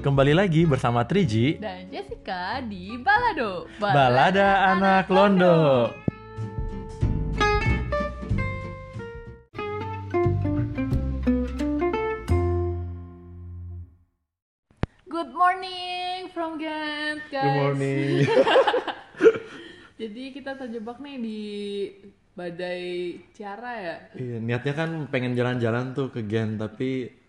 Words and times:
Kembali 0.00 0.32
lagi 0.32 0.64
bersama 0.64 1.04
Triji 1.04 1.60
dan 1.60 1.92
Jessica 1.92 2.64
di 2.64 2.96
Balado 2.96 3.68
Balada 3.76 4.72
Anak 4.72 5.12
Londo. 5.12 5.92
Good 15.04 15.36
morning 15.36 16.32
from 16.32 16.56
Ghent 16.56 17.20
guys 17.28 17.44
Good 17.44 17.56
morning. 17.60 18.24
Jadi 20.00 20.22
kita 20.32 20.56
terjebak 20.56 20.96
nih 21.04 21.16
di 21.20 21.40
badai 22.32 23.20
Ciara 23.36 23.72
ya 23.76 23.96
Iya, 24.16 24.40
niatnya 24.40 24.72
kan 24.72 25.12
pengen 25.12 25.36
jalan-jalan 25.36 25.92
tuh 25.92 26.08
ke 26.08 26.24
Gen 26.24 26.56
tapi 26.56 27.19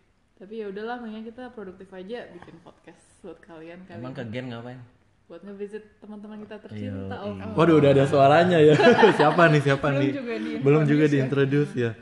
Tapi 0.42 0.58
ya 0.58 0.74
udahlah, 0.74 0.98
makanya 0.98 1.30
kita 1.30 1.44
produktif 1.54 1.86
aja 1.94 2.26
bikin 2.34 2.58
podcast 2.66 3.22
buat 3.22 3.38
kalian 3.46 3.86
kali 3.86 4.02
Emang 4.02 4.18
ke 4.18 4.26
Gen 4.34 4.50
ngapain? 4.50 4.82
buat 5.30 5.48
ngevisit 5.48 6.04
teman-teman 6.04 6.44
kita 6.44 6.60
tercinta 6.60 7.16
oh, 7.24 7.32
waduh 7.56 7.80
udah 7.80 7.96
ada 7.96 8.04
suaranya 8.04 8.60
ya. 8.60 8.76
siapa 9.22 9.48
nih 9.48 9.64
siapa 9.64 9.88
nih? 9.96 10.12
juga 10.12 10.36
di 10.36 10.52
Belum 10.60 10.84
juga 10.84 11.08
diintroduce 11.08 11.72
ya. 11.72 11.96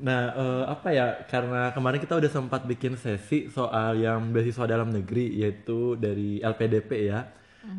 Nah, 0.00 0.32
eh, 0.32 0.64
apa 0.64 0.88
ya? 0.88 1.28
Karena 1.28 1.76
kemarin 1.76 2.00
kita 2.00 2.16
udah 2.16 2.30
sempat 2.32 2.64
bikin 2.64 2.96
sesi 2.96 3.52
soal 3.52 4.00
yang 4.00 4.32
beasiswa 4.32 4.64
dalam 4.64 4.88
negeri 4.88 5.28
yaitu 5.44 5.92
dari 6.00 6.40
LPDP 6.40 7.12
ya. 7.12 7.28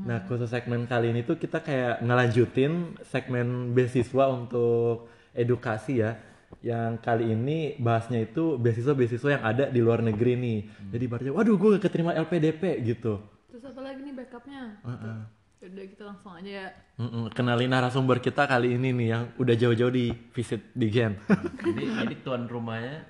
Nah, 0.05 0.21
khusus 0.29 0.45
segmen 0.45 0.85
kali 0.85 1.09
ini 1.09 1.25
tuh 1.25 1.41
kita 1.41 1.65
kayak 1.65 2.05
ngelanjutin 2.05 2.93
segmen 3.01 3.73
beasiswa 3.73 4.29
untuk 4.29 5.09
edukasi 5.33 6.05
ya. 6.05 6.13
Yang 6.59 6.91
kali 6.99 7.25
ini 7.31 7.79
bahasnya 7.79 8.19
itu 8.21 8.59
beasiswa-beasiswa 8.59 9.29
yang 9.39 9.43
ada 9.47 9.65
di 9.71 9.79
luar 9.79 10.03
negeri 10.03 10.35
nih. 10.35 10.59
Jadi 10.91 11.05
berarti 11.07 11.29
waduh 11.31 11.55
gue 11.55 11.69
gak 11.79 11.83
keterima 11.87 12.11
LPDP 12.11 12.83
gitu. 12.83 13.23
Terus 13.47 13.63
apa 13.71 13.81
lagi 13.81 14.03
nih 14.03 14.13
backupnya? 14.13 14.61
Heeh. 14.83 15.19
Udah 15.61 15.85
kita 15.85 16.03
langsung 16.09 16.33
aja 16.33 16.51
ya 16.65 16.67
Mm-mm, 16.97 17.29
Kenalin 17.37 17.69
narasumber 17.69 18.17
kita 18.17 18.49
kali 18.49 18.81
ini 18.81 18.97
nih 18.97 19.07
yang 19.13 19.23
udah 19.37 19.53
jauh-jauh 19.53 19.93
di 19.93 20.09
visit 20.33 20.73
di 20.73 20.89
Gen. 20.89 21.15
jadi 21.65 21.83
jadi 22.01 22.15
tuan 22.25 22.49
rumahnya 22.49 23.05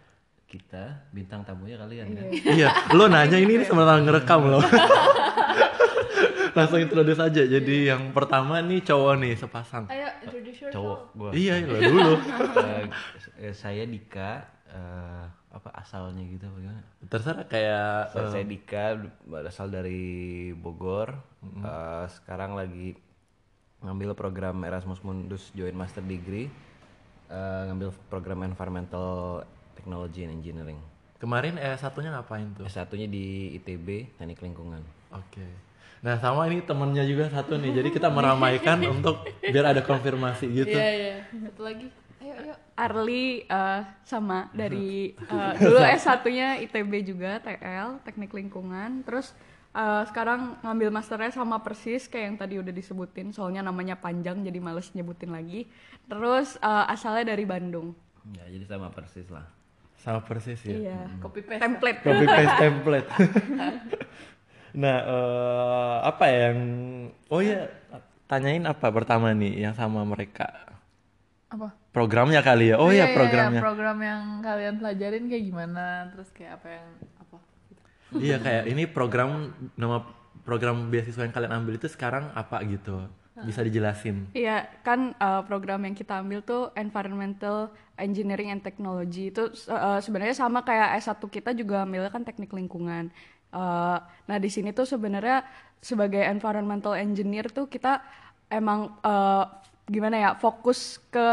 kita, 0.52 1.08
bintang 1.16 1.48
tamunya 1.48 1.80
kalian 1.80 2.12
kan? 2.12 2.28
iya, 2.52 2.76
lo 2.92 3.08
nanya 3.08 3.40
ini 3.40 3.64
nih 3.64 3.68
sebenarnya 3.72 4.04
ngerekam 4.04 4.52
lo. 4.52 4.60
Langsung 6.56 6.80
introduce 6.80 7.22
aja. 7.22 7.42
Jadi 7.48 7.76
yang 7.88 8.12
pertama 8.12 8.60
nih 8.60 8.84
cowok 8.84 9.14
nih 9.24 9.34
sepasang. 9.40 9.88
Ayo 9.88 10.08
introduce 10.24 10.60
yourself 10.68 10.76
Cowok 10.76 11.00
gua. 11.16 11.30
Iya, 11.32 11.54
lo 11.64 11.80
dulu. 11.80 12.14
Eh, 12.62 12.86
eh, 13.48 13.54
saya 13.56 13.84
Dika, 13.88 14.44
eh, 14.68 15.26
apa 15.52 15.70
asalnya 15.76 16.24
gitu 16.28 16.48
bagaimana? 16.48 16.82
Terserah 17.08 17.46
kayak 17.48 18.16
Saya, 18.16 18.30
saya 18.32 18.46
Dika, 18.48 19.00
berasal 19.28 19.68
dari 19.72 20.52
Bogor. 20.56 21.16
Eh, 21.44 22.06
sekarang 22.20 22.56
lagi 22.56 22.96
ngambil 23.82 24.14
program 24.14 24.62
Erasmus 24.62 25.02
Mundus 25.02 25.50
Joint 25.58 25.76
Master 25.76 26.04
Degree. 26.06 26.48
Eh, 27.32 27.62
ngambil 27.72 27.96
program 28.12 28.44
Environmental 28.44 29.42
Technology 29.76 30.28
and 30.28 30.36
Engineering. 30.40 30.80
kemarin 31.22 31.54
eh 31.62 31.78
satunya 31.78 32.10
ngapain 32.10 32.50
tuh? 32.58 32.66
S1-nya 32.66 33.06
di 33.06 33.54
ITB, 33.54 34.18
Teknik 34.18 34.42
Lingkungan. 34.42 34.82
Oke. 35.14 35.71
Nah, 36.02 36.18
sama 36.18 36.50
ini 36.50 36.66
temennya 36.66 37.06
juga 37.06 37.30
satu 37.30 37.62
nih. 37.62 37.78
Jadi 37.78 37.90
kita 37.94 38.10
meramaikan 38.10 38.82
untuk 38.98 39.22
biar 39.40 39.74
ada 39.74 39.82
konfirmasi 39.86 40.46
gitu. 40.50 40.74
Iya 40.74 40.90
iya 40.92 41.16
Satu 41.30 41.62
lagi 41.62 41.88
Ayo 42.22 42.34
ayo 42.38 42.54
Arli 42.78 43.46
eh, 43.50 43.82
sama 44.06 44.50
dari 44.54 45.14
eh, 45.34 45.54
dulu 45.58 45.82
S1-nya 45.82 46.62
ITB 46.62 46.94
juga 47.02 47.42
TL 47.42 48.02
Teknik 48.06 48.30
Lingkungan 48.30 49.02
terus 49.02 49.34
eh, 49.74 50.04
sekarang 50.06 50.62
ngambil 50.62 50.94
masternya 50.94 51.34
sama 51.34 51.66
persis 51.66 52.06
kayak 52.06 52.26
yang 52.30 52.38
tadi 52.38 52.56
udah 52.62 52.70
disebutin 52.70 53.34
soalnya 53.34 53.66
namanya 53.66 53.98
panjang 53.98 54.46
jadi 54.46 54.62
males 54.62 54.94
nyebutin 54.94 55.34
lagi 55.34 55.66
terus 56.06 56.62
eh, 56.62 56.86
asalnya 56.94 57.34
dari 57.34 57.42
Bandung 57.46 57.98
Ya, 58.38 58.46
jadi 58.46 58.66
sama 58.70 58.94
persis 58.94 59.25
lah. 59.34 59.50
Sama 59.98 60.22
persis 60.22 60.58
ya. 60.66 60.78
iya 60.78 61.00
Copy 61.22 61.42
paste 61.46 61.62
template 61.62 62.00
copy 62.02 62.25
paste 62.25 62.56
template. 62.58 63.09
nah, 64.74 64.98
eh, 65.04 65.96
apa 66.08 66.24
ya 66.28 66.38
yang 66.52 66.59
oh 67.28 67.42
ya 67.44 67.68
tanyain 68.26 68.64
apa 68.64 68.88
pertama 68.90 69.32
nih 69.36 69.68
yang 69.68 69.76
sama 69.76 70.02
mereka? 70.04 70.48
Apa? 71.52 71.76
Programnya 71.92 72.40
kali 72.40 72.72
ya. 72.72 72.80
Oh 72.80 72.88
Iya, 72.88 73.04
ya 73.04 73.06
iya, 73.12 73.16
programnya. 73.16 73.60
iya, 73.60 73.66
program 73.68 73.98
yang 74.00 74.22
kalian 74.40 74.76
pelajarin 74.80 75.28
kayak 75.28 75.44
gimana 75.44 75.86
Terus 76.16 76.30
kayak 76.31 76.52
apa 76.64 76.68
yang 76.72 76.88
Apa 77.20 77.36
gitu. 77.68 77.81
iya 78.16 78.38
kayak 78.40 78.64
ini 78.72 78.84
program 78.88 79.52
nama 79.76 80.08
program 80.48 80.88
beasiswa 80.88 81.28
yang 81.28 81.36
kalian 81.36 81.54
ambil 81.54 81.76
itu 81.76 81.88
sekarang 81.92 82.31
apa 82.31 82.64
gitu. 82.64 83.04
Bisa 83.42 83.66
dijelasin. 83.66 84.30
Iya, 84.31 84.70
kan 84.86 85.18
uh, 85.18 85.42
program 85.44 85.81
yang 85.84 85.96
kita 85.98 86.22
ambil 86.22 86.46
tuh 86.46 86.70
Environmental 86.78 87.74
Engineering 87.98 88.54
and 88.54 88.62
Technology 88.62 89.34
itu 89.34 89.50
uh, 89.66 89.98
sebenarnya 89.98 90.36
sama 90.38 90.62
kayak 90.62 91.02
S1 91.02 91.18
kita 91.26 91.50
juga 91.52 91.81
ambilnya 91.81 92.14
kan 92.14 92.22
teknik 92.22 92.54
lingkungan. 92.54 93.10
Uh, 93.51 94.00
nah, 94.28 94.38
di 94.39 94.47
sini 94.47 94.72
tuh 94.72 94.88
sebenarnya 94.88 95.44
sebagai 95.84 96.23
environmental 96.23 96.95
engineer 96.95 97.51
tuh 97.51 97.67
kita 97.67 98.00
emang 98.47 98.95
uh, 99.03 99.45
gimana 99.88 100.16
ya, 100.17 100.31
fokus 100.39 101.03
ke 101.12 101.28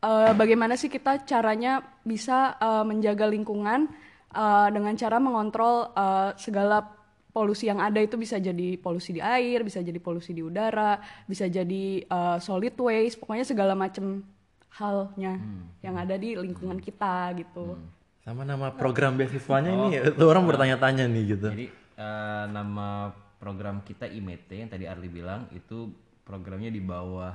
uh, 0.00 0.32
bagaimana 0.32 0.76
sih 0.76 0.88
kita 0.88 1.24
caranya 1.28 1.84
bisa 2.00 2.56
uh, 2.56 2.84
menjaga 2.84 3.28
lingkungan 3.28 3.92
uh, 4.32 4.68
dengan 4.72 4.96
cara 4.96 5.20
mengontrol 5.20 5.92
uh, 5.92 6.32
segala 6.40 6.96
polusi 7.30 7.70
yang 7.70 7.78
ada 7.78 8.02
itu 8.02 8.18
bisa 8.18 8.42
jadi 8.42 8.74
polusi 8.80 9.14
di 9.14 9.22
air, 9.22 9.62
bisa 9.62 9.78
jadi 9.78 10.00
polusi 10.02 10.34
di 10.34 10.42
udara, 10.42 10.98
bisa 11.30 11.46
jadi 11.46 12.02
uh, 12.10 12.42
solid 12.42 12.74
waste, 12.74 13.22
pokoknya 13.22 13.46
segala 13.46 13.78
macam 13.78 14.26
halnya 14.70 15.38
yang 15.82 15.94
ada 15.98 16.18
di 16.18 16.34
lingkungan 16.34 16.78
kita 16.82 17.34
gitu. 17.38 17.78
Sama 18.20 18.44
nama 18.44 18.68
program 18.76 19.16
beasiswanya 19.16 19.72
ini 19.72 19.96
tuh 20.12 20.28
orang 20.28 20.44
bertanya-tanya 20.44 21.08
nih 21.08 21.24
gitu. 21.36 21.48
Jadi 21.48 21.66
eh, 21.96 22.44
nama 22.52 23.08
program 23.40 23.80
kita 23.80 24.04
IMET 24.04 24.44
yang 24.52 24.68
tadi 24.68 24.84
Arli 24.84 25.08
bilang 25.08 25.48
itu 25.56 25.88
programnya 26.28 26.68
di 26.68 26.84
bawah 26.84 27.32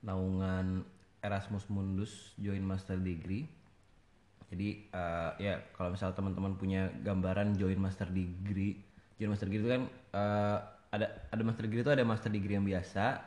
naungan 0.00 0.82
Erasmus 1.20 1.68
Mundus 1.68 2.32
Joint 2.40 2.64
Master 2.64 2.96
Degree. 2.96 3.44
Jadi 4.48 4.88
eh, 4.88 5.30
ya 5.36 5.54
kalau 5.76 5.92
misal 5.92 6.16
teman-teman 6.16 6.56
punya 6.56 6.88
gambaran 7.04 7.52
Joint 7.60 7.80
Master 7.80 8.08
Degree, 8.08 8.80
Joint 9.20 9.36
Master 9.36 9.52
Degree 9.52 9.64
itu 9.64 9.72
kan 9.72 9.82
eh, 10.16 10.58
ada 10.92 11.06
ada 11.28 11.42
Master 11.44 11.64
Degree 11.68 11.84
itu 11.84 11.92
ada 11.92 12.04
Master 12.04 12.32
Degree 12.32 12.56
yang 12.56 12.64
biasa, 12.64 13.20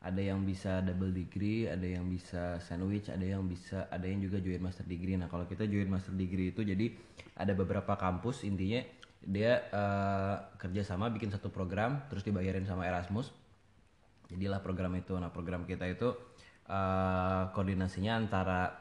ada 0.00 0.20
yang 0.20 0.48
bisa 0.48 0.80
double 0.80 1.12
degree, 1.12 1.68
ada 1.68 1.84
yang 1.84 2.08
bisa 2.08 2.56
sandwich, 2.64 3.12
ada 3.12 3.20
yang 3.20 3.44
bisa 3.44 3.84
ada 3.92 4.08
yang 4.08 4.24
juga 4.24 4.40
joint 4.40 4.64
master 4.64 4.88
degree. 4.88 5.20
Nah, 5.20 5.28
kalau 5.28 5.44
kita 5.44 5.68
joint 5.68 5.92
master 5.92 6.16
degree 6.16 6.56
itu 6.56 6.64
jadi 6.64 6.88
ada 7.36 7.52
beberapa 7.52 7.92
kampus 8.00 8.48
intinya 8.48 8.80
dia 9.20 9.60
eh, 9.68 10.36
kerjasama 10.56 11.12
bikin 11.12 11.28
satu 11.28 11.52
program 11.52 12.00
terus 12.08 12.24
dibayarin 12.24 12.64
sama 12.64 12.88
Erasmus. 12.88 13.28
Jadilah 14.32 14.64
program 14.64 14.96
itu. 14.96 15.12
Nah, 15.20 15.28
program 15.28 15.68
kita 15.68 15.84
itu 15.84 16.16
eh, 16.64 17.42
koordinasinya 17.52 18.16
antara 18.16 18.72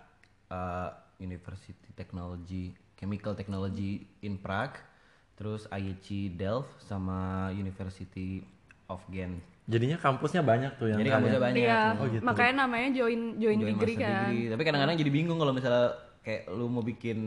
eh, 0.47 0.89
University 1.19 1.91
Technology 1.99 2.71
Chemical 2.99 3.31
Technology 3.31 4.03
in 4.27 4.35
Prague, 4.35 4.75
terus 5.39 5.63
IHE 5.71 6.35
Delft 6.35 6.83
sama 6.83 7.47
University 7.55 8.43
of 8.91 8.99
Ghent. 9.07 9.39
Jadinya 9.69 9.97
kampusnya 9.97 10.41
banyak 10.41 10.71
tuh 10.75 10.87
yang 10.87 10.97
Jadi 10.97 11.05
kalian- 11.05 11.21
kampusnya 11.21 11.41
banyak. 11.41 11.61
Iya, 11.61 11.81
Oh, 11.93 12.05
gitu. 12.09 12.23
makanya 12.25 12.53
namanya 12.59 12.89
join 12.91 13.21
join, 13.35 13.55
Join 13.55 13.69
degree 13.71 13.95
kan. 13.95 14.27
degree. 14.27 14.45
Tapi 14.49 14.61
kadang-kadang 14.63 14.95
jadi 14.97 15.11
bingung 15.11 15.37
kalau 15.37 15.53
misalnya 15.53 15.85
kayak 16.19 16.41
lu 16.49 16.65
mau 16.67 16.81
bikin 16.81 17.17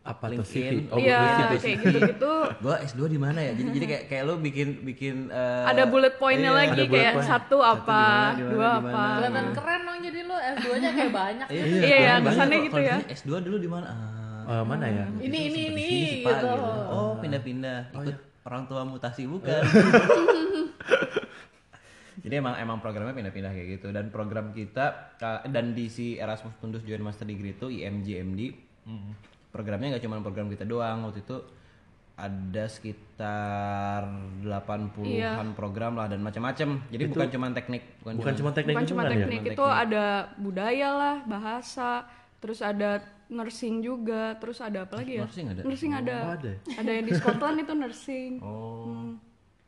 Apa 0.00 0.32
tuh. 0.32 0.40
CV? 0.42 0.88
Oh, 0.88 0.96
Iya, 0.96 1.20
kayak 1.54 1.76
gitu-gitu. 1.78 2.32
Gua 2.64 2.76
S2 2.80 3.00
di 3.06 3.16
mana 3.16 3.38
ya? 3.38 3.52
Jadi 3.52 3.68
jadi 3.70 3.86
kayak 3.86 4.04
kayak 4.08 4.22
lu 4.24 4.34
bikin 4.38 4.68
bikin 4.82 5.28
eh, 5.28 5.64
Ada 5.66 5.84
bullet 5.86 6.16
pointnya 6.16 6.50
iya, 6.50 6.58
lagi 6.58 6.82
bullet 6.82 6.88
kayak 6.90 7.14
point. 7.14 7.28
satu 7.28 7.56
apa, 7.60 8.00
di 8.00 8.08
mana, 8.08 8.32
di 8.32 8.42
mana, 8.42 8.50
dua 8.50 8.64
di 8.66 8.80
apa. 8.82 9.04
Kelihatan 9.14 9.46
keren 9.52 9.80
dong 9.82 9.98
jadi 10.00 10.20
lu 10.22 10.36
S2-nya 10.36 10.90
kayak 10.90 11.12
banyak 11.14 11.46
Iya, 11.46 11.62
Iya, 11.62 11.76
iya, 11.78 11.94
banyak 12.10 12.24
kesannya 12.26 12.58
gitu 12.58 12.72
Kalau 12.72 12.80
ya. 12.82 12.96
ditanya 12.96 13.14
S2 13.14 13.30
dulu 13.40 13.56
di 13.58 13.68
mana? 13.68 13.88
Ah, 13.88 14.08
Eh, 14.50 14.64
mana 14.66 14.84
ya? 14.88 15.04
Ini 15.20 15.38
ini 15.46 15.60
ini 15.68 15.88
Pak, 16.24 16.32
gitu 16.34 16.48
Oh, 16.90 17.12
pindah-pindah 17.20 17.78
ikut 17.94 18.16
orang 18.42 18.62
tua 18.66 18.82
mutasi 18.82 19.22
bukan. 19.24 19.62
Jadi 22.20 22.34
emang 22.36 22.54
emang 22.56 22.78
programnya 22.78 23.12
pindah-pindah 23.12 23.52
kayak 23.52 23.68
gitu 23.76 23.88
dan 23.90 24.08
program 24.08 24.52
kita 24.52 25.16
uh, 25.16 25.40
dan 25.48 25.72
di 25.72 25.88
si 25.88 26.16
Erasmus 26.16 26.52
Mundus 26.60 26.84
Joint 26.84 27.00
Master 27.00 27.24
Degree 27.24 27.52
itu 27.52 27.72
IMJMD. 27.72 28.40
Programnya 29.50 29.96
nggak 29.96 30.04
cuma 30.04 30.20
program 30.20 30.46
kita 30.46 30.62
doang 30.62 31.08
waktu 31.08 31.24
itu 31.24 31.36
ada 32.20 32.68
sekitar 32.68 34.04
80-an 34.44 35.08
Iya. 35.08 35.40
program 35.56 35.96
lah 35.96 36.06
dan 36.06 36.20
macam-macam. 36.20 36.84
Jadi 36.92 37.04
bukan 37.08 37.28
cuma 37.32 37.46
teknik, 37.50 37.82
Bukan 38.04 38.34
cuma 38.36 38.50
teknik 38.52 38.74
bukan 38.76 38.86
cuma 38.86 39.02
ya? 39.08 39.10
teknik 39.16 39.42
itu 39.56 39.64
ada 39.64 40.04
budaya 40.36 40.88
lah 40.92 41.16
bahasa 41.24 42.04
terus 42.40 42.60
ada 42.60 43.00
nursing 43.30 43.80
juga, 43.80 44.36
terus 44.36 44.60
ada 44.60 44.84
apa 44.84 45.00
lagi 45.00 45.16
ya? 45.16 45.24
Nursing 45.24 45.46
ada? 45.48 45.60
Nursing 45.64 45.92
ada. 45.96 46.16
Oh, 46.20 46.34
ada. 46.36 46.52
Ada 46.76 46.90
yang 46.90 47.04
di 47.06 47.12
Scotland 47.14 47.56
itu 47.62 47.72
nursing. 47.72 48.32
Oh. 48.44 49.16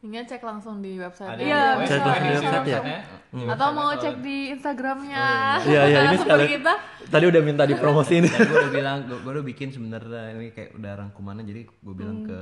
Tinggal 0.03 0.27
cek 0.27 0.43
langsung 0.43 0.83
di 0.83 0.99
website. 0.99 1.39
Iya, 1.39 1.79
bisa, 1.79 2.03
oh, 2.03 2.11
Cek 2.11 2.19
di 2.19 2.27
bisa. 2.27 2.43
website 2.43 2.67
ya? 2.67 2.81
Website-nya. 2.83 3.01
Di 3.33 3.43
Atau 3.47 3.69
mau 3.71 3.91
cek 3.95 4.17
di 4.19 4.37
Instagramnya. 4.51 5.27
Iya 5.63 5.83
iya 5.87 5.99
ini 6.11 6.17
sekali. 6.19 6.45
kita. 6.51 6.75
Tadi 7.07 7.25
udah 7.31 7.43
minta 7.47 7.63
dipromosiin. 7.63 8.27
Tadi 8.27 8.51
gue 8.51 8.59
udah 8.67 8.73
bilang, 8.75 8.99
gue, 9.07 9.23
udah 9.23 9.45
bikin 9.47 9.71
sebenarnya 9.71 10.35
ini 10.35 10.51
kayak 10.51 10.75
udah 10.75 10.93
rangkumannya 11.07 11.47
jadi 11.47 11.63
gue 11.71 11.95
bilang 11.95 12.27
ke 12.27 12.41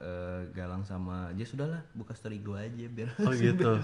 eh, 0.00 0.38
Galang 0.56 0.88
sama 0.88 1.28
Jess 1.36 1.52
sudahlah 1.52 1.84
buka 1.92 2.16
story 2.16 2.40
gue 2.40 2.56
aja 2.56 2.86
biar 2.88 3.08
Oh 3.20 3.32
gitu. 3.36 3.76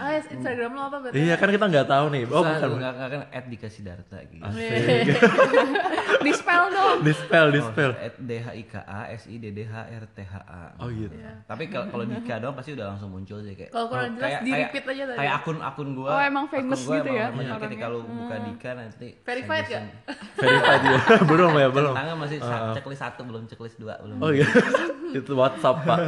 Ah, 0.00 0.16
yes, 0.16 0.32
Instagram 0.32 0.72
lo 0.72 0.88
apa 0.88 0.96
berarti? 1.04 1.20
Iya 1.20 1.34
kan 1.36 1.52
kita 1.52 1.68
nggak 1.68 1.86
tahu 1.92 2.06
nih. 2.08 2.22
Oh 2.24 2.40
Bukan, 2.40 2.56
bukan. 2.56 2.70
nggak 2.80 2.92
nggak 2.96 3.08
kan 3.12 3.20
at 3.28 3.44
dikasih 3.52 3.82
darta 3.84 4.18
gitu. 4.32 4.42
Di 6.24 6.32
spell 6.32 6.64
dong. 6.70 6.96
Di 7.04 7.12
spell, 7.12 7.46
di 7.50 7.60
spell. 7.60 7.92
At 7.98 8.14
d 8.16 8.30
h 8.38 8.48
i 8.54 8.64
k 8.64 8.74
a 8.80 9.00
s 9.10 9.26
i 9.28 9.36
d 9.36 9.50
d 9.50 9.60
h 9.66 9.74
r 9.76 10.04
t 10.08 10.18
h 10.22 10.34
a. 10.40 10.72
Oh 10.78 10.88
gitu. 10.88 11.12
Tapi 11.44 11.68
kalau 11.68 11.86
kalau 11.90 12.04
Dika 12.06 12.38
doang 12.38 12.54
pasti 12.62 12.72
udah 12.72 12.86
langsung 12.88 13.10
muncul 13.10 13.38
sih 13.42 13.52
kayak. 13.52 13.70
Kalau 13.70 13.86
kurang 13.86 14.06
oh, 14.06 14.14
jelas, 14.14 14.22
kayak- 14.24 14.42
di-repeat 14.42 14.70
kayak- 14.80 14.94
aja 14.94 15.04
tadi. 15.04 15.18
Kayak 15.18 15.34
akun 15.36 15.58
akun 15.58 15.88
gua. 15.92 16.08
Oh, 16.08 16.22
emang 16.22 16.44
famous 16.46 16.80
gua 16.80 16.94
gitu 16.94 17.08
emang 17.08 17.18
ya 17.18 17.26
namanya 17.28 17.54
ketika 17.60 17.86
lu 17.90 18.00
buka 18.02 18.36
Dika 18.38 18.70
nanti. 18.72 19.08
Verified 19.20 19.64
suggestion. 19.66 19.84
Verified 20.40 20.82
ya. 20.82 20.98
belum 21.30 21.52
ya, 21.52 21.68
belum. 21.68 21.92
Tangan 21.92 22.16
masih 22.16 22.38
sa- 22.38 22.70
checklist 22.72 23.02
satu 23.02 23.20
belum 23.26 23.42
checklist 23.44 23.76
dua 23.76 23.94
belum. 23.98 24.16
Oh 24.16 24.30
iya. 24.30 24.46
Itu 25.18 25.32
WhatsApp, 25.34 25.82
Pak. 25.82 25.98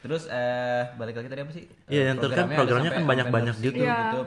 Terus 0.00 0.30
eh 0.30 0.82
balik 0.94 1.18
lagi 1.18 1.28
tadi 1.28 1.42
apa 1.42 1.52
sih? 1.52 1.64
Iya, 1.90 2.00
Eh, 2.00 2.04
yang 2.08 2.16
ter- 2.16 2.30
kan 2.30 2.46
programnya 2.46 2.90
kan 2.92 3.02
banyak-banyak 3.02 3.54
sampai 3.56 3.66
gitu. 3.66 3.82
gitu. 3.82 4.20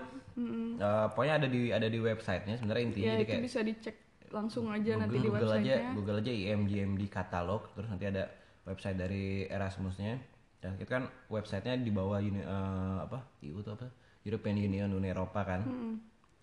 Eh, 0.78 1.06
pokoknya 1.10 1.34
ada 1.42 1.48
di 1.50 1.62
ada 1.72 1.88
di 1.88 1.98
websitenya 1.98 2.62
sebenarnya 2.62 2.84
intinya 2.86 3.08
Ya 3.08 3.14
jadi 3.16 3.26
kayak 3.26 3.42
bisa 3.42 3.60
dicek 3.62 3.96
langsung 4.30 4.70
aja 4.70 4.92
nanti 4.94 5.18
di 5.18 5.26
Google, 5.26 5.40
Google 5.40 5.54
aja 5.56 5.74
websitenya. 5.74 5.92
Google 5.98 6.18
aja 6.20 6.32
IMGMD 6.32 7.02
katalog 7.08 7.64
terus 7.74 7.90
nanti 7.90 8.06
ada 8.06 8.24
website 8.62 8.98
dari 9.00 9.26
Erasmusnya 9.48 10.22
dan 10.57 10.74
itu 10.75 10.89
kan 10.89 11.06
websitenya 11.30 11.77
di 11.86 11.92
bawah 11.94 12.18
uni, 12.18 12.42
eh, 12.42 12.98
apa 13.04 13.21
EU 13.45 13.62
itu 13.62 13.71
apa 13.71 13.88
European 14.25 14.57
Union 14.57 14.89
Uni 14.92 15.13
Eropa 15.13 15.45
kan 15.45 15.62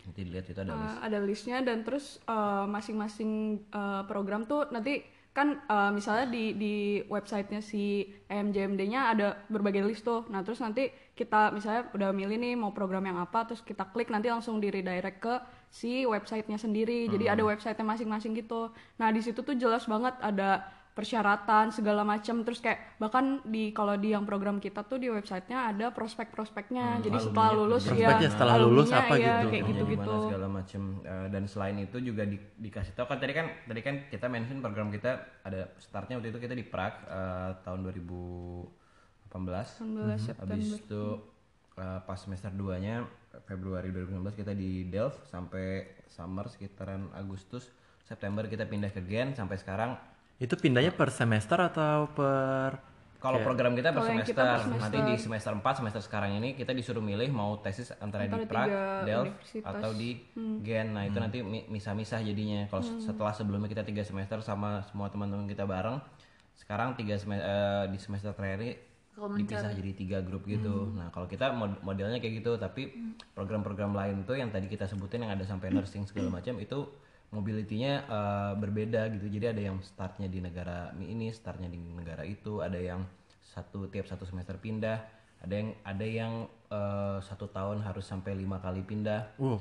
nanti 0.05 0.21
dilihat 0.21 0.47
itu 0.53 0.61
ada 0.61 0.73
list 0.77 0.95
Uh, 0.95 1.01
ada 1.01 1.19
listnya 1.25 1.59
dan 1.65 1.81
terus 1.81 2.21
uh, 2.29 2.69
masing-masing 2.69 3.65
uh, 3.73 4.05
program 4.05 4.45
tuh 4.45 4.69
nanti 4.69 5.01
kan 5.35 5.59
uh, 5.67 5.91
misalnya 5.91 6.31
di 6.31 6.55
di 6.55 6.75
websitenya 7.11 7.59
si 7.59 8.07
EMJMD-nya 8.31 9.01
ada 9.11 9.35
berbagai 9.51 9.83
list 9.83 10.07
tuh. 10.07 10.23
Nah 10.31 10.47
terus 10.47 10.63
nanti 10.63 10.95
kita 11.19 11.51
misalnya 11.51 11.91
udah 11.91 12.15
milih 12.15 12.39
nih 12.39 12.55
mau 12.55 12.71
program 12.71 13.03
yang 13.03 13.19
apa, 13.19 13.43
terus 13.43 13.59
kita 13.59 13.91
klik 13.91 14.15
nanti 14.15 14.31
langsung 14.31 14.63
di 14.63 14.71
redirect 14.71 15.19
ke 15.19 15.35
si 15.75 16.07
websitenya 16.07 16.55
sendiri. 16.55 17.11
Jadi 17.11 17.27
ada 17.27 17.43
websitenya 17.43 17.83
masing-masing 17.83 18.39
gitu. 18.39 18.71
Nah 18.95 19.11
di 19.11 19.19
situ 19.27 19.43
tuh 19.43 19.59
jelas 19.59 19.91
banget 19.91 20.15
ada 20.23 20.71
persyaratan 20.95 21.75
segala 21.75 22.07
macam. 22.07 22.47
Terus 22.47 22.63
kayak 22.63 22.99
bahkan 23.03 23.43
di 23.45 23.75
kalau 23.75 23.99
di 23.99 24.15
yang 24.15 24.23
program 24.25 24.63
kita 24.63 24.87
tuh 24.87 25.03
di 25.03 25.11
websitenya 25.11 25.75
ada 25.75 25.91
prospek-prospeknya. 25.91 27.03
Jadi 27.03 27.19
setelah 27.19 27.51
lulus 27.53 27.83
ya, 27.91 28.15
setelah 28.31 28.57
lulus 28.63 28.89
apa 28.95 29.15
ya, 29.19 29.43
gitu. 29.43 29.49
kayak 29.51 29.65
gitu-gitu. 29.75 30.13
Segala 30.31 30.49
macem 30.49 30.83
Eh, 31.05 31.29
dan 31.29 31.45
selain 31.45 31.77
itu 31.81 32.01
juga 32.01 32.25
di- 32.25 32.41
dikasih 32.59 32.97
tahu 32.97 33.07
kan 33.09 33.19
tadi 33.21 33.37
kan 33.37 33.47
tadi 33.69 33.81
kan 33.85 33.95
kita 34.09 34.27
mention 34.29 34.65
program 34.65 34.89
kita 34.89 35.21
ada 35.45 35.69
startnya 35.77 36.17
waktu 36.17 36.33
itu 36.33 36.41
kita 36.41 36.55
di 36.57 36.65
Prague 36.65 36.97
eh, 37.09 37.51
tahun 37.61 37.85
2018 37.85 38.69
habis 40.41 40.81
itu 40.81 41.03
eh, 41.77 42.01
pas 42.05 42.19
semester 42.19 42.51
2 42.53 42.85
nya 42.85 43.05
Februari 43.45 43.91
2019 43.91 44.41
kita 44.41 44.53
di 44.55 44.87
Delft 44.89 45.27
sampai 45.29 45.99
summer 46.09 46.47
sekitaran 46.49 47.11
Agustus 47.13 47.69
September 48.05 48.47
kita 48.47 48.65
pindah 48.69 48.93
ke 48.93 49.03
Gen 49.05 49.33
sampai 49.35 49.57
sekarang 49.59 49.97
Itu 50.37 50.55
pindahnya 50.55 50.91
per 50.91 51.09
semester 51.09 51.59
atau 51.59 52.09
per 52.09 52.93
kalau 53.17 53.41
program 53.41 53.73
kita 53.73 53.89
per 53.89 54.05
semester, 54.05 54.37
kita 54.37 54.45
per 54.45 54.61
semester. 54.61 54.83
nanti 54.85 54.99
di 55.01 55.15
semester 55.17 55.53
4 55.55 55.65
semester 55.75 56.03
sekarang 56.03 56.37
ini 56.37 56.53
kita 56.53 56.71
disuruh 56.71 57.01
milih 57.01 57.33
mau 57.33 57.57
tesis 57.57 57.89
antara, 57.97 58.23
di 58.23 58.29
Antara 58.29 58.45
Prague, 58.45 58.69
tiga 58.69 58.85
Delft 59.03 59.33
atau 59.65 59.91
di 59.95 60.11
Gen. 60.61 60.93
Nah, 60.93 61.03
itu 61.05 61.17
nanti 61.19 61.39
mi- 61.41 61.65
misah-misah 61.67 62.21
jadinya. 62.21 62.69
Kalau 62.69 62.85
setelah 63.01 63.33
sebelumnya 63.33 63.65
kita 63.67 63.81
tiga 63.83 64.05
semester 64.05 64.37
sama 64.39 64.85
semua 64.85 65.09
teman-teman 65.09 65.47
kita 65.47 65.65
bareng, 65.65 66.05
sekarang 66.55 66.93
tiga 66.95 67.17
semester 67.17 67.49
di 67.87 67.97
semester 67.97 68.31
terakhir 68.31 68.77
dipisah 69.39 69.73
jadi 69.73 69.93
tiga 69.95 70.19
grup 70.21 70.45
gitu. 70.45 70.93
Nah, 70.93 71.09
kalau 71.09 71.25
kita 71.25 71.49
mod- 71.51 71.81
modelnya 71.81 72.19
kayak 72.19 72.45
gitu, 72.45 72.59
tapi 72.59 72.93
program-program 73.33 73.95
lain 73.95 74.17
tuh 74.23 74.37
yang 74.37 74.51
tadi 74.51 74.67
kita 74.67 74.85
sebutin 74.85 75.23
yang 75.23 75.33
ada 75.33 75.45
sampai 75.45 75.73
nursing 75.73 76.05
segala 76.05 76.29
macam 76.31 76.59
itu 76.59 76.93
mobility-nya 77.35 77.93
eh, 78.07 78.53
berbeda 78.55 79.11
gitu. 79.11 79.27
Jadi 79.29 79.47
ada 79.51 79.61
yang 79.61 79.83
startnya 79.83 80.31
di 80.31 80.39
negara 80.39 80.95
ini, 80.97 81.35
startnya 81.35 81.67
di 81.67 81.77
negara 81.77 82.23
itu, 82.23 82.63
ada 82.63 82.79
yang 82.79 83.03
satu 83.43 83.91
tiap 83.91 84.07
satu 84.07 84.23
semester 84.25 84.55
pindah, 84.57 84.99
ada 85.43 85.55
yang 85.55 85.69
ada 85.83 86.07
yang 86.07 86.33
eh, 86.71 87.19
satu 87.21 87.51
tahun 87.51 87.83
harus 87.83 88.07
sampai 88.07 88.39
lima 88.39 88.63
kali 88.63 88.87
pindah, 88.87 89.35
Wow. 89.37 89.59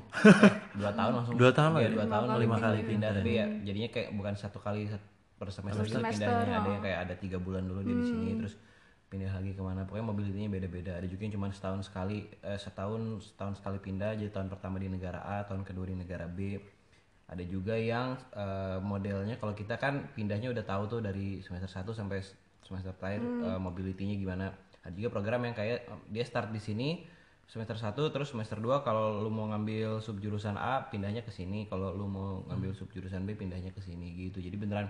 dua 0.78 0.90
tahun 0.94 1.12
langsung. 1.18 1.34
Dua 1.34 1.50
tahun 1.50 1.70
Iya, 1.74 1.78
lagi? 1.82 1.94
dua 1.98 2.06
tahun 2.06 2.26
lima 2.38 2.56
kali 2.56 2.80
pindah, 2.86 3.10
tapi 3.12 3.30
ya 3.34 3.46
jadinya 3.66 3.90
kayak 3.90 4.08
bukan 4.14 4.34
satu 4.34 4.58
kali 4.62 4.86
per 5.34 5.50
semester 5.50 5.82
gitu 5.82 5.98
semester, 5.98 6.30
pindahnya, 6.30 6.54
ada 6.62 6.68
yang 6.70 6.82
kayak 6.82 6.98
ada 7.10 7.14
tiga 7.18 7.38
bulan 7.42 7.66
dulu 7.66 7.82
dia 7.82 7.96
di 7.98 8.06
sini 8.06 8.30
terus 8.38 8.54
pindah 9.10 9.30
lagi 9.30 9.50
ke 9.54 9.62
mana. 9.62 9.82
Pokoknya 9.86 10.06
mobility-nya 10.10 10.50
beda-beda. 10.50 10.92
Ada 10.98 11.06
juga 11.06 11.22
yang 11.26 11.34
cuma 11.38 11.46
setahun 11.50 11.86
sekali 11.86 12.26
eh, 12.42 12.58
setahun 12.58 13.02
setahun 13.34 13.54
sekali 13.58 13.78
pindah 13.78 14.14
jadi 14.14 14.30
tahun 14.30 14.46
pertama 14.50 14.78
di 14.78 14.90
negara 14.90 15.22
A 15.22 15.42
tahun 15.46 15.62
kedua 15.62 15.86
di 15.90 15.94
negara 15.94 16.26
B 16.26 16.58
ada 17.24 17.44
juga 17.44 17.74
yang 17.74 18.20
eh, 18.36 18.78
modelnya 18.84 19.40
kalau 19.40 19.56
kita 19.56 19.80
kan 19.80 20.04
pindahnya 20.12 20.52
udah 20.52 20.64
tahu 20.64 20.82
tuh 20.86 21.00
dari 21.00 21.40
semester 21.40 21.68
1 21.68 21.88
sampai 21.96 22.20
semester 22.60 22.92
terakhir 22.96 23.24
eh, 23.24 23.60
mobility-nya 23.60 24.16
gimana 24.20 24.52
ada 24.84 24.92
juga 24.92 25.08
program 25.08 25.48
yang 25.48 25.56
kayak 25.56 25.88
eh, 25.88 26.00
dia 26.12 26.24
start 26.24 26.52
di 26.52 26.60
sini 26.60 26.88
semester 27.48 27.76
1 27.76 27.96
terus 28.12 28.28
semester 28.32 28.60
2 28.60 28.84
kalau 28.84 29.20
lu 29.24 29.32
mau 29.32 29.48
ngambil 29.52 30.00
subjurusan 30.04 30.56
A 30.56 30.88
pindahnya 30.88 31.24
ke 31.24 31.32
sini 31.32 31.64
kalau 31.68 31.92
lu 31.96 32.08
mau 32.08 32.44
ngambil 32.52 32.76
subjurusan 32.76 33.24
B 33.24 33.36
pindahnya 33.36 33.72
ke 33.72 33.80
sini 33.80 34.12
gitu 34.16 34.40
jadi 34.40 34.56
beneran 34.56 34.88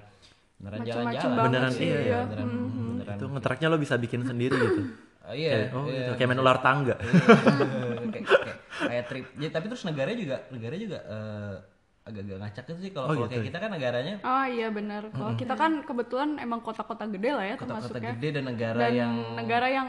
beneran 0.58 0.86
jalan-jalan 0.86 1.50
Beneran 1.50 1.70
sih, 1.74 1.90
iya, 1.90 1.98
ya. 2.02 2.18
beneran, 2.30 2.48
beneran 2.70 3.16
itu 3.18 3.26
ngetraknya 3.26 3.66
lo 3.70 3.78
bisa 3.78 3.94
bikin 3.98 4.22
sendiri 4.26 4.58
gitu. 4.58 4.82
Ah, 5.24 5.32
iya, 5.32 5.72
Kayak, 5.72 5.72
oh 5.72 5.88
iya. 5.88 5.96
gitu. 6.04 6.12
Kayak 6.20 6.28
main 6.36 6.40
ular 6.44 6.58
tangga. 6.60 7.00
kayak, 7.00 8.28
kayak, 8.28 8.58
kayak 8.76 9.04
trip. 9.08 9.26
Ya, 9.40 9.48
tapi 9.48 9.72
terus 9.72 9.88
negaranya 9.88 10.18
juga 10.20 10.36
negaranya 10.52 10.82
juga 10.84 10.98
eh, 11.00 11.54
agak-agak 12.04 12.36
ngacak 12.38 12.64
gitu 12.66 12.80
sih 12.80 12.90
kalau 12.90 13.06
Oh, 13.06 13.14
gitu 13.16 13.28
kayak 13.30 13.44
kita 13.48 13.58
kan 13.58 13.70
negaranya 13.70 14.14
Oh 14.20 14.44
iya 14.46 14.68
benar. 14.68 15.08
Kalau 15.08 15.32
kita 15.34 15.54
kan 15.54 15.72
kebetulan 15.80 16.36
emang 16.36 16.60
kota-kota 16.60 17.08
gede 17.08 17.30
lah 17.32 17.44
ya 17.44 17.56
kota-kota 17.56 17.88
termasuknya. 17.90 18.12
gede 18.14 18.28
dan 18.30 18.44
negara 18.46 18.78
Dan 18.78 18.92
yang 18.92 19.12
negara 19.34 19.66
yang 19.68 19.88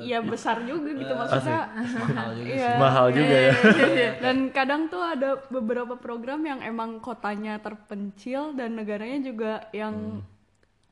ya 0.00 0.18
besar 0.20 0.58
juga 0.64 0.90
gitu 0.90 1.12
maksudnya. 1.12 1.70
mahal 1.70 2.30
juga 2.34 2.50
Iya. 2.50 2.70
Mahal 2.76 3.06
juga 3.12 3.36
ya. 3.38 3.52
Dan 4.24 4.36
kadang 4.50 4.88
tuh 4.88 4.98
ada 5.00 5.38
beberapa 5.46 5.94
program 5.94 6.40
yang 6.42 6.60
emang 6.60 6.98
kotanya 6.98 7.60
terpencil 7.60 8.52
dan 8.52 8.74
negaranya 8.74 9.20
juga 9.20 9.52
yang 9.70 10.24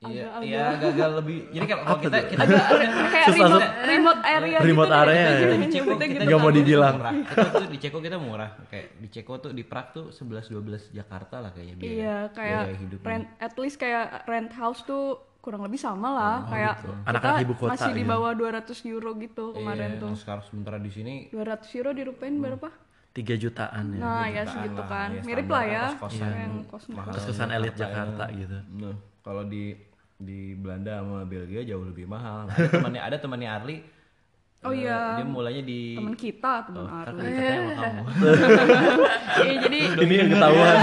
Iya, 0.08 0.26
iya 0.40 0.62
agak-agak 0.72 1.08
lebih. 1.18 1.38
Jadi 1.50 1.64
kalau 1.66 1.82
kalau 1.82 2.00
kita 2.00 2.18
kita 2.26 2.42
agak 2.42 2.62
kayak 3.06 3.26
Susah, 3.26 3.46
remote, 3.46 3.68
remote 3.84 4.20
area 4.22 4.56
Remote 4.58 4.88
gitu 4.88 5.00
area 5.00 5.14
kita, 5.16 5.26
ya. 5.26 5.36
kita 5.36 5.66
Ceko 5.66 5.92
kita 5.92 6.04
gitu. 6.06 6.20
Nggak 6.22 6.38
mau 6.38 6.46
tuh 6.46 6.56
dibilang. 6.56 6.94
Murah. 6.96 7.12
Itu 7.16 7.46
tuh 7.52 7.66
di 7.66 7.78
Ceko 7.78 7.98
kita 7.98 8.16
murah. 8.16 8.50
Kayak 8.66 8.86
di 8.96 9.08
Ceko 9.08 9.32
tuh 9.38 9.50
di 9.50 9.62
Prague 9.62 9.90
tuh 9.92 10.04
11 10.10 10.46
12 10.48 10.90
Jakarta 10.92 11.34
lah 11.38 11.50
kayaknya 11.50 11.75
biaya. 11.75 11.92
Iya, 11.92 12.16
kayak 12.30 12.62
biaya 12.62 12.76
hidupnya. 12.78 13.06
rent 13.06 13.26
at 13.38 13.54
least 13.56 13.76
kayak 13.76 14.04
rent 14.25 14.52
house 14.52 14.80
tuh 14.82 15.04
kurang 15.38 15.62
lebih 15.62 15.78
sama 15.78 16.08
lah 16.10 16.36
kayak 16.44 16.72
gitu. 16.76 16.90
Anak-anak 17.06 17.38
kita 17.38 17.44
ibu 17.44 17.54
kota 17.54 17.70
masih 17.72 17.92
di 17.92 18.02
gitu. 18.02 18.10
bawah 18.10 18.32
200 18.34 18.90
euro 18.90 19.10
gitu 19.16 19.44
kemarin 19.52 19.90
Iya, 19.94 20.02
tuh. 20.02 20.12
sekarang 20.18 20.42
sementara 20.42 20.76
di 20.76 20.90
sini 20.90 21.14
200 21.30 21.78
euro 21.78 21.90
dirupain 21.90 22.34
berapa? 22.34 22.68
Tiga 23.14 23.32
jutaan 23.32 23.94
ya. 23.94 24.00
Nah, 24.02 24.25
ya 24.28 24.42
segitu 24.44 24.82
kan. 24.84 25.08
ya, 25.08 25.22
Mirip 25.25 25.48
lah 25.48 25.64
ya. 25.64 25.84
kos-kosan 26.68 27.48
elit 27.48 27.72
Jakarta 27.72 28.28
ya. 28.28 28.36
gitu. 28.36 28.58
Nah, 28.76 28.92
kalau 29.22 29.46
di 29.46 29.72
di 30.18 30.40
Belanda 30.54 30.99
sama 30.99 31.23
Belgia 31.23 31.61
jauh 31.62 31.85
lebih 31.85 32.04
mahal. 32.04 32.49
Ada 32.49 32.68
temannya 32.70 33.00
ada 33.02 33.16
temannya 33.16 33.50
Arli. 33.50 33.78
Oh 34.64 34.73
eh, 34.73 34.82
iya. 34.82 35.20
Dia 35.20 35.26
mulainya 35.28 35.62
di 35.62 35.94
temen 35.94 36.16
kita 36.16 36.64
temen 36.64 36.82
kan 36.82 37.04
Arli. 37.04 37.20
katanya 37.23 37.50
sama 37.52 37.73
kamu. 37.76 38.02
Iya, 39.37 39.54
jadi 39.61 39.78
Ini 40.06 40.14
yang 40.16 40.30
ketahuan. 40.32 40.75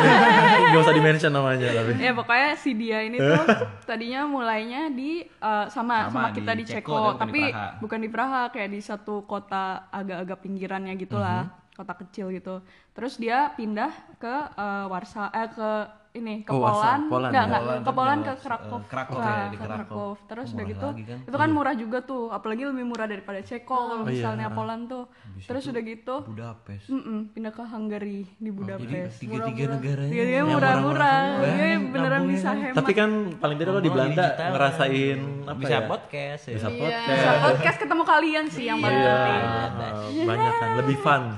Gak 0.70 0.80
usah 0.80 0.94
di-mention 0.94 1.32
namanya 1.32 1.68
tapi. 1.74 1.92
ya 1.98 2.12
pokoknya 2.14 2.50
si 2.54 2.72
dia 2.74 3.02
ini 3.02 3.18
tuh 3.18 3.44
tadinya 3.90 4.22
mulainya 4.26 4.88
di 4.88 5.26
eh, 5.26 5.66
sama 5.68 6.08
Sama, 6.08 6.14
sama 6.14 6.28
kita 6.32 6.52
di 6.54 6.62
di, 6.62 6.70
Ceko, 6.70 6.94
Ceko, 6.94 7.18
tapi 7.18 7.42
bukan 7.42 7.50
di 7.50 7.52
Praha. 7.52 7.80
bukan 7.82 8.00
di 8.00 8.10
Praha 8.10 8.42
kayak 8.50 8.70
di 8.70 8.80
satu 8.80 9.16
kota 9.24 9.64
agak-agak 9.90 10.38
pinggirannya 10.40 10.94
gitulah 10.96 11.42
Mhm. 11.44 11.74
kota 11.74 11.94
kecil 11.98 12.30
gitu 12.30 12.62
terus 12.94 13.14
dia 13.16 13.52
pindah 13.52 13.90
ke 14.16 14.36
eh, 14.54 14.86
Warsa 14.86 15.28
eh 15.30 15.50
ke 15.50 15.72
ini 16.14 16.46
ke 16.46 16.54
Oh. 16.54 16.62
Poland, 16.62 17.10
Poland 17.10 17.34
nggak 17.34 17.42
ya? 17.42 17.50
nggak 17.50 17.64
ke 17.82 17.92
Poland 17.92 18.20
nggak 18.22 18.38
ke 18.38 18.38
Wars- 18.38 18.46
Krakow, 18.46 18.78
eh, 18.78 18.86
Krakow 18.86 19.18
Nah, 19.18 19.26
ya, 19.26 19.46
di 19.50 19.58
ke 19.58 19.66
Krakow. 19.66 20.10
Terus 20.24 20.46
Oh, 20.46 20.54
udah 20.54 20.62
murah 20.62 20.70
gitu, 20.70 20.88
kan? 21.10 21.20
itu 21.26 21.38
kan 21.40 21.50
murah 21.50 21.74
juga 21.76 21.98
tuh, 22.04 22.24
apalagi 22.30 22.64
lebih 22.64 22.86
murah 22.86 23.08
daripada 23.08 23.40
Ceko 23.42 23.66
kalau 23.66 23.90
Oh, 23.90 24.06
iya. 24.06 24.14
misalnya 24.14 24.48
Poland 24.48 24.84
tuh. 24.86 25.04
Terus 25.42 25.64
udah 25.66 25.82
gitu, 25.84 26.16
Budapest 26.24 26.86
mm-mm, 26.88 27.20
pindah 27.34 27.50
ke 27.52 27.64
Hungary 27.66 28.30
di 28.30 28.46
jadi 28.46 28.54
Budapest. 28.54 29.16
tiga-tiga 29.18 29.64
negaranya 29.74 30.14
Dia 30.14 30.24
dia 30.24 30.38
yang 30.38 30.48
murah-murah, 30.48 31.18
semua. 31.34 31.50
Iya, 31.50 31.66
Nah, 31.74 31.82
beneran 31.90 32.24
bisa 32.30 32.50
hemat. 32.54 32.78
Tapi 32.78 32.92
kan 32.94 33.10
paling 33.36 33.58
tidak 33.58 33.72
lo 33.72 33.80
di 33.80 33.84
Oh, 33.84 33.92
Belanda 33.92 34.26
digital. 34.30 34.50
ngerasain 34.54 35.20
apa 35.44 35.58
bisa 35.58 35.74
ya? 35.74 35.82
podcast 35.84 36.42
ya 36.44 36.54
Bisa 36.54 36.68
Iya. 36.68 36.78
podcast. 36.78 37.10
bisa 37.10 37.32
podcast 37.42 37.78
ketemu 37.82 38.04
kalian 38.06 38.46
sih 38.48 38.64
yang 38.64 38.78
paling 38.78 39.02
Iya, 39.02 39.18
penting. 39.18 40.26
banyak 40.30 40.54
kan, 40.54 40.70
lebih 40.78 40.98
fun. 41.00 41.22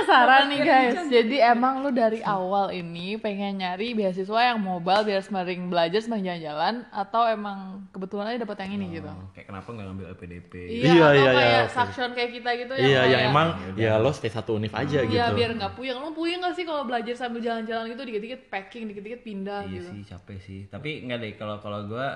Penasaran 0.00 0.48
nih 0.48 0.60
guys, 0.64 0.96
jadi 1.12 1.52
emang 1.52 1.84
lu 1.84 1.92
dari 1.92 2.24
awal 2.24 2.72
ini 2.72 3.20
pengen 3.20 3.60
nyari 3.60 3.92
beasiswa 3.92 4.40
yang 4.40 4.56
mobile 4.56 5.04
biar 5.04 5.20
sembari 5.20 5.60
belajar 5.60 6.00
sembari 6.00 6.24
jalan-jalan 6.24 6.88
atau 6.88 7.28
emang 7.28 7.84
kebetulan 7.92 8.32
aja 8.32 8.48
dapat 8.48 8.64
yang 8.64 8.72
ini 8.80 8.86
gitu? 8.96 9.12
Oh, 9.12 9.28
kayak 9.36 9.46
kenapa 9.52 9.68
nggak 9.68 9.86
ngambil 9.92 10.06
LPDP 10.16 10.52
Iya, 10.80 10.88
atau 10.88 10.96
iya, 10.96 11.08
iya, 11.12 11.30
kayak 11.36 11.60
oke. 11.60 11.74
suction 11.76 12.10
kayak 12.16 12.30
kita 12.32 12.50
gitu 12.56 12.72
Iya, 12.80 13.00
yang 13.04 13.22
emang 13.28 13.48
ya 13.76 14.00
lo 14.00 14.10
stay 14.10 14.32
satu 14.32 14.56
univ 14.56 14.72
aja 14.72 15.04
Iya 15.04 15.28
gitu. 15.28 15.36
biar 15.36 15.50
nggak 15.54 15.72
puyeng. 15.76 16.00
Lu 16.00 16.16
puyeng 16.16 16.40
gak 16.40 16.56
sih 16.56 16.64
kalau 16.64 16.88
belajar 16.88 17.12
sambil 17.12 17.44
jalan-jalan 17.44 17.92
gitu 17.92 18.02
dikit-dikit 18.02 18.40
packing, 18.48 18.88
dikit-dikit 18.88 19.20
pindah 19.20 19.68
iya 19.68 19.84
gitu? 19.84 19.88
sih 19.92 20.00
capek 20.08 20.38
sih 20.40 20.60
tapi 20.66 21.04
nggak 21.04 21.18
deh 21.20 21.32
kalau 21.36 21.60
kalau 21.60 21.84
gue 21.84 22.06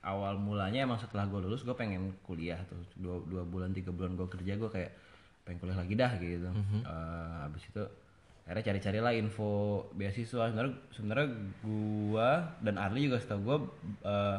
awal 0.00 0.40
mulanya 0.40 0.88
emang 0.88 0.96
setelah 0.96 1.28
gue 1.28 1.40
lulus 1.44 1.60
gue 1.60 1.76
pengen 1.76 2.16
kuliah 2.24 2.56
tuh 2.64 2.80
dua, 2.96 3.20
dua 3.28 3.42
bulan 3.44 3.74
tiga 3.76 3.92
bulan 3.92 4.16
gue 4.16 4.24
kerja 4.30 4.56
gue 4.56 4.70
kayak 4.70 4.92
pengen 5.50 5.58
kuliah 5.58 5.78
lagi 5.82 5.94
dah 5.98 6.12
gitu. 6.22 6.46
Eh, 6.86 7.34
habis 7.42 7.66
itu 7.66 7.82
akhirnya 8.46 8.64
cari-carilah 8.70 9.12
info 9.18 9.50
beasiswa. 9.98 10.46
Sebenarnya 10.50 10.74
sebenarnya 10.94 11.28
gue 11.66 12.30
dan 12.62 12.74
Arli 12.78 13.10
juga 13.10 13.18
setahu 13.18 13.40
gue 13.42 13.58
eh, 14.06 14.38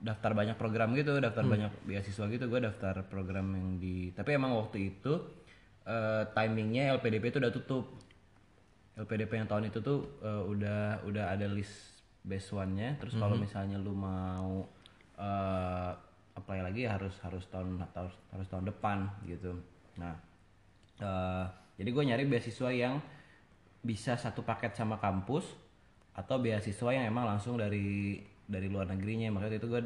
daftar 0.00 0.32
banyak 0.32 0.56
program 0.58 0.96
gitu 0.98 1.12
daftar 1.22 1.46
banyak 1.46 1.70
beasiswa 1.86 2.26
gitu. 2.26 2.44
Gue 2.50 2.60
daftar 2.66 3.06
program 3.06 3.54
yang 3.54 3.78
di 3.78 4.10
tapi 4.10 4.34
emang 4.34 4.58
waktu 4.58 4.90
itu 4.90 5.22
eh, 5.86 6.26
timingnya 6.34 6.98
LPDP 6.98 7.30
itu 7.30 7.38
udah 7.38 7.54
tutup. 7.54 7.86
LPDP 8.98 9.40
yang 9.40 9.48
tahun 9.48 9.70
itu 9.70 9.78
tuh 9.80 10.18
eh, 10.20 10.42
udah 10.50 11.06
udah 11.06 11.24
ada 11.30 11.46
list 11.46 12.02
base 12.26 12.50
one-nya. 12.52 12.98
Terus 13.00 13.16
kalau 13.16 13.38
misalnya 13.38 13.78
lu 13.78 13.94
mau 13.94 14.66
eh, 15.18 15.92
apply 16.38 16.60
lagi 16.64 16.86
harus 16.86 17.18
harus 17.20 17.44
tahun 17.50 17.82
harus, 17.82 18.14
harus 18.30 18.46
tahun 18.46 18.70
depan 18.70 19.10
gitu. 19.26 19.58
Nah 19.98 20.29
eh, 21.00 21.44
jadi 21.76 21.90
gue 21.90 22.04
nyari 22.06 22.24
beasiswa 22.24 22.70
yang 22.70 23.00
bisa 23.80 24.12
satu 24.14 24.44
paket 24.44 24.76
sama 24.76 25.00
kampus 25.00 25.48
atau 26.12 26.36
beasiswa 26.36 26.90
yang 26.92 27.08
emang 27.08 27.24
langsung 27.24 27.56
dari 27.56 28.20
dari 28.44 28.66
luar 28.68 28.84
negerinya. 28.86 29.30
Makanya 29.32 29.56
itu 29.56 29.68
gue 29.68 29.80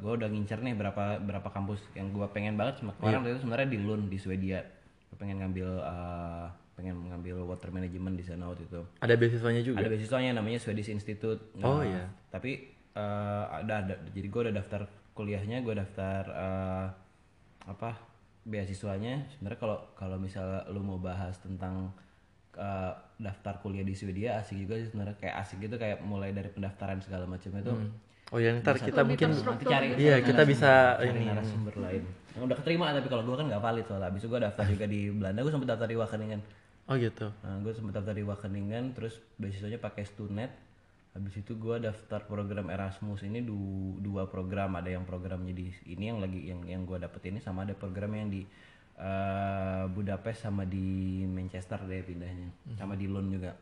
gue 0.00 0.12
udah 0.16 0.28
ngincer 0.30 0.62
nih 0.62 0.72
berapa 0.72 1.20
berapa 1.20 1.48
kampus 1.50 1.82
yang 1.92 2.14
gue 2.14 2.24
pengen 2.32 2.56
banget. 2.56 2.80
Sama 2.80 2.96
kemarin 2.96 3.20
waktu 3.20 3.30
itu 3.36 3.40
sebenarnya 3.44 3.68
di 3.68 3.78
Lund 3.82 4.08
di 4.08 4.16
Swedia. 4.16 4.64
Gue 5.12 5.16
pengen 5.20 5.42
ngambil 5.42 5.68
eh, 5.84 6.46
pengen 6.76 6.96
ngambil 7.08 7.44
water 7.44 7.68
management 7.68 8.16
di 8.16 8.24
sana 8.24 8.48
waktu 8.48 8.64
itu. 8.64 8.80
Ada 9.00 9.14
beasiswanya 9.16 9.60
juga. 9.60 9.76
ada 9.82 9.88
beasiswanya 9.90 10.30
namanya 10.32 10.60
Swedish 10.62 10.88
Institute. 10.88 11.40
Oh, 11.60 11.80
Nah, 11.80 11.84
iya. 11.84 12.04
tapi 12.32 12.72
eh, 12.96 13.44
ada 13.60 13.84
ada 13.84 13.94
jadi 14.14 14.24
gue 14.24 14.40
udah 14.48 14.54
daftar 14.54 14.80
kuliahnya 15.12 15.60
gue 15.60 15.74
daftar 15.74 16.22
eh, 16.32 16.86
apa 17.66 17.90
beasiswanya 18.46 19.26
sebenarnya 19.34 19.58
kalau 19.58 19.78
kalau 19.98 20.16
misal 20.16 20.46
lu 20.70 20.78
mau 20.78 20.96
bahas 20.96 21.34
tentang 21.42 21.90
eh, 22.54 22.92
daftar 23.18 23.58
kuliah 23.58 23.82
di 23.82 23.92
Swedia 23.92 24.38
asik 24.38 24.62
juga 24.62 24.78
sih 24.78 24.86
sebenarnya. 24.88 25.18
Kayak 25.18 25.34
asik 25.42 25.58
gitu 25.60 25.74
kayak 25.76 25.98
mulai 26.06 26.30
dari 26.30 26.48
pendaftaran 26.48 27.02
segala 27.02 27.26
macam 27.26 27.50
itu 27.52 27.74
Oh 28.34 28.42
ya 28.42 28.58
ntar 28.58 28.74
kita 28.74 29.06
mungkin 29.06 29.30
nanti 29.30 29.64
cari 29.70 29.86
Iya, 29.94 30.18
kita 30.18 30.42
bisa 30.42 30.98
cari 30.98 31.14
ini. 31.14 31.30
narasumber 31.30 31.74
lain. 31.78 32.02
Yang 32.34 32.42
udah 32.42 32.56
keterima 32.58 32.90
tapi 32.90 33.06
kalau 33.06 33.22
gue 33.22 33.36
kan 33.38 33.46
nggak 33.46 33.62
valid 33.62 33.84
soalnya. 33.86 34.10
Abis 34.10 34.20
itu 34.22 34.28
gue 34.34 34.40
daftar 34.42 34.64
juga 34.66 34.86
di 34.90 35.00
Belanda 35.14 35.40
gue 35.46 35.52
sempet 35.54 35.68
daftar 35.70 35.86
di 35.86 35.94
Wageningen. 35.94 36.40
Oh 36.86 36.94
gitu. 36.98 37.26
Nah, 37.42 37.54
gue 37.62 37.72
sempet 37.74 37.94
daftar 37.94 38.14
di 38.14 38.24
Wageningen, 38.26 38.84
terus 38.98 39.22
beasiswanya 39.38 39.78
pakai 39.78 40.02
Stunet. 40.06 40.50
Habis 41.16 41.40
itu 41.40 41.56
gue 41.56 41.80
daftar 41.80 42.28
program 42.28 42.68
Erasmus. 42.68 43.24
Ini 43.24 43.40
du- 43.40 43.96
dua 44.04 44.28
program, 44.28 44.76
ada 44.76 44.92
yang 44.92 45.08
programnya 45.08 45.56
di 45.56 45.72
ini 45.88 46.12
yang 46.12 46.20
lagi 46.20 46.44
yang 46.44 46.60
yang 46.68 46.82
gue 46.84 47.00
dapet 47.00 47.32
ini 47.32 47.40
sama 47.40 47.64
ada 47.64 47.72
program 47.72 48.12
yang 48.12 48.28
di 48.28 48.44
eh, 49.00 49.84
Budapest 49.88 50.44
sama 50.44 50.68
di 50.68 51.24
Manchester 51.24 51.80
deh 51.88 52.04
pindahnya, 52.04 52.52
sama 52.76 53.00
di 53.00 53.08
Lund 53.08 53.32
juga. 53.32 53.56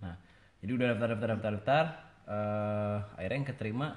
Nah, 0.00 0.16
jadi 0.64 0.70
udah 0.72 0.86
daftar 0.96 1.08
daftar 1.12 1.28
daftar 1.36 1.52
daftar, 1.60 1.84
eh, 2.24 2.96
akhirnya 3.20 3.36
yang 3.36 3.48
keterima 3.52 3.88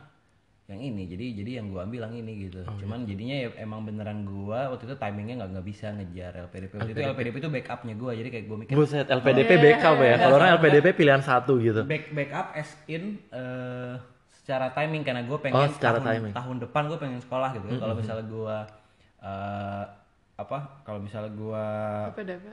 yang 0.66 0.82
ini 0.82 1.06
jadi 1.06 1.26
jadi 1.36 1.52
yang 1.62 1.70
gua 1.70 1.86
ambil 1.86 2.10
yang 2.10 2.16
ini 2.18 2.50
gitu 2.50 2.66
cuman 2.82 3.06
jadinya 3.06 3.36
ya 3.38 3.48
emang 3.60 3.86
beneran 3.86 4.26
gua 4.26 4.74
waktu 4.74 4.90
itu 4.90 4.98
timingnya 4.98 5.36
nggak 5.38 5.50
nggak 5.54 5.66
bisa 5.66 5.94
ngejar 5.94 6.32
LPDP 6.50 6.72
waktu 6.74 6.92
itu 6.92 7.02
LPDP 7.06 7.36
itu 7.38 7.50
backupnya 7.54 7.94
gua 7.94 8.12
jadi 8.12 8.30
kayak 8.34 8.46
gua 8.50 8.58
mikir 8.58 8.74
Buset, 8.74 9.06
LPDP 9.06 9.52
backup 9.56 9.98
ya. 10.02 10.16
Kalau 10.18 10.36
orang 10.36 10.50
LPDP 10.58 10.86
pilihan 10.98 11.22
satu 11.22 11.62
gitu. 11.62 11.86
back 11.86 12.10
backup 12.12 12.48
as 12.54 12.74
in 12.88 13.22
eh, 13.30 13.94
secara 14.36 14.70
timing 14.72 15.02
karena 15.02 15.22
gue 15.22 15.34
Oh, 15.34 15.42
pengen 15.42 15.70
secara 15.70 15.98
tahun, 15.98 16.10
timing. 16.22 16.34
tahun 16.34 16.58
depan 16.62 16.82
gue 16.86 16.98
pengen 16.98 17.18
sekolah 17.20 17.50
gitu 17.52 17.66
kan. 17.66 17.78
kalau 17.82 17.96
misalnya 17.98 18.26
gue 18.26 18.58
eh, 19.22 19.84
apa 20.36 20.58
kalau 20.82 21.00
misalnya 21.00 21.32
gue 21.32 21.64
PDP. 22.14 22.46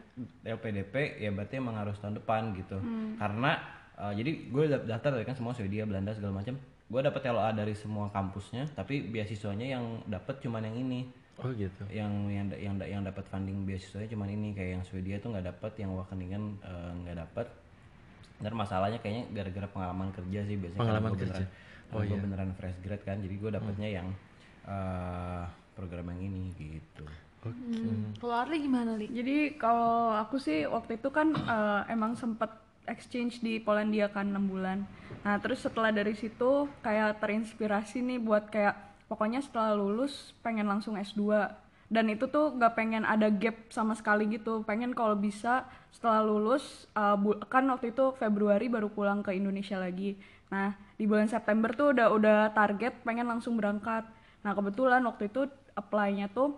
LPDP 0.46 0.94
ya 1.18 1.30
berarti 1.30 1.54
emang 1.56 1.76
harus 1.76 1.96
tahun 1.98 2.16
depan 2.16 2.56
gitu 2.56 2.76
karena 3.16 3.56
eh, 3.94 4.12
jadi 4.14 4.30
gue 4.48 4.64
daftar 4.84 5.10
dari 5.12 5.24
kan 5.24 5.36
semua 5.36 5.52
Swedia 5.52 5.84
Belanda 5.84 6.12
segala 6.12 6.40
macam 6.40 6.56
gue 6.92 7.00
dapet 7.00 7.22
LOA 7.24 7.50
dari 7.56 7.72
semua 7.72 8.12
kampusnya 8.12 8.68
tapi 8.76 9.00
beasiswanya 9.08 9.64
yang 9.80 9.84
dapet 10.04 10.44
cuman 10.44 10.68
yang 10.68 10.76
ini 10.76 11.00
Oh 11.40 11.48
gitu. 11.56 11.88
yang 11.88 12.28
yang 12.28 12.52
yang 12.54 12.76
yang 12.78 13.02
dapat 13.02 13.24
funding 13.32 13.64
beasiswanya 13.64 14.04
cuman 14.12 14.28
ini 14.28 14.52
kayak 14.52 14.70
yang 14.78 14.84
Swedia 14.84 15.16
tuh 15.16 15.32
nggak 15.32 15.48
dapat 15.48 15.72
yang 15.80 15.96
Wageningen 15.96 16.60
eh, 16.60 16.92
nggak 17.02 17.16
dapat 17.24 17.46
dan 18.44 18.52
masalahnya 18.52 19.00
kayaknya 19.00 19.24
gara-gara 19.32 19.68
pengalaman 19.72 20.12
kerja 20.12 20.40
sih 20.44 20.56
biasanya 20.60 20.80
Pengalaman 20.84 21.10
karena 21.14 21.24
gua 21.24 21.32
kerja. 21.32 21.44
beneran, 21.88 22.12
oh, 22.12 22.20
beneran 22.20 22.50
fresh 22.60 22.78
grad 22.84 23.00
kan 23.08 23.16
jadi 23.24 23.34
gue 23.40 23.50
dapatnya 23.50 23.88
yang 23.88 24.08
eh, 24.68 25.44
program 25.72 26.06
yang 26.12 26.20
ini 26.28 26.52
gitu 26.60 27.08
Hmm. 27.42 28.14
Kalau 28.22 28.38
Arli 28.38 28.62
gimana 28.62 28.94
Li? 28.94 29.10
Jadi 29.10 29.58
kalau 29.58 30.14
aku 30.14 30.38
sih 30.38 30.62
waktu 30.62 31.02
itu 31.02 31.10
kan 31.10 31.34
eh, 31.34 31.90
emang 31.90 32.14
sempet 32.14 32.61
exchange 32.90 33.42
di 33.42 33.62
Polandia 33.62 34.10
kan 34.10 34.30
6 34.30 34.50
bulan. 34.50 34.84
Nah 35.22 35.38
terus 35.38 35.62
setelah 35.62 35.94
dari 35.94 36.14
situ 36.18 36.66
kayak 36.82 37.22
terinspirasi 37.22 38.02
nih 38.02 38.18
buat 38.18 38.50
kayak 38.50 38.74
pokoknya 39.06 39.44
setelah 39.44 39.76
lulus 39.76 40.34
pengen 40.42 40.66
langsung 40.66 40.98
S2 40.98 41.52
dan 41.92 42.08
itu 42.08 42.24
tuh 42.24 42.56
gak 42.56 42.72
pengen 42.72 43.04
ada 43.04 43.28
gap 43.28 43.68
sama 43.68 43.92
sekali 43.92 44.24
gitu. 44.32 44.64
Pengen 44.64 44.96
kalau 44.96 45.12
bisa 45.12 45.68
setelah 45.92 46.24
lulus 46.24 46.88
bu- 47.20 47.36
kan 47.52 47.68
waktu 47.68 47.92
itu 47.92 48.16
Februari 48.16 48.72
baru 48.72 48.88
pulang 48.88 49.20
ke 49.20 49.36
Indonesia 49.36 49.76
lagi. 49.76 50.16
Nah 50.48 50.72
di 50.96 51.04
bulan 51.04 51.28
September 51.28 51.68
tuh 51.76 51.92
udah 51.92 52.08
udah 52.12 52.38
target 52.56 52.96
pengen 53.04 53.28
langsung 53.28 53.60
berangkat. 53.60 54.08
Nah 54.40 54.52
kebetulan 54.56 55.04
waktu 55.04 55.28
itu 55.28 55.46
apply-nya 55.76 56.32
tuh 56.32 56.56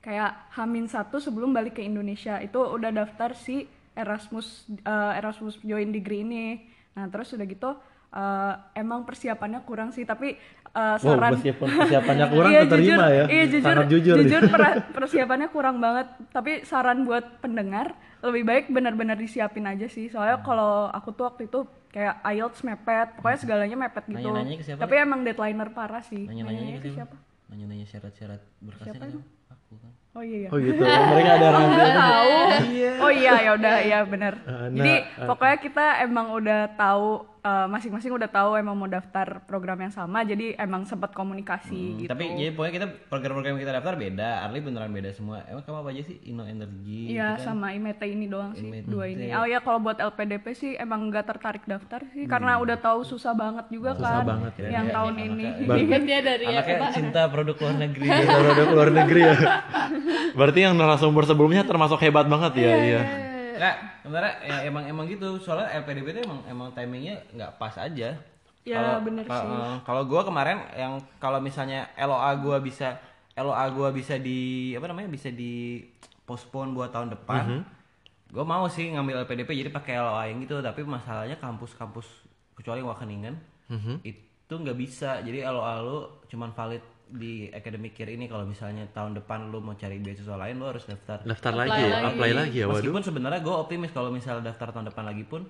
kayak 0.00 0.52
Hamin 0.56 0.88
satu 0.88 1.20
sebelum 1.20 1.52
balik 1.52 1.76
ke 1.76 1.82
Indonesia. 1.84 2.40
Itu 2.40 2.64
udah 2.64 2.90
daftar 2.92 3.36
si 3.36 3.68
Erasmus 3.94 4.46
eh, 4.68 5.12
Erasmus 5.14 5.58
join 5.60 5.88
degree 5.88 6.20
ini 6.20 6.46
nah 6.92 7.06
terus 7.06 7.30
udah 7.30 7.44
gitu 7.44 7.70
eh, 8.10 8.52
emang 8.74 9.02
persiapannya 9.02 9.62
kurang 9.62 9.90
sih 9.90 10.04
tapi 10.04 10.36
Wow, 10.74 10.98
saran 10.98 11.38
meskipun 11.38 11.70
persiapannya 11.70 12.26
kurang 12.28 12.50
Iya, 12.50 12.60
keterima 12.66 12.82
jujur, 12.82 12.98
ya. 13.06 13.24
Iya 13.30 13.44
jujur, 13.46 13.62
Sangat 13.70 13.86
jujur. 13.86 14.14
jujur 14.18 14.42
per- 14.50 14.82
persiapannya 14.90 15.48
kurang 15.48 15.78
banget. 15.78 16.06
Tapi 16.28 16.66
saran 16.66 17.06
buat 17.06 17.38
pendengar 17.38 17.94
lebih 18.20 18.42
baik 18.42 18.64
benar-benar 18.68 19.14
disiapin 19.14 19.62
aja 19.64 19.86
sih. 19.86 20.10
Soalnya 20.10 20.34
Hmm. 20.34 20.42
kalau 20.44 20.90
aku 20.90 21.14
tuh 21.14 21.30
waktu 21.30 21.46
itu 21.46 21.62
kayak 21.88 22.18
IELTS 22.26 22.66
mepet, 22.66 23.06
pokoknya 23.14 23.38
segalanya 23.38 23.76
mepet 23.78 24.02
gitu. 24.04 24.18
Nanya-nanya 24.18 24.56
ke 24.56 24.64
siapa, 24.66 24.80
Tapi 24.82 24.94
emang 24.98 25.20
deadlineer 25.22 25.70
parah 25.70 26.02
sih. 26.02 26.26
nanya-nanya 26.26 26.82
ke 26.82 26.90
siapa 26.90 27.16
nanya-nanya 27.46 27.86
syarat-syarat 27.86 28.42
berkasnya 28.58 28.98
kan 28.98 29.10
aku 29.46 29.72
kan 29.78 29.92
Oh 30.14 30.22
iya. 30.22 30.46
iya. 30.46 30.48
Oh 30.48 30.58
gitu. 30.62 30.78
Mereka 30.78 31.30
ada 31.34 31.48
rahasia. 31.54 31.86
tahu. 31.90 32.34
Oh 33.02 33.10
iya 33.10 33.34
ya 33.42 33.50
udah 33.58 33.74
ya 33.82 33.98
benar. 34.06 34.32
Eh, 34.38 34.66
Jadi 34.72 34.94
nah, 34.94 35.26
pokoknya 35.26 35.56
kita 35.58 35.86
emang 36.00 36.26
udah 36.30 36.60
tahu 36.74 37.33
eh, 37.44 37.66
masing-masing 37.66 38.08
udah 38.10 38.26
tahu 38.26 38.56
emang 38.56 38.72
mau 38.74 38.88
daftar 38.88 39.38
program 39.42 39.76
yang 39.78 39.90
sama. 39.90 40.24
Jadi 40.24 40.56
emang 40.56 40.82
sempat 40.84 41.12
komunikasi 41.12 41.82
gitu. 41.98 42.08
tapi 42.08 42.24
jadi 42.32 42.50
pokoknya 42.50 42.74
kita 42.74 42.86
program-program 43.06 43.52
yang 43.52 43.62
kita 43.62 43.74
daftar 43.74 43.94
beda 43.94 44.28
Arli 44.42 44.58
beneran 44.58 44.90
beda 44.90 45.10
semua 45.10 45.44
emang 45.44 45.60
kamu 45.60 45.76
apa 45.78 45.90
aja 45.90 46.02
sih 46.02 46.16
Inno 46.24 46.42
Energy 46.42 47.12
Iya 47.12 47.36
gitu 47.36 47.38
kan? 47.38 47.46
sama 47.46 47.66
IMETE 47.70 48.06
ini 48.06 48.26
doang 48.26 48.52
sih 48.52 48.64
IMETE. 48.64 48.86
dua 48.86 49.04
ini. 49.06 49.28
Oh 49.30 49.44
ya 49.44 49.58
kalau 49.58 49.78
buat 49.78 49.98
LPDP 49.98 50.46
sih 50.52 50.72
emang 50.74 51.06
nggak 51.06 51.24
tertarik 51.26 51.64
daftar 51.64 52.00
sih 52.10 52.24
karena 52.24 52.56
udah 52.56 52.76
tahu 52.76 53.04
susah 53.04 53.32
banget 53.32 53.68
juga 53.68 53.92
Susah 53.94 54.10
kan 54.14 54.26
banget 54.26 54.52
ya. 54.58 54.68
yang 54.72 54.86
Iya, 54.86 54.94
tahun 54.94 55.14
iya, 55.14 55.24
ini. 55.26 55.46
anaknya- 55.46 55.86
Kan 55.86 56.02
dia 56.08 56.18
dari 56.20 56.44
anaknya 56.46 56.78
cinta 56.90 57.20
produk 57.26 57.56
luar 57.58 57.76
negeri 57.78 58.06
Produk 58.08 58.66
luar 58.70 58.88
negeri 58.90 59.20
ya. 59.22 59.34
Berarti 60.32 60.58
yang 60.60 60.74
narasumber 60.74 61.24
sebelumnya 61.24 61.62
termasuk 61.62 62.00
hebat 62.00 62.24
banget 62.24 62.52
ya, 62.56 62.72
iya. 62.74 63.02
Nggak, 63.56 63.76
sebenarnya 64.00 64.34
ya 64.42 64.56
emang 64.64 64.84
emang 64.84 65.04
gitu. 65.06 65.38
Soalnya 65.38 65.70
LPDP 65.76 66.06
itu 66.10 66.20
emang 66.22 66.40
emang 66.44 66.68
timingnya 66.70 67.16
nggak 67.30 67.56
pas 67.56 67.74
aja. 67.76 68.10
Ya, 68.64 68.76
Kalau- 68.80 69.04
bener 69.04 69.24
kalau- 69.24 69.44
sih. 69.44 69.52
eh, 69.52 69.76
Kalau 69.82 70.02
gua 70.04 70.22
kemarin 70.22 70.56
yang 70.72 70.92
kalau 71.18 71.36
misalnya 71.38 71.84
LOA 71.96 72.32
gua 72.36 72.58
bisa 72.58 72.96
LOA 73.34 73.64
gua 73.70 73.90
bisa 73.90 74.16
di 74.16 74.72
apa 74.72 74.86
namanya 74.86 75.06
bisa 75.06 75.28
di 75.28 75.84
postpone 76.22 76.72
buat 76.72 76.88
tahun 76.88 77.12
depan. 77.12 77.44
Mhm. 77.44 77.62
Gua 78.30 78.42
mau 78.42 78.64
sih 78.66 78.88
ngambil 78.88 79.22
LPDP 79.22 79.52
jadi 79.54 79.70
pakai 79.70 79.94
LOA 79.96 80.22
yang 80.26 80.40
gitu, 80.40 80.58
tapi 80.58 80.80
masalahnya 80.82 81.36
kampus-kampus 81.36 82.06
kecuali 82.54 82.80
Wageningen 82.80 83.36
Mhm. 83.68 84.00
itu 84.02 84.52
nggak 84.52 84.74
bisa. 84.74 85.20
Jadi 85.20 85.40
LOA 85.40 85.74
lu 85.80 85.98
cuman 86.26 86.50
valid 86.50 86.80
di 87.06 87.32
academic 87.48 87.92
year 87.94 88.10
ini 88.10 88.24
kalau 88.24 88.42
misalnya 88.42 88.88
tahun 88.88 89.14
depan 89.14 89.48
lu 89.48 89.58
mau 89.58 89.72
cari 89.72 89.96
beasiswa 89.96 90.34
lain 90.34 90.56
lu 90.56 90.66
harus 90.66 90.82
daftar 90.82 91.20
Daftar 91.20 91.52
Apply 91.52 91.60
lagi, 91.62 91.80
ya? 91.80 91.88
lagi. 91.90 92.06
apply 92.08 92.30
lagi 92.32 92.56
ya. 92.56 92.66
Waduh. 92.66 92.76
Meskipun 92.80 93.02
sebenarnya 93.04 93.40
gue 93.40 93.54
optimis 93.56 93.90
kalau 93.90 94.08
misalnya 94.08 94.42
daftar 94.46 94.68
tahun 94.70 94.86
depan 94.88 95.04
lagi 95.04 95.22
pun 95.22 95.42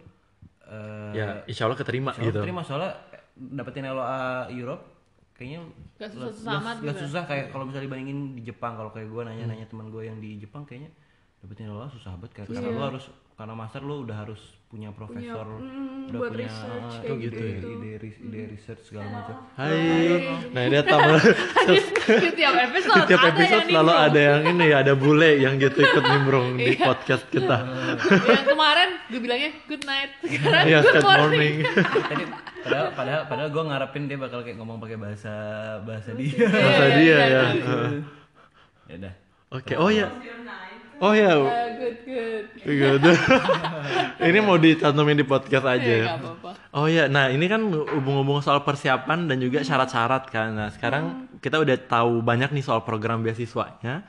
eh 0.64 1.11
Ya, 1.12 1.26
insya 1.44 1.64
Allah 1.64 1.76
keterima 1.76 2.11
insya 2.11 2.20
Allah 2.20 2.30
gitu. 2.30 2.40
terima 2.40 2.61
soalnya 2.61 2.90
dapetin 3.37 3.84
LOA 3.84 4.20
Europe 4.50 4.82
kayaknya 5.32 5.61
Gak 5.96 6.11
susah-susah 6.11 6.42
nggak- 6.44 6.61
amat 6.61 6.76
nggak 6.76 6.84
gitu 6.88 6.96
ya? 6.96 7.06
susah 7.06 7.23
kayak 7.25 7.46
kalau 7.49 7.64
misalnya 7.64 7.87
dibandingin 7.87 8.18
di 8.32 8.42
Jepang 8.44 8.73
kalau 8.75 8.90
kayak 8.90 9.08
gue 9.08 9.23
nanya-nanya 9.25 9.66
teman 9.66 9.87
gue 9.88 10.02
yang 10.02 10.18
di 10.18 10.30
Jepang 10.37 10.62
kayaknya 10.62 10.90
dapetin 11.38 11.68
LOA 11.68 11.87
susah 11.88 12.14
banget 12.14 12.32
kayak 12.34 12.46
karena 12.50 12.61
Iya. 12.62 12.73
lu 12.73 12.84
harus 12.88 13.04
karena 13.35 13.50
master 13.53 13.83
lu 13.83 14.03
udah 14.03 14.17
harus 14.17 14.38
punya 14.64 14.91
profesor 14.91 15.43
mm, 15.59 16.07
udah 16.07 16.19
buat 16.19 16.31
punya 16.31 16.47
research 16.47 16.93
kayak 16.97 17.11
ide, 17.11 17.23
gitu-gitu. 17.25 17.67
ide, 17.69 17.91
ide, 17.93 18.09
ide 18.21 18.41
research 18.49 18.83
segala 18.85 19.07
macam 19.12 19.37
Hai. 19.55 20.23
Nah, 20.50 20.62
dia 20.64 20.83
tamu 20.83 21.14
di 21.14 22.31
tiap 22.33 22.55
episode 22.61 22.95
di 22.97 23.03
tiap 23.07 23.21
ada 23.21 23.31
episode 23.31 23.55
yang 23.57 23.67
selalu 23.69 23.93
ada 23.93 24.21
yang 24.21 24.41
ini 24.49 24.64
ya, 24.64 24.76
ada 24.81 24.95
bule 24.95 25.31
yang 25.37 25.55
gitu 25.57 25.79
ikut 25.81 26.05
nimbrung 26.05 26.49
di 26.57 26.75
Iya. 26.75 26.85
podcast 26.85 27.25
kita. 27.29 27.57
yang 28.31 28.47
kemarin 28.49 28.88
gue 29.05 29.21
bilangnya 29.21 29.50
good 29.64 29.83
night 29.85 30.11
sekarang 30.21 30.64
Iya, 30.64 30.79
good 30.81 30.93
good 30.93 31.05
morning, 31.05 31.55
morning. 31.62 32.07
tadi 32.11 32.25
padahal 32.64 32.87
padahal 32.93 33.23
padahal 33.26 33.49
gue 33.50 33.62
ngarepin 33.64 34.03
dia 34.07 34.19
bakal 34.19 34.41
kayak 34.41 34.57
ngomong 34.57 34.79
pakai 34.79 34.97
bahasa 34.97 35.35
bahasa 35.83 36.11
dia 36.14 36.47
Bahasa 36.47 36.87
dia 36.93 37.17
ya. 37.19 37.43
ya 38.87 38.95
udah 38.95 39.14
Oke, 39.50 39.75
oh 39.75 39.87
ya. 39.87 40.11
Oh 41.04 41.12
ya, 41.12 41.37
Ah, 41.37 41.68
good 41.76 42.00
good 42.08 42.44
gitu. 42.64 43.11
ini 44.28 44.38
mau 44.40 44.56
dicantumin 44.56 45.20
di 45.20 45.26
podcast 45.26 45.68
aja 45.68 45.84
ya 45.84 45.96
ya. 46.00 46.04
nggak 46.06 46.16
apa-apa 46.16 46.50
Oh 46.73 46.87
ya, 46.88 47.06
nah 47.06 47.28
ini 47.28 47.44
kan 47.44 47.61
hubung-hubung 47.68 48.40
soal 48.40 48.64
persiapan 48.64 49.28
dan 49.28 49.37
juga 49.37 49.61
syarat-syarat 49.61 50.26
kan. 50.26 50.56
Nah 50.56 50.68
sekarang 50.73 51.04
kita 51.38 51.61
udah 51.61 51.76
tahu 51.76 52.18
banyak 52.18 52.50
nih 52.50 52.64
soal 52.64 52.80
program 52.82 53.20
beasiswanya. 53.20 54.02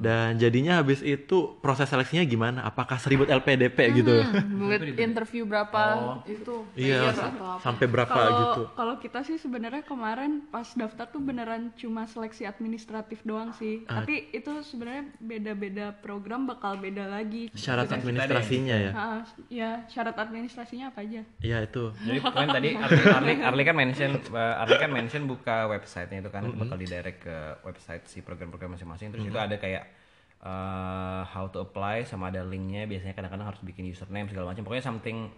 Dan 0.00 0.40
jadinya 0.40 0.80
habis 0.80 1.04
itu 1.04 1.60
proses 1.60 1.84
seleksinya 1.92 2.24
gimana? 2.24 2.64
Apakah 2.64 2.96
seribut 2.96 3.28
LPDP 3.28 4.00
gitu? 4.00 4.24
Buat 4.56 4.80
interview 4.96 5.44
berapa 5.44 5.80
itu 6.24 6.64
Iya, 6.72 7.12
atau 7.12 7.28
apa 7.28 7.48
sampai 7.60 7.84
berapa 7.84 8.08
Kalau 8.08 8.40
gitu? 8.40 8.62
kalau 8.72 8.94
kita 8.96 9.20
sih 9.28 9.36
sebenarnya 9.36 9.84
kemarin 9.84 10.48
pas 10.48 10.64
daftar 10.72 11.04
tuh 11.04 11.20
beneran 11.20 11.68
cuma 11.76 12.08
seleksi 12.08 12.48
administratif 12.48 13.20
doang 13.28 13.52
sih. 13.52 13.84
Ah. 13.84 14.00
Tapi 14.00 14.32
itu 14.32 14.50
sebenarnya 14.64 15.12
beda-beda 15.20 15.92
program 16.00 16.48
bakal 16.48 16.80
beda 16.80 17.04
lagi. 17.04 17.52
Syarat 17.52 17.92
administrasinya 17.92 18.76
ya? 18.80 18.90
Ah, 18.96 19.20
ya 19.52 19.70
syarat 19.92 20.16
administrasinya 20.16 20.88
apa 20.88 21.04
aja? 21.04 21.20
Iya 21.44 21.68
itu. 21.68 21.92
jadi 22.00 22.18
kan 22.24 22.48
tadi 22.48 22.70
Arli, 22.80 23.02
Arli, 23.04 23.32
Arli 23.44 23.62
kan 23.66 23.76
mention 23.76 24.10
eh, 24.16 24.62
Arli 24.64 24.76
kan 24.80 24.90
mention 24.90 25.22
buka 25.28 25.68
websitenya 25.68 26.24
itu 26.24 26.30
kan 26.32 26.42
itu 26.46 26.56
bakal 26.56 26.78
di 26.78 26.86
direct 26.88 27.20
ke 27.26 27.36
website 27.66 28.04
si 28.08 28.24
program-program 28.24 28.78
masing-masing 28.78 29.12
terus 29.12 29.26
itu 29.28 29.38
ada 29.38 29.56
kayak 29.60 29.89
eh, 30.44 31.22
how 31.24 31.46
to 31.52 31.64
apply 31.64 32.02
sama 32.04 32.32
ada 32.32 32.44
linknya. 32.44 32.88
Biasanya 32.88 33.14
kadang-kadang 33.16 33.48
harus 33.52 33.60
bikin 33.62 33.84
username 33.88 34.28
segala 34.32 34.52
macam. 34.52 34.64
Pokoknya 34.64 34.84
something 34.84 35.28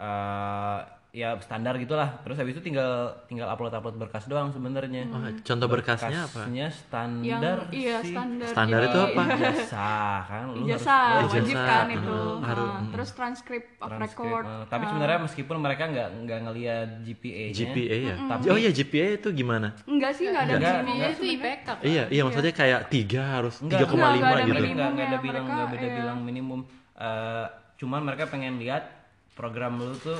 eh, 0.00 0.78
ya 1.10 1.32
standar 1.40 1.74
gitulah 1.76 2.20
terus 2.20 2.36
habis 2.36 2.52
itu 2.52 2.62
tinggal 2.62 3.08
tinggal 3.24 3.48
upload 3.48 3.72
upload 3.72 3.96
berkas 3.96 4.26
doang 4.26 4.50
sebenarnya 4.50 5.08
Oh, 5.08 5.24
contoh 5.40 5.64
berkasnya 5.66 6.18
apa? 6.22 6.44
berkasnya 6.44 6.66
Yang 6.66 6.76
standar 6.78 7.56
iya 7.72 7.96
sih. 7.98 8.12
standar. 8.12 8.48
Standar 8.48 8.80
itu 8.84 8.98
apa? 9.00 9.22
ijazah 9.26 10.18
kan 10.22 10.42
lu 10.46 10.52
harus 10.52 10.76
Ijazah 10.76 11.04
Oh, 11.08 11.20
wajib 11.26 11.44
kan 11.56 11.84
Hmm, 11.86 11.96
itu. 11.96 12.16
harus, 12.42 12.68
Ah, 12.68 12.80
terus 12.90 13.10
transcript 13.10 13.68
of 13.78 13.88
transkrip, 13.88 14.28
record. 14.28 14.44
eh, 14.44 14.64
tapi 14.68 14.84
sebenarnya 14.86 15.18
meskipun 15.22 15.56
mereka 15.56 15.82
nggak 15.86 16.08
nggak 16.20 16.38
ngelihat 16.42 16.88
GPA-nya 17.00 17.54
GPA 17.54 17.96
ya? 17.96 18.14
Tapi- 18.28 18.46
Oh 18.46 18.58
iya 18.58 18.70
GPA 18.70 19.08
itu 19.16 19.28
gimana? 19.32 19.68
Enggak 19.84 20.12
sih 20.12 20.24
enggak 20.26 20.42
ada 20.44 20.54
Enggak. 20.54 20.74
Ini 20.82 20.92
itu 21.08 21.22
IPK 21.32 21.64
kan? 21.64 21.76
Iya, 21.80 22.04
iya 22.08 22.22
maksudnya 22.22 22.52
kayak 22.52 22.80
tiga 22.88 23.22
harus 23.32 23.54
3,5 23.56 23.64
enggak 23.64 23.80
ada 23.80 24.42
gitu. 24.44 24.52
nggak 24.52 24.60
minimumnya, 24.60 24.88
nggak 24.92 25.08
ada 25.08 25.18
bilang 25.18 25.44
nggak 25.46 25.68
beda 25.70 25.80
iya. 25.82 25.96
bilang 25.96 26.18
minimum 26.20 26.60
Eh, 26.92 27.46
cuman 27.76 28.00
mereka 28.02 28.24
pengen 28.26 28.56
lihat 28.56 28.88
program 29.32 29.76
lu 29.76 29.92
tuh 29.96 30.16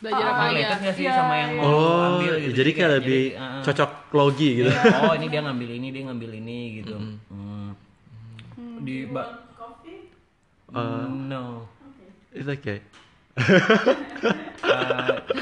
belajar 0.00 0.26
apa 0.26 0.42
aja 0.42 0.50
related 0.50 0.78
nggak 0.80 0.94
sih 0.94 1.04
Iya, 1.04 1.12
sama 1.12 1.34
yang 1.36 1.50
mau 1.54 1.62
Oh, 1.62 2.00
ambil 2.10 2.32
gitu 2.38 2.52
jadi 2.56 2.72
kayak 2.72 2.92
lebih 2.98 3.22
jadi, 3.30 3.36
eh, 3.36 3.62
cocok 3.62 3.90
logi 4.10 4.56
gitu. 4.56 4.70
oh 4.98 5.12
ini 5.12 5.28
dia 5.28 5.40
ngambil 5.40 5.70
ini 5.70 5.90
dia 5.90 6.02
ngambil 6.04 6.30
ini 6.34 6.58
gitu 6.78 6.96
Hmm. 7.28 7.74
di 8.80 9.06
ba 9.06 9.22
Eh, 10.70 11.04
no 11.26 11.66
It's 12.30 12.46
okay. 12.46 12.78
Eh, 13.34 13.40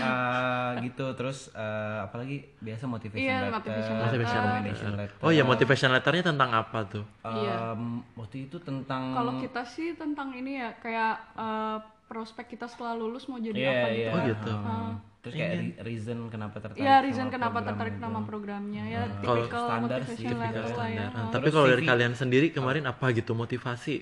eh, 0.00 0.70
gitu 0.82 1.04
terus 1.12 1.52
eh, 1.52 1.96
apalagi 2.00 2.42
biasa 2.58 2.86
motivation 2.86 3.22
Iya, 3.22 3.36
letter, 3.44 3.52
motivation 3.52 3.92
letter. 3.92 4.18
recommendation 4.32 4.90
letter. 4.96 5.16
Oh 5.20 5.28
iya 5.28 5.42
motivation 5.42 5.90
letternya 5.90 6.22
tentang 6.26 6.50
apa 6.50 6.78
tuh? 6.86 7.04
Iya. 7.22 7.72
Em, 7.72 8.02
waktu 8.14 8.36
itu 8.42 8.56
tentang 8.58 9.12
Kalau 9.12 9.32
kita 9.36 9.62
sih 9.62 9.94
tentang 9.94 10.32
ini 10.32 10.56
ya 10.56 10.72
kayak 10.74 11.14
eh, 11.36 11.76
prospek 12.08 12.44
kita 12.48 12.64
setelah 12.64 12.94
lulus 12.94 13.24
mau 13.24 13.36
jadi 13.38 13.54
Iya, 13.54 13.70
apa 13.70 13.86
iya. 13.86 13.92
gitu. 13.94 14.10
Oh 14.10 14.20
gitu. 14.24 14.52
Hmm. 14.56 14.92
Terus 15.18 15.34
kayak 15.34 15.52
re- 15.52 15.76
reason 15.84 16.18
kenapa 16.26 16.56
tertarik 16.56 16.78
Iya, 16.78 16.88
sama 16.90 17.04
reason 17.04 17.26
kenapa 17.28 17.50
program 17.52 17.68
tertarik 17.68 17.92
itu. 17.92 18.02
nama 18.02 18.20
programnya 18.22 18.84
ya 18.86 19.00
Kalau 19.18 19.36
typical 19.38 19.64
standar 19.66 20.00
sih, 20.08 20.26
letter 20.26 20.66
lah 20.72 20.88
ya. 20.88 21.06
Nah, 21.10 21.26
tapi 21.28 21.48
kalau 21.48 21.66
dari 21.66 21.82
CV. 21.82 21.88
kalian 21.88 22.12
sendiri 22.14 22.46
kemarin 22.48 22.84
apa 22.84 23.06
gitu 23.10 23.32
motivasi? 23.32 23.96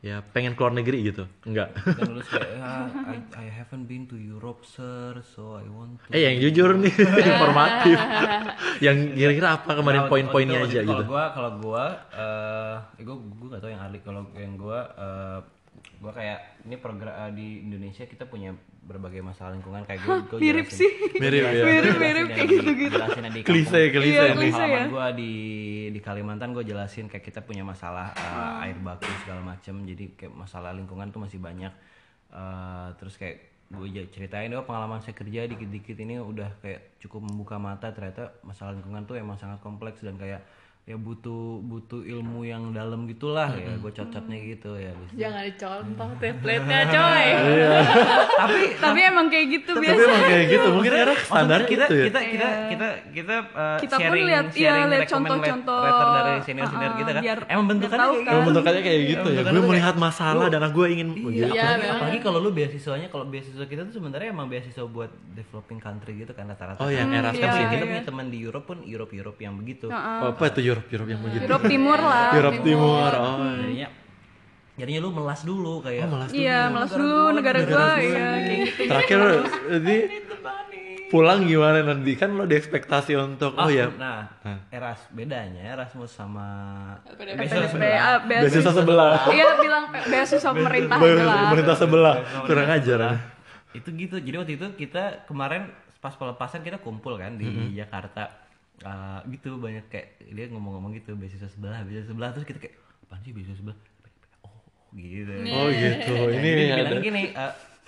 Ya 0.00 0.24
pengen 0.24 0.56
keluar 0.56 0.72
negeri 0.72 1.04
gitu? 1.04 1.28
Enggak. 1.44 1.76
Kayak 1.76 2.56
ah, 2.56 2.88
I, 3.06 3.20
I 3.36 3.52
haven't 3.52 3.84
been 3.84 4.08
to 4.08 4.16
Europe 4.16 4.64
sir 4.64 5.12
so 5.22 5.54
I 5.54 5.68
want 5.68 6.00
to 6.00 6.08
eh 6.10 6.24
yang 6.24 6.40
jujur 6.40 6.72
nih 6.74 6.88
informatif. 7.28 8.00
yang 8.80 8.96
kira-kira 9.12 9.48
apa 9.54 9.70
kemarin 9.70 9.98
Nah, 9.98 10.04
waktu- 10.06 10.12
poin-poinnya 10.16 10.58
aja 10.62 10.80
itu 10.80 10.88
gitu? 10.88 10.94
Kalau 10.96 11.04
gua 11.04 11.24
kalau 11.30 11.50
gua 11.58 11.84
eh 12.10 12.76
eh, 12.96 13.04
gua 13.04 13.16
gua 13.20 13.46
gak 13.50 13.60
tahu 13.60 13.70
yang 13.70 13.82
Arli 13.82 13.98
kalau 14.00 14.22
yang 14.34 14.54
gua 14.56 14.78
eh 14.90 15.38
gua 16.00 16.10
kayak 16.10 16.38
ini 16.62 16.76
program 16.76 17.12
eh, 17.14 17.32
di 17.32 17.46
Indonesia 17.62 18.02
kita 18.02 18.24
punya 18.24 18.50
berbagai 18.80 19.20
masalah 19.20 19.52
lingkungan 19.52 19.84
kayak 19.84 20.00
gua, 20.00 20.24
gua 20.24 20.38
mirip 20.38 20.66
jelasin- 20.66 20.80
sih. 20.80 20.90
Mirip 21.14 21.42
ya. 21.44 21.62
Mirip-mirip 21.62 22.26
kayak 22.30 22.48
gitu-gitu. 22.50 22.96
Jelasin 22.96 23.24
di 23.28 23.40
Klise, 23.48 23.80
klise 23.90 24.08
Iya, 24.10 24.24
nih. 24.26 24.36
klise 24.40 24.56
halaman 24.56 24.80
ya. 24.80 24.86
gua 24.88 25.06
di 25.12 25.32
di 25.90 26.00
Kalimantan 26.00 26.50
gue 26.50 26.64
jelasin 26.64 27.06
kayak 27.06 27.20
kita 27.22 27.40
punya 27.40 27.60
masalah 27.62 28.10
uh, 28.10 28.62
air 28.62 28.78
baku 28.78 29.04
segala 29.20 29.44
macem 29.44 29.84
jadi 29.84 30.14
kayak 30.14 30.32
masalah 30.32 30.72
lingkungan 30.72 31.08
tuh 31.08 31.20
masih 31.20 31.38
banyak 31.38 31.70
Uh, 32.30 32.94
terus 32.94 33.18
kayak 33.18 33.42
gue 33.66 33.90
ceritain 34.08 34.46
oh 34.50 34.62
pengalaman 34.62 34.98
saya 34.98 35.14
kerja 35.14 35.46
dikit-dikit 35.46 35.98
ini 35.98 36.14
udah 36.16 36.58
kayak 36.60 36.94
cukup 36.98 37.26
membuka 37.26 37.58
mata 37.58 37.90
ternyata 37.90 38.38
masalah 38.40 38.70
lingkungan 38.72 39.02
tuh 39.02 39.18
emang 39.18 39.34
sangat 39.34 39.58
kompleks 39.58 39.98
dan 39.98 40.14
kayak 40.14 40.38
ya 40.82 40.96
butuh 40.96 41.40
butuh 41.62 42.02
ilmu 42.02 42.42
yang 42.42 42.72
dalam 42.72 43.06
gitulah 43.06 43.46
ya 43.52 43.78
gue 43.78 43.92
cocotnya 43.92 44.38
gitu 44.42 44.74
ya 44.74 44.90
jangan 45.12 45.46
dicontoh 45.46 46.10
template-nya 46.18 46.80
coy 46.90 47.26
tapi 48.32 48.58
Tapi 48.74 48.98
emang 49.04 49.26
kayak 49.28 49.46
gitu 49.50 49.70
Tapi 49.72 49.84
biasa. 49.86 50.02
emang 50.02 50.22
kayak 50.24 50.46
gitu, 50.48 50.68
mungkin 50.72 50.92
karena 50.92 51.14
standar 51.20 51.60
kita, 51.62 51.84
gitu 51.84 51.94
ya. 51.94 52.04
kita 52.08 52.20
kita 52.24 52.48
kita 52.66 52.88
kita 53.12 53.34
uh, 53.52 53.78
Kita 53.78 53.94
pun 53.94 54.02
sharing 54.02 54.24
lihat- 54.26 54.50
iya, 54.50 54.62
sharing 54.64 54.86
lihat 54.88 55.02
recommend 55.04 55.30
contoh-contoh, 55.30 55.80
letter 55.80 56.06
dari 56.10 56.32
senior 56.40 56.66
senior 56.66 56.82
uh-uh, 56.82 56.98
kita 56.98 57.10
kan 57.10 57.22
biar- 57.22 57.46
emang 57.46 57.66
bentukannya 57.68 58.00
kayak 58.00 58.10
kan. 58.10 58.24
Emang 58.26 58.40
gitu. 58.40 58.48
bentukannya 58.50 58.82
kayak 58.82 59.00
gitu 59.06 59.28
ya. 59.30 59.40
Gue 59.44 59.62
melihat 59.62 59.94
kayak, 59.94 60.02
masalah 60.02 60.46
dan 60.48 60.60
gue 60.66 60.86
ingin 60.88 61.08
Iya, 61.10 61.28
gitu. 61.30 61.52
Iya, 61.52 61.66
apalagi, 61.92 62.18
kalau 62.18 62.38
lu 62.40 62.50
beasiswanya 62.50 63.08
kalau 63.08 63.24
beasiswa 63.26 63.64
kita 63.64 63.82
tuh 63.84 63.94
sebenarnya 63.94 64.28
emang 64.30 64.46
beasiswa 64.48 64.84
buat 64.84 65.10
developing 65.30 65.78
country 65.78 66.12
gitu 66.18 66.32
kan 66.32 66.48
rata-rata. 66.48 66.80
Oh, 66.80 66.90
yang 66.90 67.12
Erasmus 67.12 67.38
kita- 67.38 67.60
ini. 67.60 67.70
Kita 67.70 67.84
punya 67.86 68.04
teman 68.04 68.26
di 68.26 68.38
Europe 68.40 68.66
pun 68.66 68.78
Europe 68.82 69.12
Europe 69.12 69.38
yang 69.38 69.54
begitu. 69.54 69.86
Oh, 69.86 70.32
apa 70.32 70.44
itu 70.48 70.69
Europe 70.70 70.86
Europe 70.88 71.08
yang 71.08 71.20
begitu? 71.20 71.42
Europe 71.44 71.66
Timur 71.66 71.98
lah. 71.98 72.30
Europe 72.38 72.60
Timur. 72.60 73.10
Oh. 73.12 73.36
Jadinya 73.52 73.88
jadinya 74.72 75.00
lu 75.00 75.10
melas 75.12 75.40
dulu 75.42 75.72
kayak 75.80 76.02
Oh, 76.02 76.10
malas 76.10 76.28
Iya, 76.32 76.60
malas 76.66 76.90
dulu 76.90 77.20
negara 77.32 77.58
gua 77.62 77.88
ya 77.92 78.00
kayak 78.00 78.36
gitu. 78.64 78.82
Terakhir 78.86 79.18
jadi 79.68 79.96
pulang 81.06 81.42
gimana 81.42 81.82
nanti 81.82 82.14
kan 82.14 82.30
lo 82.30 82.46
diekspektasi 82.46 83.12
untuk 83.14 83.52
oh, 83.52 83.66
Oh, 83.66 83.68
ya 83.68 83.90
Nah, 83.90 84.30
Nah. 84.40 84.58
Eras 84.70 85.10
bedanya 85.10 85.74
Erasmus 85.74 86.08
sama 86.08 86.46
ah, 86.96 87.12
beasiswa. 87.34 88.22
beasiswa 88.22 88.72
sebelah 88.72 89.26
Iya 89.28 89.58
bilang 89.58 89.84
beasiswa 89.90 90.50
pemerintah 90.50 90.96
aja 90.96 91.12
lah. 91.20 91.38
pemerintah 91.44 91.76
sebelah 91.76 92.14
kurang 92.46 92.68
ajar 92.70 93.00
itu 93.70 93.88
gitu 93.92 94.16
jadi 94.16 94.36
waktu 94.38 94.54
itu 94.54 94.66
kita 94.76 95.26
kemarin 95.26 95.66
pas 95.98 96.10
pelepasan 96.12 96.62
kita 96.62 96.78
kumpul 96.78 97.14
kan 97.14 97.34
di 97.34 97.44
Mm-hmm. 97.44 97.74
Jakarta 97.76 98.39
Uh, 98.80 99.20
gitu 99.28 99.60
banyak 99.60 99.84
kayak 99.92 100.16
dia 100.24 100.48
ngomong-ngomong 100.48 100.96
gitu 100.96 101.12
beasiswa 101.12 101.52
sebelah 101.52 101.84
beasiswa 101.84 102.16
sebelah 102.16 102.32
terus 102.32 102.48
kita 102.48 102.64
kayak 102.64 102.80
apaan 103.04 103.20
sih 103.20 103.36
beasiswa 103.36 103.60
sebelah 103.60 103.76
oh 103.76 104.98
gitu. 104.98 105.34
Oh 105.54 105.68
gitu. 105.70 106.14
Ini 106.34 106.50
Jadi 106.50 106.62
ada. 106.74 106.88
bilang 106.90 107.04
gini, 107.04 107.22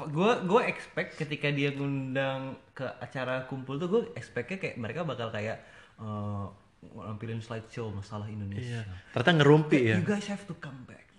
gue 0.03 0.31
gue 0.47 0.63
expect 0.67 1.11
ketika 1.19 1.49
dia 1.51 1.75
ngundang 1.75 2.59
ke 2.75 2.87
acara 2.99 3.47
kumpul 3.47 3.79
tuh 3.79 3.89
gue 3.91 4.03
expectnya 4.19 4.59
kayak 4.59 4.77
mereka 4.79 5.01
bakal 5.07 5.29
kayak 5.31 5.63
eh, 5.99 6.45
nampilin 6.83 7.39
slideshow 7.39 7.91
masalah 7.95 8.27
Indonesia. 8.27 8.83
Iya. 8.83 9.15
Ternyata 9.15 9.33
ngerumpi 9.39 9.79
ya. 9.83 9.97
You 9.99 10.07
guys 10.07 10.27
have 10.31 10.43
to 10.47 10.55
come 10.59 10.83
back. 10.87 11.12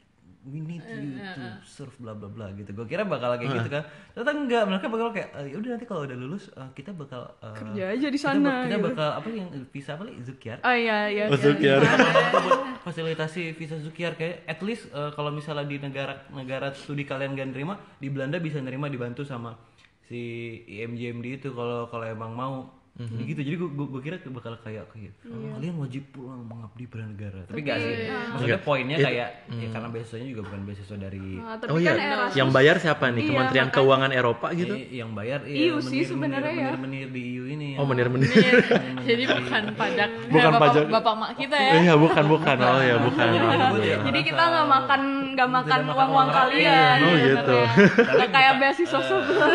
We 0.44 0.60
need 0.60 0.84
you 0.84 1.16
to 1.16 1.42
serve 1.64 1.96
bla 1.98 2.12
bla 2.12 2.28
bla 2.28 2.52
gitu. 2.52 2.68
Gue 2.70 2.84
kira 2.84 3.02
bakal 3.02 3.40
kayak 3.40 3.48
gitu 3.50 3.70
kan. 3.70 3.84
Ternyata 4.12 4.32
enggak, 4.36 4.64
mereka 4.68 4.86
bakal 4.88 5.10
kayak 5.10 5.30
"Eh, 5.34 5.46
ya 5.50 5.58
udah 5.58 5.70
nanti 5.72 5.86
kalau 5.86 6.04
udah 6.04 6.14
lulus 6.14 6.52
eh, 6.52 6.70
kita 6.74 6.92
bakal 6.92 7.32
eh, 7.40 7.56
Kerja 7.56 7.84
aja 7.90 8.08
di 8.08 8.14
kita 8.14 8.28
sana, 8.30 8.44
bak- 8.44 8.60
Kita, 8.62 8.76
gitu. 8.76 8.88
bakal 8.90 9.10
apa 9.16 9.28
yang 9.30 9.48
visa 9.70 9.92
apa 9.94 10.04
nih 10.04 10.16
Zukiar? 10.20 10.58
Oh 10.60 10.76
iya 10.76 10.98
iya. 11.08 11.26
Masuk 11.26 11.56
ya. 11.58 11.80
buat 12.36 12.60
fasilitasi 12.84 13.42
visa 13.54 13.80
Zukiar 13.80 14.14
kayak 14.14 14.44
at 14.44 14.60
least 14.60 14.92
eh, 14.92 15.12
kalau 15.12 15.32
misalnya 15.32 15.64
di 15.64 15.80
negara 15.80 16.28
negara 16.30 16.70
studi 16.72 17.04
kalian 17.04 17.34
gak 17.34 17.50
nerima 17.50 17.80
di 17.96 18.12
Belanda 18.12 18.36
bisa 18.36 18.60
nerima 18.60 18.86
dibantu 18.86 19.24
sama 19.24 19.56
si 20.04 20.20
IMJMD 20.68 21.40
itu 21.40 21.50
kalau 21.50 21.88
kalau 21.88 22.04
emang 22.04 22.36
mau 22.36 22.68
Jadi 22.94 23.24
gitu 23.26 23.42
jadi 23.42 23.56
gue 23.58 24.02
kira 24.02 24.22
bakal 24.30 24.54
kayak 24.62 24.86
kayak 24.88 25.18
"Oh, 25.26 25.58
kalian 25.58 25.82
wajib 25.82 26.14
pulang 26.14 26.46
mengabdi 26.46 26.86
pada 26.86 27.10
negara 27.10 27.42
tapi 27.42 27.66
gak 27.66 27.82
sih 27.82 27.94
maksudnya 28.30 28.62
poinnya 28.62 28.98
kayak 29.02 29.50
ya 29.50 29.68
karena 29.74 29.88
beasiswanya 29.90 30.28
juga 30.30 30.42
bukan 30.46 30.62
beasiswa 30.62 30.98
dari 31.02 31.26
Nah, 31.34 31.58
tapi 31.58 31.70
Oh 31.70 31.76
kan 31.76 31.82
iya. 31.82 31.94
Erasmus 31.98 32.38
Yang 32.38 32.50
bayar 32.54 32.76
siapa 32.78 33.04
nih? 33.08 33.18
Iya, 33.18 33.30
Kementerian 33.34 33.66
makanya- 33.66 33.82
Keuangan 33.82 34.12
Eropa 34.14 34.48
gitu. 34.54 34.74
Eh, 34.76 34.86
yang 34.94 35.10
bayar 35.12 35.40
EU 35.44 35.76
sih 35.82 36.02
sebenarnya 36.06 36.54
ya. 36.54 36.70
menir 36.76 37.08
di 37.10 37.22
EU 37.34 37.44
ini 37.48 37.68
Oh 37.74 37.86
menir-menir. 37.90 38.30
Jadi 39.02 39.24
bukan 39.26 39.64
pajak. 39.74 40.10
Bukan 40.30 40.52
bapak, 40.52 40.62
pajak. 40.64 40.86
Bapak 40.88 41.14
mak 41.16 41.32
kita 41.34 41.56
ya. 41.58 41.72
Iya 41.82 41.94
bukan 41.98 42.24
bukan. 42.30 42.58
Oh 42.62 42.78
ya 42.80 42.96
bukan. 43.00 43.26
Jadi 44.06 44.20
kita 44.22 44.44
nggak 44.44 44.68
makan 44.70 45.02
nggak 45.34 45.50
makan 45.50 45.80
uang 45.88 46.10
uang 46.10 46.30
kalian. 46.30 46.98
Oh 47.00 47.10
ya, 47.10 47.26
gitu. 47.26 47.58
sebenarnya. 47.58 48.14
Nggak 48.14 48.30
kayak 48.32 48.54
beasiswa 48.58 49.00
sebelah. 49.02 49.50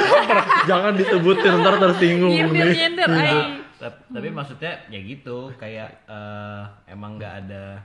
Jangan 0.70 0.92
disebutin 0.94 1.52
ntar 1.56 1.74
tersinggung 1.78 2.30
Nyindir 2.30 2.66
nih. 2.66 2.76
nyindir. 2.76 3.08
ay. 3.08 3.38
Tap- 3.78 4.02
tapi 4.10 4.28
maksudnya 4.28 4.72
ya 4.86 4.98
gitu 4.98 5.54
kayak 5.54 6.02
eh, 6.04 6.62
emang 6.88 7.14
nggak 7.14 7.34
ada 7.40 7.78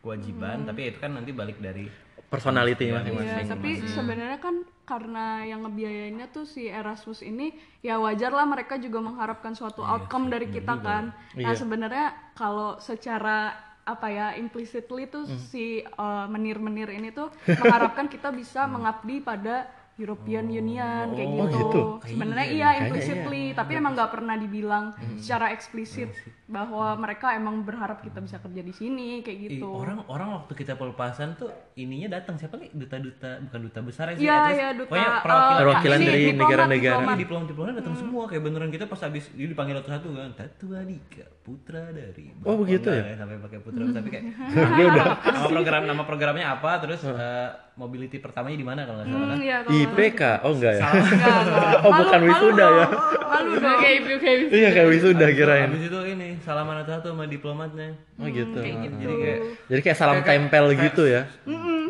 kewajiban 0.00 0.64
tapi 0.64 0.88
itu 0.88 0.98
kan 0.98 1.12
nanti 1.12 1.32
balik 1.32 1.56
dari 1.58 1.84
Personality 2.24 2.90
Iya, 2.90 2.94
masing-masing. 2.98 3.30
Iya, 3.38 3.46
tapi 3.46 3.70
sebenarnya 3.86 4.38
kan 4.38 4.54
karena 4.82 5.26
yang 5.44 5.62
ngebiayainnya 5.62 6.26
tuh 6.28 6.42
si 6.42 6.66
Erasmus 6.66 7.22
ini 7.22 7.54
ya 7.78 7.96
wajar 7.96 8.28
lah 8.28 8.42
mereka 8.42 8.74
juga 8.74 8.98
mengharapkan 8.98 9.54
suatu 9.54 9.80
outcome 9.80 10.28
dari 10.28 10.50
kita 10.50 10.74
kan. 10.76 11.14
Nah 11.38 11.46
Iya. 11.46 11.54
sebenarnya 11.54 12.06
kalau 12.34 12.74
secara 12.76 13.54
apa 13.84 14.08
ya 14.08 14.26
implicitly 14.40 15.04
tuh 15.04 15.28
si 15.52 15.84
uh, 15.84 16.24
menir-menir 16.26 16.88
ini 16.88 17.12
tuh 17.12 17.28
mengharapkan 17.60 18.08
kita 18.08 18.32
bisa 18.32 18.64
mengabdi 18.64 19.20
pada 19.20 19.68
European 19.96 20.46
Union 20.46 21.06
kayak 21.08 21.28
Oh, 21.28 21.38
gitu. 21.40 21.56
gitu. 21.56 21.80
Sebenarnya 22.04 22.46
iya 22.46 22.68
implicitly, 22.80 23.52
tapi 23.52 23.72
emang 23.74 23.92
nggak 23.92 24.10
pernah 24.10 24.34
dibilang 24.34 24.90
secara 25.16 25.50
eksplisit 25.50 26.10
bahwa 26.44 26.92
mereka 26.94 27.32
emang 27.32 27.62
berharap 27.62 27.98
kita 27.98 28.18
bisa 28.18 28.36
kerja 28.36 28.60
di 28.60 28.70
sini 28.70 29.20
kayak 29.20 29.38
gitu. 29.48 29.64
orang 29.64 30.04
orang 30.06 30.28
waktu 30.36 30.52
kita 30.52 30.74
pelepasan 30.74 31.34
tuh 31.34 31.48
ininya 31.74 32.12
datang 32.12 32.36
siapa 32.36 32.56
nih 32.56 32.68
duta-duta 32.70 33.40
bukan 33.40 33.60
duta 33.62 33.80
besar 33.80 34.06
ya 34.08 34.14
sih 34.14 34.24
Iya, 34.24 34.38
iya, 34.50 34.68
duta, 34.70 34.90
pokoknya 34.90 35.08
eh, 35.08 35.22
perwakilan 35.56 35.98
dari 35.98 36.10
diplomat, 36.20 36.36
negara-negara. 36.36 36.92
diplomat. 36.92 37.08
Tapi 37.08 37.22
diplom 37.22 37.42
diplomnya 37.46 37.74
datang 37.78 37.96
semua 37.96 38.22
kayak 38.26 38.42
beneran 38.42 38.68
kita 38.68 38.84
pas 38.84 39.00
habis 39.00 39.24
dia 39.30 39.46
dipanggil 39.46 39.74
satu-satu 39.78 40.08
kan 40.12 40.30
Tatu 40.34 40.66
Adika 40.70 41.24
putra 41.40 41.82
dari 41.88 42.24
Oh, 42.42 42.56
begitu 42.56 42.88
Enggak 42.88 43.08
ya? 43.08 43.16
sampai 43.16 43.36
pakai 43.40 43.58
putra 43.60 43.82
tapi 43.88 44.08
kayak 44.10 44.24
Dia 44.76 44.84
udah 44.86 45.06
nama 45.34 45.46
program 45.48 45.82
nama 45.86 46.02
programnya 46.04 46.46
apa 46.50 46.70
terus 46.78 47.00
eh, 47.04 47.48
mobility 47.74 48.16
pertamanya 48.16 48.54
di 48.54 48.62
mana 48.62 48.80
kalau 48.82 49.02
nggak 49.02 49.10
salah 49.10 49.26
kan 49.26 49.36
Iya, 49.36 49.56
kalau- 49.60 49.78
IPK. 49.82 50.20
Oh 50.40 50.52
enggak 50.54 50.72
ya? 50.72 50.82
Enggak, 50.84 51.36
enggak. 51.44 51.74
Oh 51.76 51.90
bukan 51.92 52.06
Malu- 52.14 52.28
wisuda 52.28 52.64
malu 52.64 52.76
ya? 52.76 52.86
Malu 53.24 53.52
dong. 53.56 53.78
Kayak 53.80 53.98
kayak. 54.16 54.38
Iya 54.48 54.68
kayak 54.70 54.88
wisuda 54.88 55.26
kirain. 55.28 55.68
habis 55.68 55.82
itu 55.84 56.00
ini 56.06 56.28
salaman 56.40 56.76
satu 56.80 57.06
sama 57.08 57.24
diplomatnya 57.26 57.88
Oh 58.14 58.26
gitu. 58.26 58.58
jadi 58.62 59.14
kayak 59.16 59.38
Jadi 59.66 59.80
kayak 59.82 59.98
salam 59.98 60.18
tempel 60.20 60.64
gitu 60.72 61.02
ya? 61.04 61.22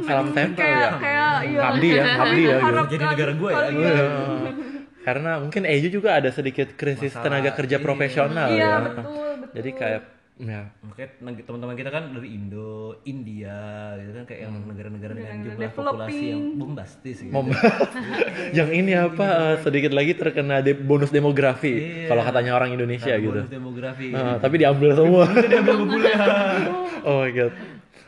Salam 0.03 0.27
tempel 0.31 0.57
kayak 0.59 0.81
ya? 0.81 0.91
kayak 0.97 1.33
iya. 1.45 1.61
Ngabdi 1.61 1.89
ya, 1.91 2.05
ngabdi 2.15 2.43
ya, 2.43 2.57
gitu. 2.57 2.85
Jadi 2.89 3.05
negara 3.07 3.33
gue 3.35 3.51
ya, 3.51 3.61
gitu. 3.67 3.81
Iya. 3.83 4.05
Karena 5.05 5.31
mungkin 5.37 5.63
EU 5.67 5.89
juga 5.93 6.17
ada 6.17 6.31
sedikit 6.31 6.73
krisis 6.75 7.13
tenaga 7.13 7.53
kerja 7.53 7.77
profesional 7.79 8.49
Iya, 8.49 8.57
ya. 8.57 8.77
betul, 8.81 9.05
betul. 9.37 9.53
Jadi 9.53 9.71
kayak 9.77 10.01
ya 10.35 10.67
Makanya 10.83 11.09
teman-teman 11.47 11.79
kita 11.79 11.91
kan 11.95 12.11
dari 12.11 12.35
Indo, 12.35 12.99
India, 13.07 13.95
gitu 14.03 14.11
kan 14.19 14.25
kayak 14.27 14.41
yang 14.51 14.55
negara-negara 14.67 15.13
dengan 15.15 15.35
jumlah 15.47 15.71
populasi 15.79 16.25
yang 16.27 16.43
bombastis 16.59 17.17
gitu. 17.23 17.31
Mom- 17.31 17.55
yang 18.59 18.71
ini 18.75 18.99
apa 18.99 19.27
eh, 19.31 19.57
sedikit 19.63 19.95
lagi 19.95 20.19
terkena 20.19 20.59
de- 20.59 20.75
bonus 20.75 21.15
demografi 21.15 22.07
kalau 22.11 22.27
katanya 22.27 22.59
orang 22.59 22.75
Indonesia 22.75 23.15
gitu. 23.15 23.47
Bonus 23.47 23.55
demografi. 23.55 24.11
Eh, 24.11 24.37
tapi 24.43 24.55
diambil 24.59 24.91
semua. 24.99 25.25
oh 27.07 27.23
my 27.23 27.31
god. 27.31 27.53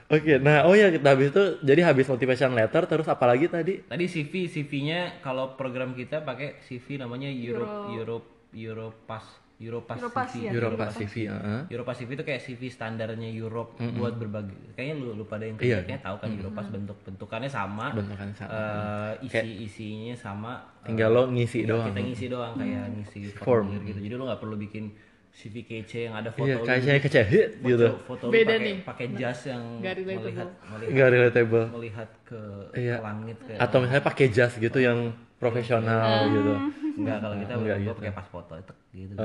Oke, 0.06 0.38
nah 0.38 0.62
oh 0.66 0.74
ya 0.74 0.90
kita 0.94 1.18
habis 1.18 1.34
itu 1.34 1.44
jadi 1.66 1.82
habis 1.82 2.06
motivation 2.06 2.54
letter 2.54 2.86
terus 2.86 3.06
apalagi 3.10 3.50
tadi? 3.50 3.82
Tadi 3.86 4.04
CV, 4.06 4.46
CV-nya 4.46 5.18
kalau 5.18 5.58
program 5.58 5.98
kita 5.98 6.22
pakai 6.22 6.62
CV 6.62 6.98
namanya 6.98 7.26
Europe 7.26 7.90
Europe 7.90 8.26
Europass 8.54 9.45
Europass 9.56 9.96
Europass, 9.98 10.30
CV. 10.30 10.42
ya. 10.42 10.50
Europa 10.52 10.84
CV, 10.90 11.14
heeh. 11.26 11.60
Europass 11.68 11.96
CV 11.98 12.10
itu 12.12 12.24
kayak 12.24 12.40
CV 12.44 12.62
standarnya 12.68 13.30
Europe 13.30 13.80
buat 13.90 14.12
berbagai 14.12 14.52
kayaknya 14.76 14.94
lu, 14.98 15.16
lu 15.16 15.24
pada 15.24 15.48
yang 15.48 15.56
Iya. 15.56 15.80
kayaknya 15.80 16.04
tahu 16.04 16.16
kan 16.20 16.28
Europass 16.30 16.68
bentuk 16.68 16.96
bentukannya 17.02 17.48
sama 17.48 17.88
Bentukannya 17.90 18.36
sama. 18.36 18.52
eh, 18.52 19.12
isi 19.24 19.48
isinya 19.64 20.12
sama 20.14 20.52
Tinggal 20.84 21.08
lo 21.08 21.22
ngisi 21.26 21.64
Iya, 21.64 21.72
doang. 21.72 21.88
kita 21.88 22.00
ngisi 22.00 22.26
doang 22.28 22.52
kayak 22.54 22.84
ngisi 22.92 23.18
Form. 23.34 23.72
gitu 23.80 23.96
jadi 23.98 24.14
lo 24.14 24.28
nggak 24.28 24.40
perlu 24.40 24.56
bikin 24.56 24.84
CV 25.32 25.54
kece 25.62 25.98
yang 26.04 26.14
ada 26.14 26.28
foto 26.28 26.44
Iya, 26.46 26.54
lu, 26.54 26.64
kayaknya 26.64 26.96
kecehit 26.98 27.48
foto, 27.54 27.64
gitu. 27.66 27.86
foto 28.04 28.24
Beda 28.28 28.52
pakai 28.52 28.60
nih. 28.62 28.76
pakai 28.84 29.06
jas 29.14 29.40
yang 29.46 29.62
relatable. 29.80 30.16
melihat 30.22 30.48
melihat 30.70 31.08
relatable. 31.10 31.64
melihat 31.72 32.08
ke, 32.24 32.40
Iya. 32.72 32.96
ke 32.96 33.04
langit 33.04 33.36
ke 33.40 33.52
Atau 33.56 33.76
misalnya 33.80 34.04
pakai 34.04 34.26
jas 34.28 34.52
gitu 34.54 34.78
yang 34.78 35.16
profesional 35.36 36.28
gitu. 36.28 36.52
enggak 36.96 37.18
kalau 37.20 37.36
kita 37.36 37.52
Enggak 37.54 37.78
gitu. 37.78 37.92
pakai 37.94 38.12
pas 38.12 38.26
foto 38.26 38.52
tek 38.56 38.78
gitu 38.90 39.12
di 39.12 39.24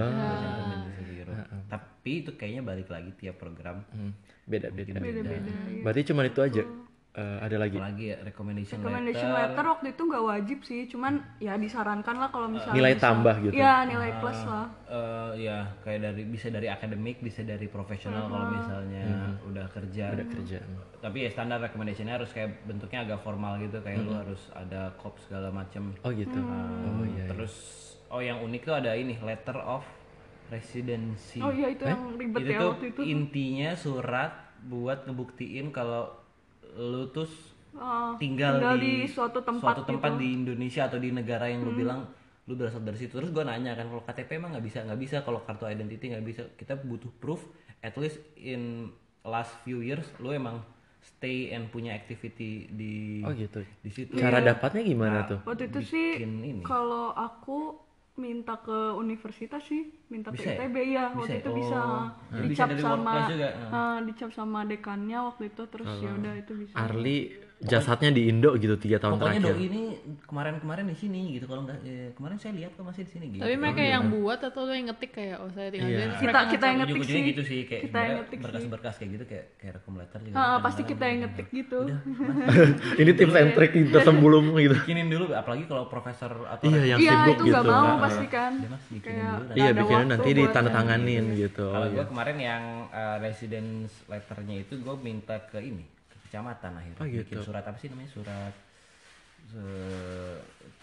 CV 0.91 1.09
Europe. 1.23 1.39
tapi 1.67 2.11
itu 2.19 2.31
kayaknya 2.35 2.61
balik 2.61 2.87
lagi 2.87 3.11
tiap 3.15 3.35
program 3.37 3.83
Hmm, 3.89 4.11
beda-beda. 4.43 4.91
Beda-beda. 4.93 5.31
iya. 5.69 5.81
Berarti 5.81 6.01
cuma 6.03 6.21
itu 6.23 6.39
aja. 6.39 6.63
Eh, 7.11 7.37
ada 7.41 7.59
lagi. 7.59 7.75
apalagi 7.75 8.05
ya 8.07 8.17
recommendation, 8.23 8.79
Recommendation 8.79 9.27
letter, 9.27 9.43
letter 9.51 9.65
waktu 9.67 9.87
itu 9.89 10.01
nggak 10.01 10.23
wajib 10.23 10.59
sih, 10.61 10.87
cuman 10.87 11.13
ya 11.37 11.53
disarankan 11.55 12.15
lah 12.15 12.31
kalau 12.31 12.47
misalnya 12.47 12.71
Nilai 12.73 12.95
bisa- 12.95 13.03
tambah 13.03 13.35
gitu. 13.41 13.53
Iya, 13.53 13.73
nilai 13.83 14.11
plus 14.15 14.39
lah. 14.45 14.67
eh, 14.87 15.31
ya 15.41 15.57
kayak 15.81 15.99
dari 16.01 16.23
bisa 16.23 16.47
dari 16.47 16.67
akademik 16.67 17.19
bisa 17.19 17.43
dari 17.43 17.67
profesional 17.67 18.25
kalau 18.25 18.47
misalnya 18.49 19.03
udah 19.43 19.65
kerja 19.69 20.05
Ada 20.09 20.23
kerja. 20.25 20.59
tapi 20.97 21.17
ya 21.21 21.29
standar 21.29 21.59
recommendationnya 21.59 22.15
harus 22.15 22.31
kayak 22.31 22.63
bentuknya 22.63 23.03
agak 23.03 23.19
formal 23.19 23.55
gitu 23.57 23.75
kayak 23.77 23.99
lu 24.01 24.13
harus 24.13 24.47
ada 24.53 24.95
kop 24.95 25.19
segala 25.21 25.47
macem 25.49 25.91
Oh 26.01 26.11
gitu. 26.11 26.39
Oh 26.39 27.03
iya. 27.05 27.27
terus 27.27 27.53
oh 28.07 28.19
yang 28.19 28.39
unik 28.39 28.61
tuh 28.61 28.75
ada 28.77 28.91
ini 28.93 29.15
letter 29.17 29.55
of 29.57 29.83
residency 30.49 31.39
Oh 31.39 31.49
iya 31.49 31.67
itu 31.69 31.83
yang 31.83 32.15
ribet 32.15 32.39
itu 32.41 32.51
ya 32.51 32.59
waktu 32.67 32.85
itu. 32.89 33.01
intinya 33.03 33.71
surat 33.73 34.31
buat 34.61 35.03
ngebuktiin 35.03 35.71
kalau 35.71 36.20
lu 36.73 37.07
tuh 37.09 37.27
Oh, 37.71 38.19
tinggal, 38.19 38.59
tinggal 38.59 38.75
di, 38.75 39.07
di 39.07 39.07
suatu 39.07 39.39
tempat 39.39 39.79
suatu 39.79 39.87
tempat 39.87 40.19
gitu. 40.19 40.19
di 40.19 40.27
Indonesia 40.35 40.91
atau 40.91 40.99
di 40.99 41.07
negara 41.07 41.47
yang 41.47 41.63
lu 41.63 41.71
bilang 41.71 42.03
lu 42.43 42.59
berasal 42.59 42.83
dari 42.83 42.99
situ 42.99 43.15
terus 43.15 43.31
gue 43.31 43.47
nanya 43.47 43.79
kan 43.79 43.87
kalau 43.87 44.03
KTP 44.03 44.29
emang 44.35 44.51
nggak 44.51 44.65
bisa 44.67 44.79
nggak 44.83 44.99
bisa 44.99 45.15
kalau 45.23 45.39
kartu 45.39 45.63
identity 45.63 46.11
nggak 46.11 46.25
bisa 46.25 46.43
kita 46.59 46.75
butuh 46.75 47.07
proof 47.15 47.39
at 47.79 47.95
least 47.95 48.19
in 48.35 48.91
last 49.23 49.55
few 49.63 49.79
years 49.79 50.03
lu 50.19 50.35
emang 50.35 50.59
stay 50.99 51.49
and 51.49 51.71
punya 51.71 51.95
activity 51.95 52.67
di 52.67 53.23
Oh 53.23 53.31
gitu. 53.31 53.63
di 53.79 53.87
situ 53.87 54.19
Cara 54.19 54.43
dapatnya 54.43 54.83
gimana 54.83 55.17
tuh? 55.23 55.39
Waktu 55.47 55.71
itu 55.71 55.79
sih 55.87 56.07
kalau 56.61 57.15
aku 57.15 57.79
minta 58.21 58.61
ke 58.61 58.93
universitas 58.93 59.65
sih, 59.65 59.89
minta 60.07 60.29
ke 60.29 60.37
Bisa 60.37 60.53
ya? 60.53 60.57
ITB 60.61 60.75
ya, 60.93 61.03
waktu 61.09 61.25
Bisa 61.25 61.33
ya? 61.33 61.39
itu 61.41 61.51
bisa. 61.57 61.79
Oh. 61.81 62.05
Bisa 62.29 62.45
Dicap 62.45 62.67
dari 62.69 62.81
sama 62.85 63.13
juga? 63.25 63.49
ah, 63.73 63.97
dicap 64.05 64.29
sama 64.31 64.59
dekannya 64.63 65.19
waktu 65.25 65.43
itu 65.49 65.63
terus 65.65 65.89
ya 65.97 66.09
udah 66.13 66.33
itu 66.37 66.53
bisa. 66.53 66.75
Arli 66.77 67.17
jasadnya 67.63 68.09
di 68.09 68.25
Indo 68.25 68.53
gitu 68.55 68.73
tiga 68.75 68.97
tahun 68.97 69.15
pokoknya 69.15 69.37
terakhir. 69.39 69.53
doi 69.53 69.65
ini 69.67 69.83
kemarin-kemarin 70.23 70.81
di 70.83 70.95
sini 70.95 71.21
gitu 71.31 71.45
kalau 71.45 71.61
nggak 71.61 71.77
eh, 71.81 72.09
kemarin 72.11 72.35
saya 72.35 72.53
lihat 72.53 72.73
kok 72.73 72.81
masih 72.81 73.03
di 73.03 73.11
sini 73.11 73.25
gitu 73.29 73.41
Tapi 73.41 73.53
mereka 73.55 73.81
yang 73.83 74.03
buat 74.09 74.39
atau 74.39 74.61
lo 74.61 74.71
yang 74.71 74.87
ngetik 74.87 75.11
kayak 75.11 75.37
oh 75.37 75.49
saya 75.49 75.69
tinggal 75.69 75.87
Iya. 75.87 75.99
di 76.03 76.17
Kita 76.17 76.39
kita 76.47 76.65
yang 76.65 76.77
ngetik 76.81 77.01
sih. 77.03 77.21
gitu 77.23 77.41
sih 77.43 77.59
kayak 77.63 77.81
Kita 77.85 77.97
yang 77.99 78.15
ngetik 78.17 78.33
sih. 78.33 78.43
berkas-berkas 78.43 78.93
kayak 78.95 79.09
gitu 79.11 79.25
kayak 79.25 79.45
kayak 79.55 79.73
rekom 79.77 79.93
letter 79.95 80.19
juga 80.19 80.35
Ah, 80.35 80.57
pasti 80.57 80.81
kita 80.83 81.03
yang 81.05 81.19
ngetik 81.23 81.47
gitu. 81.51 81.79
Ini 83.01 83.11
tips 83.13 83.35
and 83.35 83.51
trick 83.53 83.71
kita 83.71 83.99
sebelum 84.01 84.43
gitu. 84.55 84.75
bikinin 84.77 85.07
dulu 85.07 85.25
apalagi 85.31 85.63
kalau 85.65 85.85
profesor 85.85 86.31
atau 86.47 86.65
Iya 86.65 86.81
yang 86.87 86.99
Iya 86.99 87.13
sibuk 87.15 87.29
itu 87.31 87.43
gitu. 87.43 87.53
nggak 87.53 87.65
mau 87.67 87.83
Nah, 87.83 87.97
pasti 88.01 88.25
kan. 88.27 88.51
Dia 88.57 88.69
bikinin 88.71 89.01
Kayak 89.01 89.31
dulu, 89.31 89.53
Iya 89.53 89.69
waktu 89.77 90.09
nanti 90.09 90.29
ditandatanganin 90.33 91.23
gitu. 91.37 91.65
Kalau 91.67 91.87
gue 91.89 92.05
kemarin 92.05 92.37
yang 92.37 92.63
uh, 92.89 93.17
residence 93.19 93.91
letternya 94.05 94.55
itu 94.59 94.73
gue 94.75 94.95
minta 94.97 95.37
ke 95.43 95.61
ini 95.61 95.85
kecamatan 96.31 96.71
akhirnya 96.73 96.95
Oh, 96.97 97.05
gitu. 97.05 97.27
bikin 97.27 97.43
surat 97.43 97.59
apa 97.61 97.75
sih 97.75 97.91
namanya 97.91 98.07
surat 98.09 98.53
se- 99.43 100.39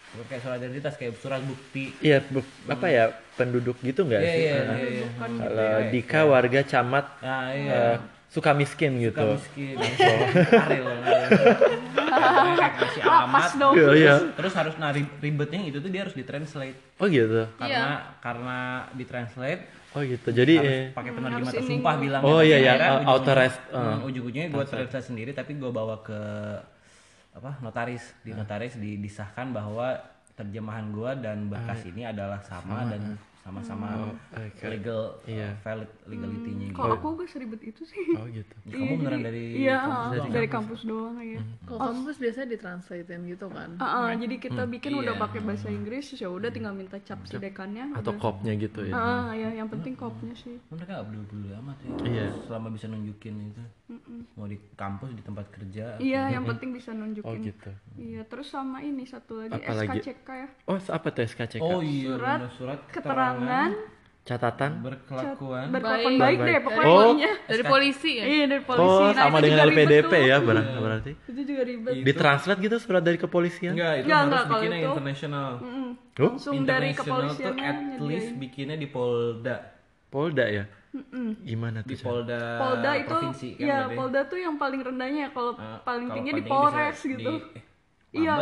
surat 0.06 0.26
kayak 0.26 0.42
surat 0.42 0.56
identitas 0.58 0.94
kayak 0.94 1.16
surat 1.16 1.40
bukti 1.40 1.96
Iya, 1.98 2.20
bu- 2.22 2.44
apa 2.68 2.86
ya 2.86 3.04
penduduk 3.32 3.80
gitu 3.80 4.04
nggak 4.04 4.20
Iya, 4.20 4.28
sih? 4.28 4.42
iya, 4.42 4.52
Nah, 4.60 4.76
iya, 4.76 4.88
iya. 4.90 5.06
Kalau 5.16 5.72
Dika 5.88 6.20
warga 6.22 6.60
camat 6.62 7.06
nah 7.18 7.48
iya 7.48 7.72
eh, 7.72 7.96
suka 8.28 8.52
miskin 8.52 9.00
gitu. 9.00 9.16
Suka 9.16 9.40
miskin 9.40 9.76
kayak 12.58 12.74
masih 12.76 13.02
alamat 13.02 13.50
dong. 13.56 13.72
Iya, 13.74 13.88
iya. 13.94 14.14
terus 14.34 14.52
harus 14.52 14.74
nah 14.76 14.90
ri- 14.90 15.14
ribetnya 15.18 15.64
itu 15.64 15.78
tuh 15.78 15.88
dia 15.88 16.04
harus 16.04 16.12
ditranslate 16.12 16.76
Oh 16.98 17.06
gitu. 17.06 17.48
karena 17.56 17.88
karena 18.20 18.58
ditranslate 18.92 19.64
Oh 19.98 20.02
gitu. 20.06 20.28
Jadi 20.30 20.54
harus 20.54 20.70
eh, 20.70 20.84
pakai 20.94 21.10
penerjemah 21.10 21.52
tersumpah 21.52 21.94
bilang 21.98 22.22
Oh, 22.22 22.38
iya, 22.38 22.56
iya, 22.62 22.72
uh, 22.78 23.02
authorize, 23.18 23.58
uh. 23.74 23.98
ujung-ujungnya 24.06 24.46
gue 24.46 24.62
translate 24.62 25.06
sendiri 25.10 25.34
tapi 25.34 25.58
gue 25.58 25.70
bawa 25.74 25.98
ke 26.06 26.20
apa 27.34 27.58
notaris. 27.58 28.14
Di 28.22 28.30
notaris 28.30 28.78
di- 28.78 29.02
disahkan 29.02 29.50
bahwa 29.50 29.98
terjemahan 30.38 30.94
gue 30.94 31.10
dan 31.18 31.50
berkas 31.50 31.82
ini 31.82 32.06
adalah 32.06 32.38
sama, 32.46 32.86
dan 32.86 33.18
sama-sama 33.48 34.12
legal 34.60 35.16
uh, 35.16 35.24
Iya. 35.24 35.56
valid 35.64 35.90
legality-nya 36.04 36.66
gitu. 36.68 36.76
Kalau 36.76 36.94
aku 36.94 37.06
gak 37.16 37.28
seribet 37.32 37.60
itu 37.64 37.82
sih. 37.82 38.04
oh 38.14 38.28
gitu. 38.28 38.54
Ya, 38.68 38.76
kamu 38.76 38.94
beneran 39.00 39.20
dari 39.24 39.42
Iya, 39.56 39.76
kampus 39.80 40.12
dari, 40.12 40.28
doang? 40.28 40.52
kampus 40.52 40.80
doang 40.84 41.16
ya. 41.18 41.40
Kalau 41.64 41.80
kampus 41.80 42.16
biasanya 42.20 42.48
ditranslatein 42.52 43.22
gitu 43.24 43.46
kan. 43.48 43.70
Ah, 43.80 43.86
ah, 43.88 44.10
jadi 44.12 44.34
kita 44.36 44.62
bikin 44.68 44.92
udah 44.94 45.14
Iya. 45.16 45.22
pakai 45.24 45.40
bahasa 45.40 45.68
Inggris, 45.68 46.06
ya 46.12 46.28
udah 46.28 46.50
tinggal 46.52 46.76
minta 46.76 47.00
cap 47.00 47.24
si 47.24 47.36
dekannya. 47.36 47.96
Atau 47.96 48.12
udah. 48.12 48.20
kopnya 48.20 48.52
gitu 48.54 48.84
ya. 48.84 48.92
Ah, 48.92 49.32
ya, 49.32 49.48
yang 49.54 49.68
penting 49.68 49.96
kopnya 49.96 50.36
sih. 50.36 50.60
mereka 50.68 51.00
gak 51.00 51.06
peduli 51.08 51.48
amat 51.56 51.76
ya 51.80 51.90
Iya. 52.04 52.26
selama 52.44 52.68
bisa 52.68 52.84
nunjukin 52.86 53.34
itu 53.48 53.62
mau 54.34 54.44
di 54.44 54.60
kampus 54.74 55.10
di 55.10 55.22
tempat 55.22 55.48
kerja 55.48 55.96
Iya, 55.96 56.28
yang 56.30 56.44
penting 56.44 56.70
bisa 56.70 56.92
Oh 56.92 56.98
nunjukin. 56.98 57.40
gitu. 57.42 57.70
Iya, 57.96 58.20
terus 58.22 58.46
sama 58.46 58.80
ini 58.80 59.02
satu 59.02 59.40
lagi 59.42 59.56
Apa 59.56 59.72
lagi? 59.74 59.98
SKCK 59.98 60.28
ya. 60.28 60.48
Oh 60.66 60.76
apa 60.76 61.06
tuh 61.08 61.22
SKCK? 61.24 61.62
oh 61.62 61.80
iya 61.80 62.04
Surat 62.10 62.38
bener, 62.38 62.50
surat 62.52 62.78
Keterangan 62.86 63.70
Catatan? 64.20 64.84
berkelakuan 64.84 65.72
berkelakuan 65.72 66.12
Baik. 66.12 66.20
baik 66.20 66.38
deh 66.38 66.52
Baik. 66.52 66.64
pokoknya 66.68 67.30
Oh. 67.32 67.48
Dari 67.48 67.64
polisi 67.64 68.10
ya. 68.12 68.24
Iya, 68.28 68.44
dari 68.46 68.62
polisi. 68.62 68.84
Oh 68.84 69.08
Nah, 69.08 69.16
sama 69.18 69.38
dengan 69.40 69.58
LPDP 69.64 70.12
tuh. 70.12 70.20
ya 70.22 70.36
ber- 70.38 70.68
berarti. 70.76 71.12
Itu 71.24 71.40
juga 71.42 71.62
ribet. 71.64 71.92
Ditranslate 72.04 72.60
gitu 72.60 72.76
surat 72.76 73.00
dari 73.00 73.16
kepolisian? 73.16 73.72
enggak 73.72 73.92
itu 73.94 74.04
Enggak, 74.04 74.20
harus 74.20 74.28
enggak, 74.28 74.48
bikinnya 74.52 74.78
itu- 74.78 74.88
internasional 74.90 75.50
Mm, 75.58 75.90
Oh, 76.18 76.34
Langsung 76.34 76.54
dari 76.60 76.88
International 76.90 77.30
tuh 77.32 77.54
at 77.56 77.78
least 78.02 78.30
bikinnya 78.36 78.74
di 78.74 78.84
Polda 78.86 79.56
Polda 80.08 80.44
ya? 80.44 80.64
Gimana 81.44 81.84
di 81.84 81.92
tuh? 81.92 81.96
Chan? 82.00 82.06
Polda, 82.08 82.40
Polda 82.56 82.90
itu 82.96 83.08
provinsi 83.08 83.48
kan 83.54 83.64
ya 83.64 83.76
berarti. 83.84 83.96
Polda 83.96 84.20
tuh 84.24 84.38
yang 84.40 84.54
paling 84.56 84.80
rendahnya 84.80 85.26
kalau 85.30 85.52
Nah, 85.54 85.80
paling 85.84 86.08
tinggi 86.10 86.30
di 86.32 86.42
Polres 86.44 86.98
gitu. 87.00 87.32
di- 87.38 87.44
eh, 87.54 87.64
Iya, 88.08 88.34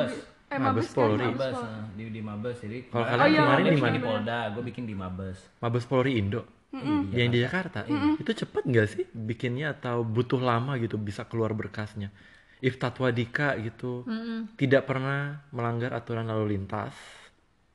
eh 0.47 0.59
Mabes 0.63 0.63
Mabes 0.63 0.87
kan, 0.87 0.95
Polri. 0.95 1.27
Mabes 1.27 1.57
nah, 1.59 1.85
di 1.91 2.05
di 2.07 2.21
Mabes 2.23 2.57
jadi 2.63 2.79
Kalau 2.87 3.03
kemarin- 3.03 3.19
kalian 3.19 3.35
dia 3.35 3.43
kemarin 3.43 3.65
bikin 3.67 3.75
di 3.75 3.83
mana? 3.83 3.93
di 3.93 4.03
Polda 4.03 4.39
gue 4.55 4.63
bikin 4.63 4.85
di 4.87 4.95
Mabes 4.95 5.39
Mabes 5.59 5.85
Polri 5.85 6.13
Indo? 6.17 6.43
Yang 7.11 7.29
di 7.35 7.39
Jakarta? 7.41 7.81
Itu 8.15 8.31
cepet 8.31 8.63
nggak 8.63 8.87
sih 8.87 9.05
bikinnya 9.11 9.75
atau 9.75 10.05
butuh 10.05 10.39
lama 10.39 10.79
gitu 10.79 10.95
bisa 10.97 11.27
keluar 11.27 11.51
berkasnya? 11.51 12.15
If 12.63 12.79
Tatwa 12.79 13.11
Dika 13.11 13.59
gitu 13.59 14.07
tidak 14.55 14.87
pernah 14.87 15.43
melanggar 15.51 15.93
aturan 15.93 16.31
lalu 16.31 16.57
lintas 16.57 16.95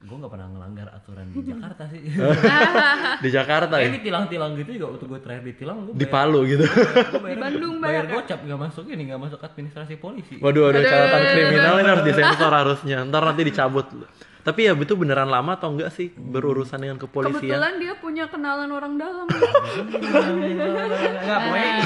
gue 0.01 0.15
nggak 0.17 0.29
pernah 0.29 0.47
ngelanggar 0.49 0.87
aturan 0.91 1.29
di 1.29 1.45
Jakarta 1.53 1.83
sih 1.87 2.01
di 3.23 3.29
Jakarta 3.29 3.75
ya? 3.77 3.89
ditilang-tilang 3.91 4.57
gitu 4.57 4.69
juga 4.73 4.85
waktu 4.91 5.05
gue 5.05 5.19
terakhir 5.21 5.43
ditilang 5.45 5.77
gue 5.85 5.93
Di 5.93 6.05
Palu 6.05 6.39
gitu. 6.43 6.65
bayar, 6.65 7.29
Di 7.29 7.37
Bandung 7.37 7.75
bayar 7.77 8.03
banyak 8.03 8.09
ya? 8.09 8.15
gocap 8.17 8.39
nggak 8.41 8.59
masuk 8.59 8.85
ini 8.89 9.01
nggak 9.07 9.21
masuk 9.21 9.39
administrasi 9.39 9.93
polisi 9.95 10.35
Waduh, 10.41 10.69
ada 10.69 10.81
catatan 10.81 11.21
kriminal 11.27 11.75
ini 11.77 11.89
harus 11.89 12.03
disensor 12.03 12.51
harusnya. 12.51 12.97
Ntar 13.05 13.21
nanti 13.23 13.41
dicabut. 13.43 13.85
Tapi 14.41 14.65
ya 14.65 14.73
itu 14.73 14.93
beneran 14.97 15.29
lama 15.29 15.53
atau 15.53 15.69
enggak 15.69 15.93
sih 15.93 16.09
berurusan 16.09 16.81
dengan 16.81 16.97
kepolisian? 16.97 17.45
Kebetulan 17.45 17.73
dia 17.77 17.93
punya 17.93 18.25
kenalan 18.25 18.73
orang 18.73 18.97
dalam. 18.97 19.29
nggak 21.21 21.39
pokoknya 21.39 21.77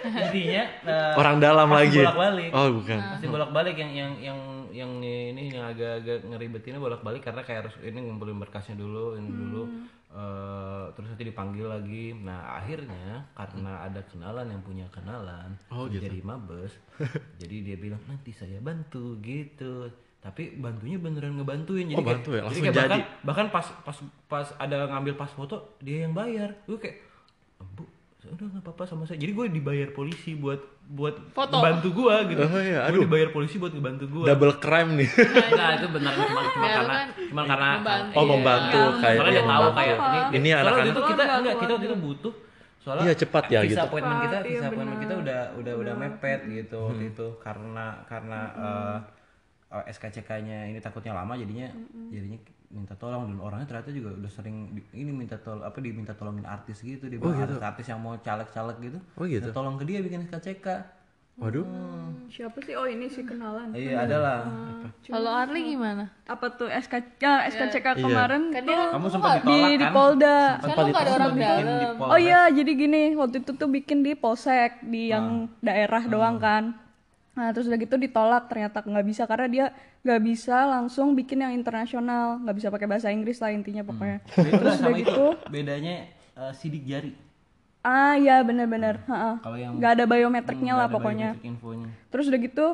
intinya 0.00 0.62
eh, 0.80 1.12
Orang 1.14 1.36
dalam 1.38 1.68
lagi. 1.68 2.00
bolak-balik 2.00 2.50
Oh, 2.52 2.66
bukan. 2.72 2.98
pasti 2.98 3.26
bolak-balik 3.28 3.76
yang 3.76 3.92
yang 3.92 4.12
yang 4.22 4.38
yang 4.70 4.98
ini 4.98 5.50
yang 5.50 5.68
agak-agak 5.68 6.24
ngeribetinnya 6.24 6.78
bolak-balik 6.78 7.20
karena 7.20 7.42
kayak 7.42 7.66
harus 7.66 7.74
ini 7.80 7.98
ngumpulin 8.00 8.38
berkasnya 8.38 8.74
dulu 8.74 9.14
ini 9.14 9.28
dulu 9.28 9.62
eh, 10.10 10.84
terus 10.92 11.08
nanti 11.08 11.24
dipanggil 11.24 11.66
lagi 11.66 12.12
nah 12.14 12.56
akhirnya 12.56 13.26
karena 13.32 13.84
ada 13.84 14.00
kenalan 14.04 14.46
yang 14.48 14.62
punya 14.62 14.86
kenalan 14.88 15.54
Oh, 15.68 15.86
gitu. 15.86 16.02
jadi 16.02 16.18
mabes 16.20 16.72
jadi 17.42 17.56
dia 17.62 17.76
bilang 17.76 18.02
nanti 18.06 18.30
saya 18.30 18.58
bantu 18.58 19.18
gitu 19.20 19.86
tapi 20.20 20.52
bantunya 20.54 20.96
beneran 20.96 21.32
ngebantuin 21.34 21.88
jadi 21.88 21.96
Oh, 21.96 22.04
kayak, 22.04 22.12
bantu 22.20 22.30
ya? 22.36 22.42
Langsung 22.44 22.60
kayak 22.62 22.76
bahkan, 22.76 22.90
jadi? 22.92 23.02
bahkan 23.24 23.46
pas 23.48 23.66
pas 23.80 23.96
pas 24.28 24.46
ada 24.56 24.76
ngambil 24.86 25.14
pas 25.16 25.30
foto 25.30 25.56
dia 25.80 26.04
yang 26.04 26.12
bayar 26.12 26.52
gue 26.64 26.76
kayak 26.76 27.00
bu 27.72 27.84
udah 28.22 28.46
nggak 28.46 28.62
apa-apa 28.62 28.84
sama 28.84 29.02
saya 29.02 29.16
jadi 29.16 29.32
gue 29.32 29.46
dibayar 29.50 29.88
polisi 29.90 30.34
buat 30.34 30.60
buat 30.86 31.16
Foto. 31.30 31.56
bantu 31.56 31.88
gue 31.94 32.14
gitu 32.28 32.42
Oh, 32.42 32.58
iya. 32.58 32.84
gue 32.86 33.00
dibayar 33.00 33.28
polisi 33.30 33.56
buat 33.56 33.70
ngebantu 33.70 34.04
gue 34.10 34.24
Double 34.26 34.54
crime 34.58 34.90
nih. 34.94 35.08
Enggak, 35.08 35.70
itu 35.72 35.86
benar 35.88 36.12
cuma, 36.12 36.40
cuma 36.52 36.66
karena 36.68 36.92
kan 36.92 37.08
cuma 37.22 37.42
karena 37.46 37.70
membantu. 37.72 38.12
Oh, 38.12 38.20
Iya. 38.20 38.30
membantu 38.30 38.80
kayak 38.98 39.16
soalnya 39.16 39.32
dia 39.32 39.44
tahu 39.46 39.68
kayak 39.72 39.96
ini 39.96 40.18
Ini 40.36 40.48
anak-anak- 40.52 40.86
itu 40.86 41.00
kita 41.06 41.22
enggak 41.24 41.54
kita 41.56 41.72
waktu 41.72 41.86
itu 41.86 41.96
butuh 41.98 42.34
soalnya 42.76 43.04
Iya, 43.04 43.14
cepat 43.14 43.44
ya, 43.46 43.60
gitu. 43.62 43.76
appointment 43.78 44.18
kita 44.18 44.28
Cepat, 44.34 44.44
visa 44.46 44.56
iya, 44.56 44.66
appointment 44.66 45.00
kita 45.00 45.14
udah 45.16 45.40
udah 45.54 45.74
udah 45.78 45.94
mepet 45.96 46.40
gitu 46.46 46.76
Hmm. 46.76 46.88
waktu 46.90 47.04
itu 47.08 47.26
karena 47.38 47.86
karena 48.04 48.40
eh, 48.58 48.96
eh, 49.70 49.84
SKCK-nya 49.88 50.58
ini 50.66 50.78
takutnya 50.78 51.12
lama 51.14 51.32
jadinya 51.34 51.68
jadinya 52.08 52.36
minta 52.70 52.94
tolong 52.94 53.26
dan 53.26 53.38
orangnya 53.40 53.66
ternyata 53.66 53.90
juga 53.90 54.14
udah 54.14 54.30
sering 54.30 54.56
di- 54.72 54.86
ini 54.94 55.10
minta 55.10 55.34
tol 55.36 55.58
apa 55.58 55.74
diminta 55.76 56.14
tolongin 56.14 56.46
artis 56.46 56.78
gitu 56.80 57.10
dia 57.10 57.18
bilang 57.18 57.34
artis-artis 57.36 57.82
yang 57.84 57.98
mau 57.98 58.14
caleg-caleg 58.16 58.76
gitu 58.80 58.98
Oh, 59.12 59.26
gitu. 59.26 59.42
minta 59.42 59.50
tolong 59.50 59.74
ke 59.74 59.84
dia 59.84 59.98
bikin 59.98 60.22
SKCK 60.24 60.66
Waduh. 61.40 61.64
Siapa 62.28 62.60
sih? 62.60 62.76
Oh, 62.76 62.84
ini 62.84 63.08
si 63.08 63.24
kenalan. 63.24 63.72
iya 63.72 64.04
ada 64.04 64.16
lah 64.20 64.38
Kalau 65.00 65.32
Arli 65.32 65.72
gimana? 65.72 66.12
Apa 66.28 66.52
tuh 66.52 66.68
SK 66.68 67.16
ya, 67.16 67.48
SKCK 67.48 67.86
Iya. 67.88 67.94
kemarin 67.96 68.42
Kan 68.52 68.60
tuh 68.60 68.68
dia 68.68 68.92
kamu 68.92 69.06
sempat 69.08 69.32
di 69.32 69.40
ditolak 69.40 69.72
di 69.72 69.80
kan 69.80 69.92
Polda. 69.94 70.36
Kan 70.60 70.68
nggak 70.84 71.00
ada 71.00 71.12
orang 71.16 71.34
dalam. 71.34 71.94
Oh 71.96 72.18
iya, 72.20 72.40
jadi 72.46 72.72
gini, 72.76 73.02
waktu 73.16 73.40
itu 73.40 73.56
tuh 73.56 73.68
bikin 73.68 74.04
di 74.04 74.12
Polsek 74.12 74.84
di 74.84 75.08
yang 75.08 75.48
daerah 75.60 76.04
doang 76.04 76.36
kan. 76.36 76.76
Nah, 77.30 77.54
terus 77.54 77.70
udah 77.70 77.78
gitu 77.78 77.94
ditolak 77.94 78.50
ternyata 78.50 78.82
nggak 78.82 79.06
bisa 79.06 79.22
karena 79.24 79.46
dia 79.46 79.66
nggak 80.02 80.20
bisa 80.26 80.66
langsung 80.66 81.14
bikin 81.14 81.46
yang 81.46 81.52
internasional, 81.54 82.42
nggak 82.42 82.56
bisa 82.58 82.68
pakai 82.74 82.88
bahasa 82.90 83.08
Inggris 83.14 83.38
lah 83.38 83.54
intinya 83.54 83.86
pokoknya. 83.86 84.18
Beda 84.34 84.52
Terus 84.58 84.74
udah 84.82 84.92
gitu, 84.98 85.26
bedanya 85.48 85.94
eh, 86.36 86.52
sidik 86.56 86.84
jari 86.84 87.14
ah 87.80 88.12
iya 88.12 88.44
benar-benar, 88.44 89.00
heeh. 89.08 89.34
kalau 89.40 89.56
yang 89.56 89.72
nggak 89.80 89.92
ada 89.96 90.04
biometriknya 90.04 90.76
nggak 90.76 90.84
lah 90.84 90.88
ada 90.92 90.96
pokoknya. 91.00 91.28
biometric 91.32 91.48
infonya 91.48 91.88
Terus 92.12 92.24
udah 92.28 92.40
gitu 92.44 92.66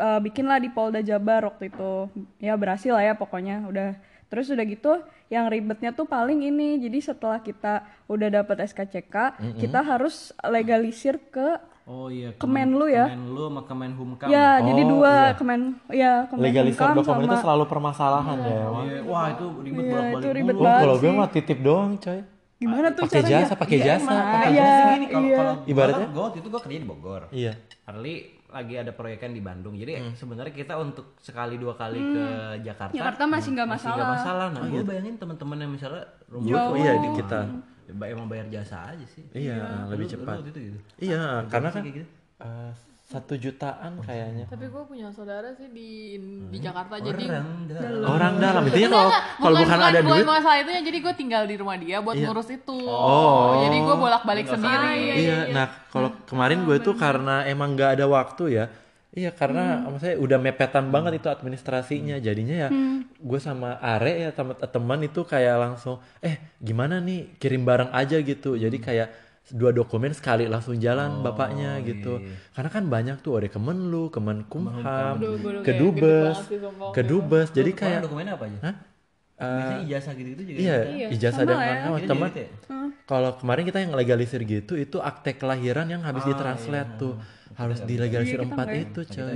uh, 0.00 0.20
bikinlah 0.20 0.58
di 0.60 0.68
Polda 0.72 1.00
Jabar 1.00 1.48
waktu 1.48 1.72
itu. 1.72 1.92
Ya 2.40 2.54
berhasil 2.56 2.92
lah 2.92 3.04
ya 3.04 3.14
pokoknya 3.16 3.68
udah. 3.68 3.96
Terus 4.30 4.46
udah 4.52 4.62
gitu 4.62 4.92
yang 5.26 5.50
ribetnya 5.50 5.90
tuh 5.90 6.06
paling 6.06 6.44
ini. 6.46 6.78
Jadi 6.78 6.98
setelah 7.02 7.42
kita 7.42 7.82
udah 8.06 8.28
dapat 8.42 8.68
SKCK, 8.70 9.40
kita 9.58 9.80
harus 9.82 10.30
legalisir 10.46 11.18
ke 11.34 11.58
oh 11.90 12.06
iya 12.08 12.30
Kemenlu 12.34 12.86
ya? 12.86 13.04
Kemenlu 13.08 13.42
sama 13.44 13.62
Kemenhumkam 13.64 14.28
ya 14.28 14.48
jadi 14.60 14.82
Oh, 14.82 14.88
dua 14.88 15.10
iya. 15.12 15.34
Kemen 15.34 15.60
ya 15.90 16.12
Legalisir 16.30 16.78
Kemenkumham 16.78 16.96
dokumen 16.96 17.20
itu 17.20 17.32
sama 17.32 17.42
selalu 17.42 17.64
permasalahan 17.66 18.36
ya. 18.40 18.58
emang. 18.62 18.84
Iya, 18.86 18.98
wah 19.04 19.26
itu 19.28 19.44
ribet 19.58 19.74
Iya, 19.76 19.90
bolak-balik 19.90 20.14
itu 20.16 20.28
ribet. 20.32 20.54
Oh, 20.54 20.62
banget 20.62 20.80
kalau 20.80 20.96
gue 20.96 21.10
mah 21.12 21.28
titip 21.28 21.58
doang, 21.60 21.90
coy. 21.96 22.20
gimana 22.56 22.86
tuh 22.90 23.02
Pakai 23.02 23.20
caranya? 23.20 23.40
jasa, 23.40 23.54
pakai 23.54 23.78
jasa. 23.80 24.12
pakai 24.12 24.48
Iya, 24.50 24.68
Jadi 24.70 24.92
gini, 24.94 25.06
kalau 25.08 25.24
iya. 25.24 25.36
kalau 25.36 25.52
gua 25.56 25.66
Ibaratnya? 25.66 26.06
gua 26.06 26.22
waktu 26.22 26.38
itu 26.38 26.48
gua 26.48 26.60
kerja 26.60 26.76
di 26.76 26.86
Bogor 26.86 27.22
Iya. 27.30 27.52
Arli 27.84 28.14
lagi 28.50 28.74
ada 28.76 28.90
proyekan 28.90 29.30
di 29.30 29.40
Bandung 29.40 29.74
jadi 29.74 29.92
Hmm. 29.96 30.12
sebenarnya 30.12 30.50
kita 30.52 30.74
untuk 30.76 31.14
sekali 31.16 31.54
dua 31.54 31.72
kali 31.72 31.96
ke 31.96 32.24
Jakarta 32.60 32.90
Jakarta 32.90 33.22
masih 33.24 33.50
nggak 33.52 33.68
masih 33.70 33.88
nggak 33.88 34.08
masalah. 34.08 34.48
masalah 34.50 34.60
nah 34.60 34.68
gue 34.68 34.82
bayangin 34.82 35.14
teman-teman 35.16 35.56
yang 35.56 35.70
misalnya 35.70 36.02
rumah 36.26 36.68
Oh 36.68 36.74
iya 36.74 36.92
di 36.96 37.08
kita. 37.14 37.40
Emang 37.92 38.26
bayar 38.26 38.46
jasa 38.48 38.88
aja 38.88 39.06
sih 39.06 39.24
Iya, 39.32 39.86
lebih 39.86 40.06
Lu- 40.06 40.10
lu 40.10 40.12
cepat. 40.16 40.34
waktu 40.36 40.50
itu 40.50 40.60
gitu 40.66 40.78
Iya, 41.00 41.22
karena 41.46 41.68
kan 41.68 41.82
gitu? 41.82 42.06
eh, 42.38 42.70
satu 43.10 43.34
jutaan 43.34 43.98
kayaknya. 44.00 44.46
Tapi 44.46 44.70
gue 44.70 44.82
punya 44.86 45.10
saudara 45.10 45.50
sih 45.50 45.66
di 45.66 46.14
di 46.46 46.58
Jakarta 46.58 46.94
jadi 46.96 47.26
orang 47.26 47.66
dalam 47.66 48.06
Orang 48.06 48.34
dalam 48.38 48.62
intinya 48.64 48.88
kalau 48.88 49.10
kalau 49.36 49.56
bukan 49.58 49.78
ada 49.82 49.98
gue 49.98 50.10
duit, 50.14 50.22
masalah 50.24 50.58
itu 50.58 50.70
ya 50.70 50.80
jadi 50.80 50.98
gue 51.00 51.14
tinggal 51.16 51.42
di 51.42 51.54
rumah 51.58 51.74
dia 51.74 51.98
buat 51.98 52.14
ngurus 52.14 52.54
itu. 52.54 52.78
Oh. 52.86 53.66
Jadi 53.66 53.76
gue 53.82 53.96
bolak-balik 53.98 54.46
sendiri. 54.46 54.94
iya. 55.18 55.38
Nah, 55.50 55.66
kalau 55.90 56.14
kemarin 56.22 56.62
gue 56.62 56.78
tuh 56.78 56.94
karena 56.94 57.42
emang 57.44 57.74
nggak 57.74 57.98
ada 57.98 58.06
waktu 58.06 58.44
ya. 58.52 58.64
Iya 59.10 59.34
karena 59.34 59.90
maksudnya 59.90 60.16
udah 60.22 60.38
mepetan 60.38 60.86
banget 60.94 61.18
itu 61.18 61.26
administrasinya 61.26 62.16
jadinya 62.22 62.56
ya 62.66 62.68
gue 63.18 63.40
sama 63.42 63.74
Are 63.82 64.06
ya 64.06 64.30
sama 64.30 64.54
teman 64.54 65.02
itu 65.02 65.26
kayak 65.26 65.56
langsung 65.58 65.98
eh 66.22 66.38
gimana 66.62 67.02
nih 67.02 67.34
kirim 67.42 67.66
barang 67.66 67.90
aja 67.90 68.22
gitu 68.22 68.54
jadi 68.54 68.78
kayak 68.78 69.08
dua 69.50 69.74
dokumen 69.74 70.14
sekali 70.14 70.46
langsung 70.46 70.78
jalan 70.78 71.26
bapaknya 71.26 71.82
gitu. 71.82 72.22
Karena 72.54 72.70
kan 72.70 72.84
banyak 72.86 73.16
tuh 73.18 73.42
ada 73.42 73.48
Kemenlu, 73.50 74.06
Kemenkumham, 74.14 75.18
Kedubes. 75.66 76.38
Kedubes. 76.94 77.48
Jadi 77.50 77.70
kayak 77.74 78.06
dokumennya 78.06 78.38
apa 78.38 78.46
aja? 78.46 78.58
Hah? 78.62 78.74
Biasanya 79.40 79.80
ijazah 79.88 80.12
gitu-gitu 80.14 80.42
juga. 80.44 80.60
Iya, 80.60 80.76
ijazah 81.10 81.44
dan. 81.48 81.58
Kita 81.98 82.06
teman. 82.14 82.28
gitu 82.30 82.40
ya? 82.46 82.48
Kalau 83.10 83.34
kemarin 83.34 83.66
kita 83.66 83.82
yang 83.82 83.90
legalisir 83.90 84.38
gitu, 84.40 84.78
itu 84.78 85.02
akte 85.02 85.34
kelahiran 85.34 85.82
yang 85.84 85.98
habis 86.00 86.22
ditranslate 86.22 86.94
tuh 86.94 87.18
harus 87.58 87.82
dilegalisir 87.82 88.38
empat 88.38 88.70
itu, 88.70 89.00
coy. 89.04 89.34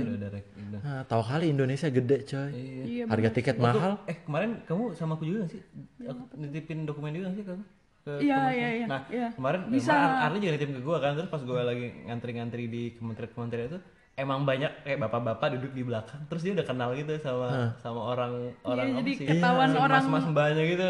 Nah, 0.79 1.03
tahu 1.03 1.19
kali 1.21 1.51
Indonesia 1.51 1.91
gede, 1.91 2.23
coy. 2.23 2.49
Iya, 2.55 3.03
Harga 3.03 3.29
tiket 3.29 3.59
mahal. 3.59 3.99
Eh 4.07 4.23
kemarin 4.23 4.63
kamu 4.63 4.95
sama 4.95 5.19
aku 5.19 5.27
juga 5.27 5.43
gak 5.43 5.51
sih? 5.51 5.61
Aku 6.07 6.23
nitipin 6.35 6.87
dokumen 6.87 7.11
juga 7.11 7.27
gak 7.27 7.35
sih 7.35 7.43
kamu? 7.43 7.63
Ke 7.99 8.11
Iya, 8.21 8.39
iya, 8.49 8.69
iya, 8.71 8.85
Nah 8.85 9.01
iya. 9.09 9.27
kemarin 9.35 9.67
Bisa. 9.67 9.91
kemarin 9.91 10.23
Arli 10.23 10.37
juga 10.39 10.51
nitipin 10.55 10.73
ke 10.73 10.83
gue 10.85 10.97
kan 10.97 11.11
terus 11.11 11.27
pas 11.27 11.41
gue 11.41 11.59
lagi 11.59 11.85
ngantri-ngantri 12.05 12.63
di 12.65 12.83
kementerian-kementerian 12.95 13.67
itu 13.67 13.79
emang 14.15 14.45
banyak 14.45 14.71
kayak 14.85 14.99
bapak-bapak 15.01 15.47
duduk 15.57 15.71
di 15.73 15.83
belakang 15.83 16.21
terus 16.29 16.45
dia 16.45 16.53
udah 16.53 16.63
kenal 16.63 16.93
gitu 16.93 17.11
sama 17.19 17.47
sama 17.75 17.99
orang 18.05 18.31
orang 18.63 18.87
Iya, 18.87 18.95
jadi 19.01 19.11
sih? 19.11 19.25
ketahuan 19.27 19.73
orang- 19.73 19.99
mas-mas 19.99 20.23
mbaknya 20.23 20.63
gitu. 20.63 20.85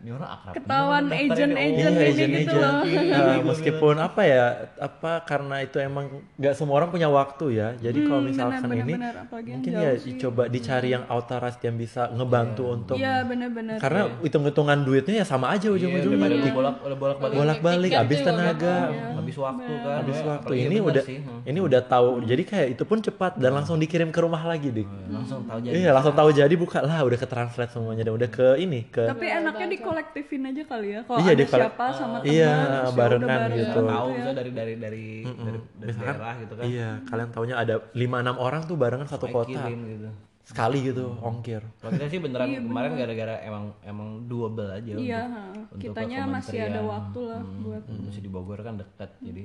Ini 0.00 0.10
orang 0.10 0.30
akrab. 0.30 0.52
bener, 0.52 0.64
Ketahuan 0.64 1.04
oh, 1.04 1.12
Iya, 1.12 1.88
ini 2.08 2.24
gitu 2.40 2.56
loh. 2.56 2.72
Nah, 2.80 3.36
meskipun 3.44 3.94
apa 3.96 4.20
ya, 4.24 4.44
apa 4.80 5.12
karena 5.22 5.56
itu 5.60 5.76
emang 5.76 6.04
nggak 6.34 6.54
semua 6.56 6.74
orang 6.74 6.88
punya 6.88 7.06
waktu 7.06 7.44
ya. 7.52 7.68
Jadi 7.76 7.98
kalau 8.02 8.22
misalkan 8.22 8.64
benar, 8.64 8.80
ini 8.80 8.92
yang 8.96 9.12
mungkin 9.60 9.72
ya 9.76 9.90
sih. 9.94 10.16
coba 10.16 10.48
dicari 10.48 10.88
yang 10.90 11.04
authorized 11.06 11.60
yang 11.60 11.76
bisa 11.76 12.08
ngebantu 12.10 12.62
untuk 12.70 12.96
Iya 12.96 13.22
benar-benar. 13.22 13.76
karena 13.76 14.00
hitung-hitungan 14.20 14.78
duitnya 14.80 15.14
ya 15.20 15.26
sama 15.26 15.52
aja 15.52 15.68
Iya, 15.68 15.76
ujung-ujungnya. 15.76 16.16
daripada 16.16 16.34
lu 16.34 16.48
bolak 16.50 16.74
udah 16.80 16.98
bolak-balik 16.98 17.34
Bolak-balik 17.36 17.90
Tiket 17.90 18.00
habis 18.00 18.18
tenaga. 18.20 18.76
habis 19.14 19.36
waktu 19.36 19.72
kan. 19.76 19.96
Habis 20.00 20.16
Ya, 20.16 20.24
waktu 20.26 20.52
ini 20.58 20.76
bener 20.76 20.88
udah 20.88 21.04
sih. 21.04 21.18
Hmm. 21.20 21.40
ini 21.44 21.58
udah 21.60 21.80
tahu. 21.82 22.08
Jadi 22.22 22.42
kayak 22.42 22.66
itu 22.70 22.82
pun 22.82 22.98
cepat 22.98 23.32
dan 23.36 23.52
langsung 23.52 23.76
dikirim 23.76 24.08
ke 24.08 24.20
rumah 24.20 24.40
lagi, 24.42 24.68
Dik. 24.70 24.88
langsung 25.08 25.44
tahu 25.44 25.58
jadi. 25.60 25.72
Iya, 25.76 25.90
langsung 25.92 26.14
tahu 26.14 26.28
jadi 26.30 26.54
buka 26.54 26.78
lah 26.80 27.00
udah 27.00 27.18
ke 27.18 27.26
translate 27.26 27.68
semuanya 27.70 28.02
dan 28.02 28.14
udah 28.14 28.28
ke 28.28 28.46
ini 28.56 28.86
ke 28.86 29.04
Tapi 29.06 29.26
enaknya 29.28 29.66
dikolektifin 29.90 30.42
aja 30.46 30.62
kali 30.64 30.88
ya. 30.94 31.00
Kalau 31.02 31.18
Iya, 31.20 31.30
ada 31.34 31.44
siapa 31.50 31.84
sama 31.92 32.16
teman. 32.22 32.30
Iya, 32.30 32.52
terus 32.54 32.62
ya 32.62 32.70
udah 32.70 32.92
barengan 32.94 33.28
bareng 33.28 33.58
gitu. 33.58 33.80
Tahu 33.82 34.08
ya. 34.10 34.22
dari 34.30 34.30
dari 34.30 34.74
dari 34.78 35.04
dari, 35.26 35.58
dari 35.76 35.92
daerah 35.98 36.34
gitu 36.38 36.52
kan. 36.54 36.64
Iya, 36.64 36.90
kalian 37.10 37.28
taunya 37.34 37.56
ada 37.58 37.74
5 37.90 37.98
6 37.98 38.46
orang 38.46 38.62
tuh 38.70 38.76
barengan 38.78 39.08
satu 39.10 39.26
kota. 39.28 39.60
Gitu. 39.66 40.08
Sekali 40.46 40.78
gitu 40.82 41.14
ongkir. 41.22 41.62
Kalau 41.78 41.90
kita 41.94 42.06
sih 42.10 42.18
beneran 42.22 42.50
kemarin 42.50 42.92
gara-gara 42.98 43.34
emang 43.46 43.64
emang 43.86 44.08
doable 44.26 44.66
aja 44.66 44.92
Iya, 44.98 45.22
untuk, 45.30 45.78
untuk 45.78 45.82
kitanya 45.94 46.18
ke 46.26 46.30
masih 46.34 46.58
ada 46.66 46.80
waktu 46.82 47.20
lah 47.22 47.40
Hmm, 47.42 47.62
buat 47.62 47.82
hmm, 47.86 48.02
masih 48.10 48.22
di 48.22 48.30
Bogor 48.30 48.58
kan 48.66 48.74
dekat 48.78 49.10
jadi 49.22 49.42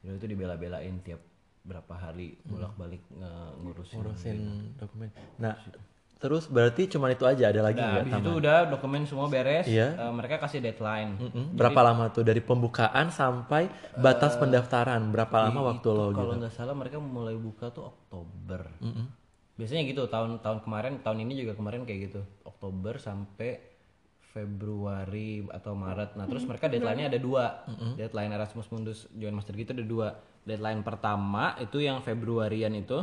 ya 0.00 0.10
itu 0.16 0.26
dibela-belain 0.30 0.96
tiap 1.04 1.20
berapa 1.66 1.94
hari 1.98 2.38
bolak-balik 2.46 3.02
ngurusin. 3.58 3.96
ngurusin 4.00 4.38
dokumen. 4.78 5.10
Nah, 5.42 5.58
terus 6.16 6.48
berarti 6.48 6.88
cuma 6.88 7.12
itu 7.12 7.28
aja 7.28 7.52
ada 7.52 7.60
lagi 7.60 7.76
Nah, 7.76 7.92
nggak 7.92 8.02
habis 8.08 8.14
itu 8.24 8.30
udah 8.40 8.58
dokumen 8.72 9.04
semua 9.04 9.28
beres. 9.28 9.68
Iya. 9.68 9.92
eh, 10.00 10.12
mereka 10.16 10.40
kasih 10.40 10.64
deadline. 10.64 11.20
Mm-mm. 11.20 11.44
Berapa 11.52 11.80
lama 11.84 12.08
tuh 12.08 12.24
dari 12.24 12.40
pembukaan 12.40 13.12
sampai 13.12 13.68
batas 14.00 14.40
pendaftaran? 14.40 15.12
Berapa 15.12 15.48
lama 15.48 15.76
waktu 15.76 15.88
lo 15.92 16.10
kalau 16.16 16.32
gitu? 16.32 16.40
nggak 16.40 16.54
salah 16.56 16.72
mereka 16.72 16.96
mulai 16.96 17.36
buka 17.36 17.68
tuh 17.68 17.92
Oktober. 17.92 18.64
Biasanya 19.56 19.88
gitu 19.88 20.04
tahun-tahun 20.04 20.64
kemarin, 20.64 21.00
tahun 21.00 21.24
ini 21.24 21.32
juga 21.44 21.52
kemarin 21.56 21.84
kayak 21.88 22.00
gitu. 22.12 22.20
Oktober 22.44 23.00
sampai 23.00 23.76
Februari 24.36 25.48
atau 25.48 25.72
Maret. 25.72 26.12
Nah, 26.20 26.28
terus 26.28 26.44
mereka 26.44 26.68
deadline-nya 26.68 27.08
ada 27.08 27.16
dua. 27.16 27.64
Deadline 27.96 28.36
Erasmus 28.36 28.68
Mundus 28.68 29.08
Join 29.16 29.32
Master 29.32 29.56
gitu 29.56 29.72
ada 29.72 29.80
dua. 29.84 30.08
Deadline 30.44 30.84
pertama 30.84 31.56
itu 31.56 31.80
yang 31.80 32.04
Februarian 32.04 32.72
itu 32.76 33.00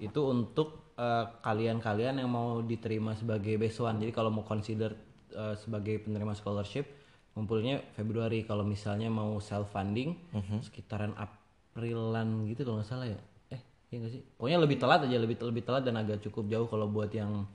itu 0.00 0.20
untuk 0.24 0.89
eh, 1.00 1.24
kalian-kalian 1.40 2.20
yang 2.20 2.28
mau 2.28 2.60
diterima 2.60 3.16
sebagai 3.16 3.56
besoan. 3.56 3.96
Jadi 3.96 4.12
kalau 4.12 4.28
mau 4.28 4.44
consider 4.44 4.92
eh, 5.32 5.56
sebagai 5.56 6.04
penerima 6.04 6.36
scholarship 6.36 6.84
ngumpulnya 7.32 7.80
Februari. 7.96 8.44
Kalau 8.44 8.62
misalnya 8.68 9.08
mau 9.08 9.40
self 9.40 9.72
funding 9.72 10.12
sekitaran 10.60 11.16
Aprilan 11.16 12.44
gitu 12.52 12.68
kalau 12.68 12.84
nggak 12.84 12.90
salah 12.90 13.08
ya. 13.08 13.18
Eh, 13.48 13.60
iya 13.88 13.96
nggak 14.04 14.12
sih? 14.12 14.22
Pokoknya 14.36 14.58
lebih 14.60 14.76
telat 14.76 15.00
aja, 15.08 15.16
lebih 15.16 15.40
lebih 15.40 15.62
telat 15.64 15.82
dan 15.88 15.96
agak 15.96 16.20
cukup 16.20 16.44
jauh 16.52 16.68
kalau 16.68 16.86
buat 16.92 17.08
yang 17.16 17.48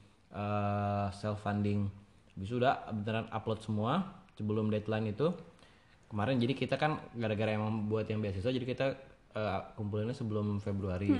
self 1.15 1.39
funding. 1.47 1.87
Habis 2.35 2.51
udah 2.51 2.91
beneran 2.91 3.31
upload 3.31 3.63
semua 3.63 4.03
sebelum 4.35 4.67
deadline 4.67 5.15
itu. 5.15 5.31
Kemarin 6.11 6.37
jadi 6.37 6.53
kita 6.53 6.75
kan 6.75 6.99
gara-gara 7.15 7.55
emang 7.55 7.87
buat 7.87 8.05
yang 8.07 8.19
beasiswa 8.21 8.51
jadi 8.51 8.67
kita 8.67 8.85
eh, 9.35 9.59
kumpulinnya 9.75 10.15
sebelum 10.15 10.59
Februari. 10.59 11.11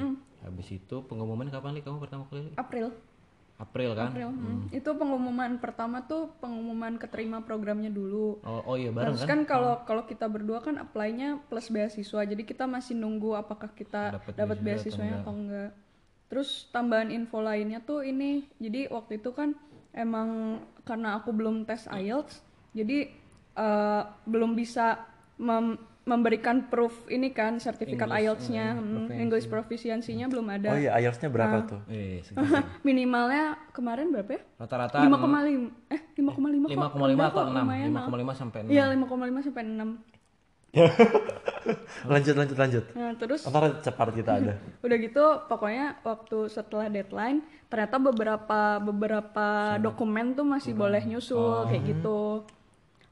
Habis 0.45 0.77
itu 0.77 0.95
pengumuman 1.09 1.49
kapan 1.49 1.81
nih 1.81 1.83
kamu 1.83 1.97
pertama 1.97 2.29
kali? 2.29 2.45
Li? 2.45 2.51
April. 2.53 2.93
April 3.55 3.95
kan? 3.95 4.11
April. 4.11 4.29
hmm. 4.29 4.69
Itu 4.69 4.93
pengumuman 4.93 5.57
pertama 5.57 6.03
tuh 6.05 6.29
pengumuman 6.43 6.99
keterima 7.01 7.41
programnya 7.41 7.89
dulu. 7.89 8.37
Oh, 8.45 8.61
oh 8.67 8.75
iya 8.77 8.91
bareng 8.93 9.15
Terus 9.15 9.23
kan? 9.25 9.29
kan 9.31 9.39
kalau 9.47 9.73
kalau 9.87 10.03
kita 10.05 10.27
berdua 10.27 10.61
kan 10.61 10.77
apply-nya 10.77 11.41
plus 11.49 11.71
beasiswa. 11.71 12.21
Jadi 12.27 12.43
kita 12.45 12.69
masih 12.69 12.93
nunggu 12.93 13.33
apakah 13.33 13.71
kita 13.73 14.21
dapat 14.21 14.35
beasiswa 14.35 14.53
atau 14.53 14.63
beasiswanya 14.63 15.15
atau 15.23 15.33
enggak. 15.33 15.71
Terus 16.29 16.49
tambahan 16.69 17.09
info 17.09 17.39
lainnya 17.39 17.79
tuh 17.81 18.03
ini. 18.03 18.45
Jadi 18.59 18.91
waktu 18.91 19.23
itu 19.23 19.31
kan 19.31 19.55
emang 19.95 20.59
karena 20.83 21.15
aku 21.17 21.31
belum 21.31 21.63
tes 21.63 21.87
IELTS, 21.87 22.43
jadi 22.75 23.07
eh, 23.55 24.03
belum 24.27 24.53
bisa 24.53 24.99
mem- 25.39 25.79
memberikan 26.05 26.69
proof 26.69 27.09
ini 27.09 27.33
kan 27.33 27.57
sertifikat 27.57 28.05
IELTS-nya, 28.05 28.77
hmm, 28.77 29.09
English 29.09 29.49
proficiency-nya 29.49 30.29
belum 30.29 30.45
ada. 30.53 30.69
Oh 30.69 30.77
iya, 30.77 30.93
IELTS-nya 31.01 31.33
berapa 31.33 31.65
tuh? 31.65 31.81
Eh, 31.95 32.21
segitu. 32.21 32.45
Minimalnya 32.85 33.57
kemarin 33.73 34.13
berapa 34.13 34.37
ya? 34.37 34.41
Rata-rata 34.61 35.01
5,5 35.01 35.89
eh 35.89 36.01
5,5 36.13 36.69
kok. 36.69 36.69
5,5 36.69 37.09
Rendah 37.09 37.25
atau 37.25 37.41
kok, 37.41 37.45
6? 37.49 37.57
lumayan, 37.57 37.89
5,5 37.89 38.33
sampai 38.37 38.59
6. 38.69 38.69
Iya 38.69 38.83
5,5 38.93 39.45
sampai 39.49 39.63
6. 39.65 40.15
lanjut 42.11 42.35
lanjut 42.35 42.57
lanjut. 42.59 42.83
Nah, 42.93 43.15
terus 43.15 43.41
Ntar 43.47 43.63
cepat 43.81 44.07
kita 44.13 44.31
ada. 44.37 44.53
udah 44.85 44.97
gitu 45.01 45.25
pokoknya 45.49 45.97
waktu 46.05 46.37
setelah 46.51 46.91
deadline 46.91 47.41
ternyata 47.71 47.97
beberapa 47.97 48.77
beberapa 48.83 49.79
dokumen 49.81 50.37
tuh 50.37 50.45
masih 50.45 50.77
boleh 50.77 51.01
nyusul 51.07 51.65
kayak 51.71 51.83
gitu. 51.97 52.45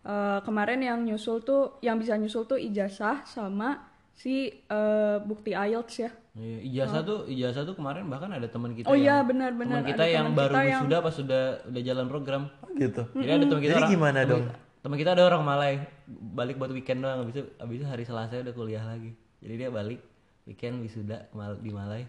Eh, 0.03 0.39
kemarin 0.43 0.79
yang 0.79 0.99
nyusul 0.99 1.39
tuh 1.39 1.79
yang 1.79 1.95
bisa 1.95 2.13
nyusul 2.13 2.43
tuh 2.43 2.59
ijazah 2.59 3.23
sama 3.23 3.87
si 4.11 4.51
eh, 4.51 5.17
bukti 5.21 5.51
IELTS 5.51 5.95
ya. 5.97 6.11
Iya, 6.33 6.57
ijazah 6.83 7.01
tuh 7.01 7.19
ijazah 7.25 7.63
tuh 7.63 7.71
kemarin 7.73 8.03
bahkan 8.05 8.27
ada 8.29 8.43
teman 8.45 8.73
kita 8.73 8.85
Oh 8.85 8.93
yang 8.93 9.05
iya 9.05 9.15
benar-benar 9.21 9.79
teman 9.79 9.87
kita 9.87 10.03
ada 10.03 10.11
yang 10.11 10.27
baru 10.33 10.51
kita 10.51 10.61
yang- 10.65 10.83
wisuda 10.83 10.97
pas 10.99 11.13
sudah 11.13 11.43
udah 11.63 11.81
jalan 11.81 12.05
program. 12.07 12.43
gitu. 12.73 13.05
Jadi 13.13 13.31
ada 13.31 13.45
teman 13.45 13.61
kita 13.61 13.71
Jadi 13.71 13.79
orang, 13.79 13.91
gimana 13.91 14.19
teman- 14.19 14.31
dong? 14.33 14.43
Teman 14.83 14.97
kita 14.97 15.11
ada 15.13 15.23
orang 15.23 15.41
Malay 15.41 15.73
balik 16.09 16.55
buat 16.57 16.67
weekend 16.69 16.99
doang 16.99 17.19
habis 17.21 17.33
itu 17.33 17.43
habis 17.55 17.75
itu 17.79 17.85
hari 17.85 18.03
Selasa 18.03 18.33
udah 18.35 18.51
kuliah 18.51 18.83
lagi. 18.83 19.15
Jadi 19.39 19.53
dia 19.55 19.69
balik 19.69 20.03
weekend 20.43 20.81
wisuda 20.81 21.31
di 21.57 21.71
Malay. 21.71 22.03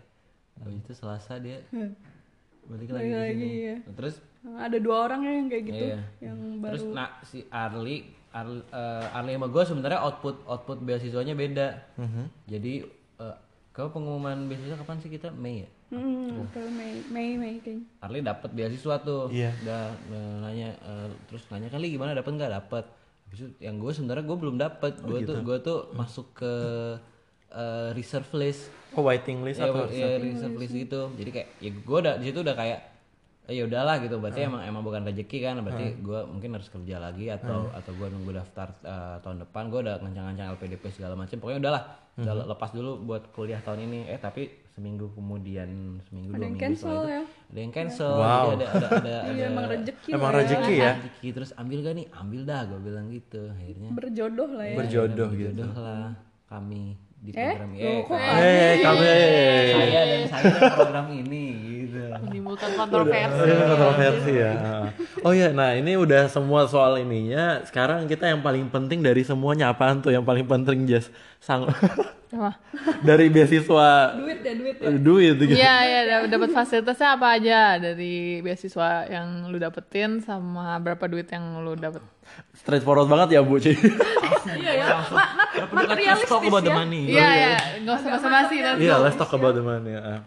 Habis 0.57 0.83
itu 0.83 0.93
Selasa 0.95 1.39
dia 1.39 1.63
balik 2.65 2.91
lagi 2.91 3.07
di 3.07 3.23
sini. 3.29 3.47
iya. 3.63 3.77
Nah, 3.83 3.95
terus 3.95 4.19
ada 4.45 4.77
dua 4.77 5.09
orang 5.09 5.21
ya 5.25 5.33
yang 5.35 5.49
kayak 5.49 5.65
gitu 5.65 5.85
Iya. 5.89 5.99
yang 6.21 6.39
Terus 6.61 6.83
baru 6.85 6.93
nah 6.93 7.09
si 7.25 7.39
Arli 7.49 7.97
Arli, 8.29 8.61
Arli 9.15 9.31
sama 9.33 9.47
gue 9.47 9.63
sebenarnya 9.63 10.01
output 10.03 10.43
output 10.45 10.83
beasiswanya 10.83 11.33
beda. 11.33 11.69
Mhm. 11.97 12.51
Jadi 12.51 12.83
eh, 13.23 13.37
kau 13.71 13.89
pengumuman 13.89 14.51
beasiswa 14.51 14.75
kapan 14.75 14.99
sih 14.99 15.07
kita 15.07 15.31
Mei 15.31 15.63
ya? 15.63 15.69
Hmm, 15.95 16.43
April 16.43 16.67
Mei 16.75 16.99
Mei 17.09 17.39
Mei 17.39 17.55
kayaknya. 17.63 17.87
Arli 18.03 18.19
dapat 18.21 18.51
beasiswa 18.51 18.99
tuh. 19.01 19.31
Iya. 19.31 19.55
Udah 19.63 19.85
eh, 20.11 20.35
nanya 20.43 20.69
eh, 20.75 21.09
terus 21.31 21.47
nanya 21.49 21.71
kali 21.71 21.95
gimana 21.95 22.11
dapat 22.11 22.35
nggak 22.35 22.53
dapat. 22.59 22.85
Yang 23.63 23.77
gue 23.79 23.93
sebenarnya 24.03 24.25
gue 24.27 24.39
belum 24.43 24.57
dapat. 24.59 24.93
Gue 24.99 25.23
tuh 25.23 25.39
gue 25.39 25.57
tuh 25.63 25.79
masuk 25.95 26.27
ke 26.35 26.53
eh, 27.55 27.89
reserve 27.95 28.27
list. 28.35 28.67
Oh 28.99 29.07
waiting 29.07 29.47
list 29.47 29.63
Ya, 29.63 29.71
atau 29.71 29.87
ya, 29.91 30.19
reserve 30.19 30.59
list 30.59 30.75
gitu. 30.75 31.15
Jadi 31.15 31.31
kayak 31.31 31.49
ya 31.63 31.71
gue 31.71 31.99
udah 32.03 32.15
di 32.19 32.25
situ 32.35 32.43
udah 32.43 32.57
kayak 32.59 32.81
eh, 33.47 33.55
ya 33.55 33.65
udahlah 33.65 33.97
gitu. 33.99 34.17
Berarti 34.17 34.41
emang 34.43 34.63
emang 34.63 34.81
bukan 34.81 35.05
rezeki 35.05 35.39
kan. 35.41 35.55
Berarti 35.61 35.99
gue 35.99 36.21
mungkin 36.25 36.51
harus 36.53 36.69
kerja 36.69 36.97
lagi 36.99 37.29
atau 37.29 37.69
atau 37.71 37.91
gue 37.91 38.09
nunggu 38.09 38.33
daftar 38.35 38.69
eh, 38.81 39.17
tahun 39.21 39.43
depan. 39.43 39.63
Gue 39.69 39.81
udah 39.83 39.95
ngancang-ngancang 39.99 40.47
LPDP 40.53 40.85
segala 40.91 41.15
macam. 41.15 41.37
Pokoknya 41.37 41.61
udahlah. 41.61 41.83
Udah 42.15 42.35
lepas 42.47 42.71
dulu 42.71 42.91
buat 43.03 43.23
kuliah 43.31 43.59
tahun 43.59 43.85
ini. 43.85 44.07
Eh 44.07 44.17
tapi 44.17 44.47
seminggu 44.71 45.15
kemudian 45.15 45.71
seminggu 46.03 46.31
dua 46.31 46.41
yang 46.41 46.51
minggu 46.51 46.63
cancel 46.65 46.83
setelah 46.83 46.99
itu 46.99 47.11
ya. 47.11 47.23
ada 47.47 47.59
yang 47.59 47.73
cancel. 47.73 48.13
Wow. 48.13 48.47
Jadi 48.49 48.65
ada 48.65 48.75
ada 48.75 48.89
ada, 48.89 49.15
ada 49.23 49.31
Iya 49.31 49.45
emang 49.47 49.67
rezeki 49.69 50.09
Emang 50.11 50.31
ya. 50.31 50.37
rezeki 50.37 50.75
ya? 50.75 50.93
rezeki. 50.97 51.29
Terus 51.31 51.51
ambil 51.55 51.79
gak 51.81 51.95
nih? 51.95 52.07
Ambil 52.13 52.41
dah 52.43 52.61
gue 52.65 52.81
bilang 52.81 53.07
gitu. 53.09 53.41
Akhirnya 53.49 53.89
berjodoh 53.91 54.51
lah 54.51 54.67
ya. 54.67 54.77
berjodoh 54.77 55.31
gitu. 55.33 55.51
jodoh 55.55 55.73
lah 55.77 56.07
kami 56.45 56.83
di 57.19 57.31
Eh, 57.33 57.55
program 57.57 57.71
Eh, 57.73 57.99
Eh, 58.37 58.75
kamu 58.79 59.03
saya 59.73 60.03
dan 60.05 60.23
saya 60.29 60.45
program 60.71 61.07
ini 61.11 61.45
gitu. 61.57 61.84
Menimbulkan 62.21 62.71
kontroversi 62.73 63.41
Ini 63.41 63.65
kontroversi 63.65 64.33
ya. 64.35 64.53
Oh 65.21 65.31
ya, 65.31 65.49
nah 65.51 65.73
ini 65.73 65.95
udah 65.95 66.27
semua 66.27 66.65
soal 66.65 66.99
ininya. 66.99 67.63
Sekarang 67.63 68.05
kita 68.05 68.27
yang 68.27 68.41
paling 68.41 68.69
penting 68.69 69.01
dari 69.01 69.21
semuanya 69.21 69.71
apaan 69.71 69.99
tuh? 69.99 70.11
Yang 70.11 70.25
paling 70.25 70.45
penting 70.45 70.85
Jess 70.85 71.09
sang 71.39 71.69
Apa? 72.35 72.51
dari 72.99 73.31
beasiswa 73.31 74.11
duit 74.19 74.43
ya 74.43 74.53
duit 74.59 74.77
ya 74.77 74.91
duit 74.91 75.35
gitu. 75.39 75.55
Iya, 75.55 75.77
iya, 75.87 76.01
dap- 76.03 76.27
dapat 76.27 76.51
fasilitasnya 76.51 77.15
apa 77.15 77.27
aja 77.31 77.79
dari 77.79 78.43
beasiswa 78.43 79.07
yang 79.07 79.47
lu 79.47 79.57
dapetin 79.57 80.19
sama 80.19 80.75
berapa 80.83 81.07
duit 81.07 81.31
yang 81.31 81.63
lu 81.63 81.79
dapet? 81.79 82.03
Straightforward 82.59 83.07
banget 83.07 83.39
ya 83.39 83.41
Bu 83.47 83.63
Ci. 83.63 83.79
iya 84.61 84.73
ya 84.75 84.87
Ma- 85.07 85.31
ma- 85.31 85.87
materialistis 85.87 86.27
talk 86.27 86.43
about 86.43 86.67
the 86.67 86.75
ya 86.75 86.77
money. 86.77 87.03
Iya, 87.07 87.29
iya, 87.31 87.51
nggak 87.87 87.95
usah 87.95 88.11
basa-basi 88.19 88.57
nanti. 88.59 88.83
Iya, 88.83 88.95
let's 88.99 89.15
talk 89.15 89.31
about 89.31 89.55
the 89.55 89.63
money. 89.63 89.95
ya. 89.95 90.27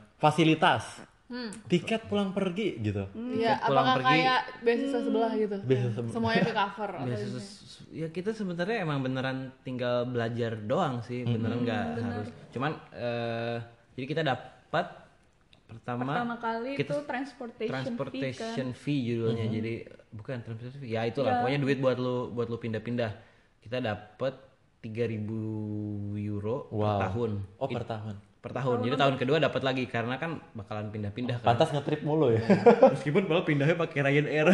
Fasilitas. 1.28 1.68
Tiket 1.68 2.02
pulang 2.06 2.32
pergi 2.32 2.80
gitu. 2.80 3.04
Iya, 3.12 3.60
pulang 3.60 3.84
apakah 3.84 3.96
pergi. 3.98 4.08
kayak 4.16 4.40
beasiswa 4.62 5.00
sebelah 5.02 5.32
gitu? 5.34 5.58
Beasiswa 5.62 5.92
sebelah. 5.94 6.14
Semuanya 6.14 6.42
ke 6.42 6.54
cover 6.54 6.90
atau 6.94 7.06
Beasiswa- 7.06 7.44
gimana? 7.44 7.66
ya 7.90 8.08
kita 8.10 8.32
sebenarnya 8.32 8.78
emang 8.80 9.00
beneran 9.00 9.38
tinggal 9.62 10.04
belajar 10.06 10.56
doang 10.58 11.00
sih 11.00 11.24
beneran 11.24 11.62
nggak 11.62 11.84
harus 11.96 12.28
cuman 12.50 12.72
eh, 12.92 13.58
jadi 13.94 14.06
kita 14.08 14.22
dapat 14.24 14.86
pertama, 15.66 16.04
pertama 16.06 16.36
kali 16.38 16.72
kita 16.74 16.92
itu 16.92 17.06
transportation, 17.06 17.56
fee 17.56 17.70
kan 17.70 17.84
transportation 17.86 18.68
fee 18.74 19.02
judulnya 19.06 19.46
jadi 19.48 19.74
bukan 20.10 20.36
transportation 20.42 20.80
fee 20.80 20.92
ya 20.92 21.06
itulah 21.06 21.40
pokoknya 21.40 21.60
duit 21.60 21.78
buat 21.78 21.98
lu 21.98 22.16
buat 22.30 22.48
lu 22.48 22.58
pindah-pindah 22.58 23.12
kita 23.62 23.78
dapat 23.80 24.36
3000 24.82 25.28
euro 26.22 26.56
per 26.66 26.76
Wow. 26.78 27.00
tahun 27.02 27.32
Oh, 27.58 27.68
per 27.68 27.84
tahun. 27.84 28.16
Per 28.48 28.56
tahun. 28.64 28.78
Jadi 28.88 28.96
tahun 28.96 29.16
kedua 29.20 29.38
dapat 29.44 29.62
lagi 29.68 29.84
karena 29.92 30.16
kan 30.16 30.40
bakalan 30.56 30.88
pindah-pindah 30.88 31.44
kan. 31.44 31.48
Pantas 31.52 31.76
ngetrip 31.76 32.00
mulu 32.08 32.32
ya. 32.32 32.40
meskipun 32.96 33.28
malah 33.28 33.44
pindahnya 33.44 33.76
pakai 33.76 34.00
Ryanair 34.08 34.48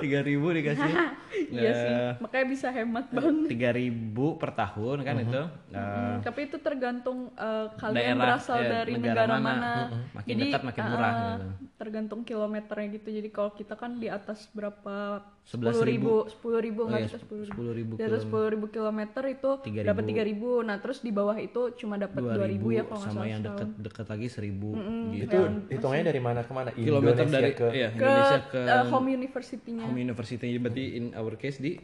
dikasih 0.56 0.92
iya 1.54 1.72
sih 1.74 1.94
makanya 2.18 2.46
bisa 2.48 2.68
hemat 2.68 3.06
banget 3.08 3.34
tiga 3.46 3.70
ribu 3.70 4.26
per 4.34 4.50
tahun 4.52 4.96
kan 5.00 5.16
itu 5.20 5.42
Eh, 5.68 5.80
Hmm, 5.82 6.20
tapi 6.20 6.44
itu 6.44 6.56
tergantung 6.58 7.32
eh, 7.32 7.66
kalian 7.74 7.96
Daerah, 8.12 8.36
berasal 8.36 8.58
eh, 8.58 8.68
dari 8.70 8.92
negara 8.94 9.24
negara, 9.24 9.34
mana. 9.34 9.40
mana. 9.42 9.72
Mm-mm. 9.88 10.02
Makin 10.12 10.28
Jadi 10.30 10.42
dekat 10.46 10.62
makin 10.62 10.82
murah 10.86 11.08
eh, 11.08 11.16
gitu. 11.16 11.46
tergantung 11.74 12.20
kilometernya 12.22 12.88
gitu. 12.92 13.08
Jadi 13.10 13.28
kalau 13.30 13.50
kita 13.52 13.74
kan 13.74 13.96
di 13.96 14.06
atas 14.06 14.52
berapa? 14.52 14.96
11.000. 15.42 15.82
ribu, 15.82 16.14
sepuluh 16.28 16.60
ribu 16.60 16.80
Oh 16.80 16.86
nggak 16.86 17.00
iya, 17.00 17.08
bisa 17.08 17.18
sepuluh 17.18 17.42
ribu. 17.42 17.60
10.000 17.90 17.98
Di 17.98 18.04
atas 18.04 18.20
sepuluh 18.22 18.48
ribu 18.48 18.66
kilometer 18.68 19.22
itu 19.26 19.50
3.000. 19.58 19.82
dapat 19.82 20.02
tiga 20.04 20.22
ribu. 20.22 20.50
Nah 20.60 20.76
terus 20.78 20.98
di 21.00 21.10
bawah 21.10 21.34
itu 21.34 21.60
cuma 21.74 21.96
dapat 21.96 22.20
dua 22.20 22.46
ribu 22.46 22.68
ya 22.70 22.84
kalau 22.84 23.00
nggak 23.00 23.08
sama 23.08 23.16
salah 23.16 23.26
yang 23.26 23.40
setahun. 23.40 23.58
dekat-dekat 23.58 24.06
lagi 24.06 24.26
seribu 24.28 24.68
gitu. 25.10 25.24
Itu 25.26 25.40
hitungnya 25.72 26.02
dari 26.06 26.20
mana 26.20 26.40
ke 26.40 26.52
mana? 26.52 26.70
kilometer 26.70 27.16
Indonesia 27.18 27.34
dari 27.34 27.52
ke 27.52 27.66
iya, 27.72 27.88
Ke 27.90 27.98
Indonesia 27.98 28.38
ke 28.46 28.60
eh, 28.62 28.84
home 28.86 29.08
university-nya. 29.10 29.82
home 29.82 29.98
university 29.98 30.48
berarti 30.54 30.84
in 30.92 31.04
our 31.12 31.34
case 31.42 31.58
di 31.58 31.74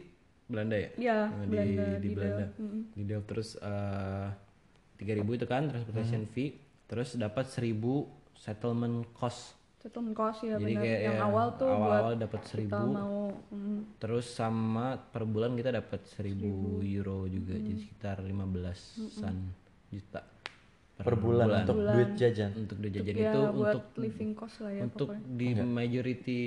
Belanda 0.47 0.73
ya? 0.73 0.89
Ya, 0.95 1.19
Nah, 1.27 1.43
di 1.43 1.47
Belanda, 1.51 1.83
di, 1.83 1.99
di 1.99 2.09
Belanda. 2.09 2.45
Delft. 2.47 2.55
Mm-mm. 2.57 2.81
di 2.89 3.03
Delft 3.03 3.27
terus 3.27 3.49
tiga 4.95 5.13
ribu 5.13 5.31
itu 5.33 5.45
kan 5.45 5.67
transportation 5.67 6.23
fee 6.25 6.55
terus 6.85 7.13
dapat 7.15 7.45
seribu 7.45 8.07
settlement 8.33 9.03
cost. 9.13 9.53
Settlement 9.77 10.11
cost 10.11 10.43
ya 10.43 10.57
jadi 10.57 10.73
benar. 10.73 10.83
kayak 10.83 10.99
Yang 10.99 11.15
ya, 11.15 11.23
awal 11.23 11.47
tuh 11.53 11.69
buat 11.69 11.79
awal 12.01 12.07
dapat 12.17 12.39
kita 12.39 12.49
seribu. 12.49 12.75
mau 12.81 13.17
mm, 13.47 13.79
Terus 13.95 14.25
sama 14.27 14.85
per 14.97 15.23
bulan 15.23 15.53
kita 15.53 15.71
dapat 15.71 16.01
1000 16.03 16.35
euro 16.89 17.27
juga 17.27 17.55
jadi 17.55 17.77
sekitar 17.77 18.19
15-an 18.19 19.35
juta 19.87 20.21
per 20.99 21.15
bulan 21.15 21.63
untuk 21.63 21.79
duit 21.79 22.11
jajan. 22.13 22.51
untuk 22.59 22.75
udah 22.75 22.91
jajan 22.91 23.15
ya 23.15 23.31
itu 23.31 23.39
buat 23.55 23.75
untuk 23.79 23.85
living 23.95 24.31
cost 24.35 24.55
lah 24.59 24.71
ya 24.75 24.81
untuk 24.83 25.09
di 25.15 25.47
majority 25.55 26.41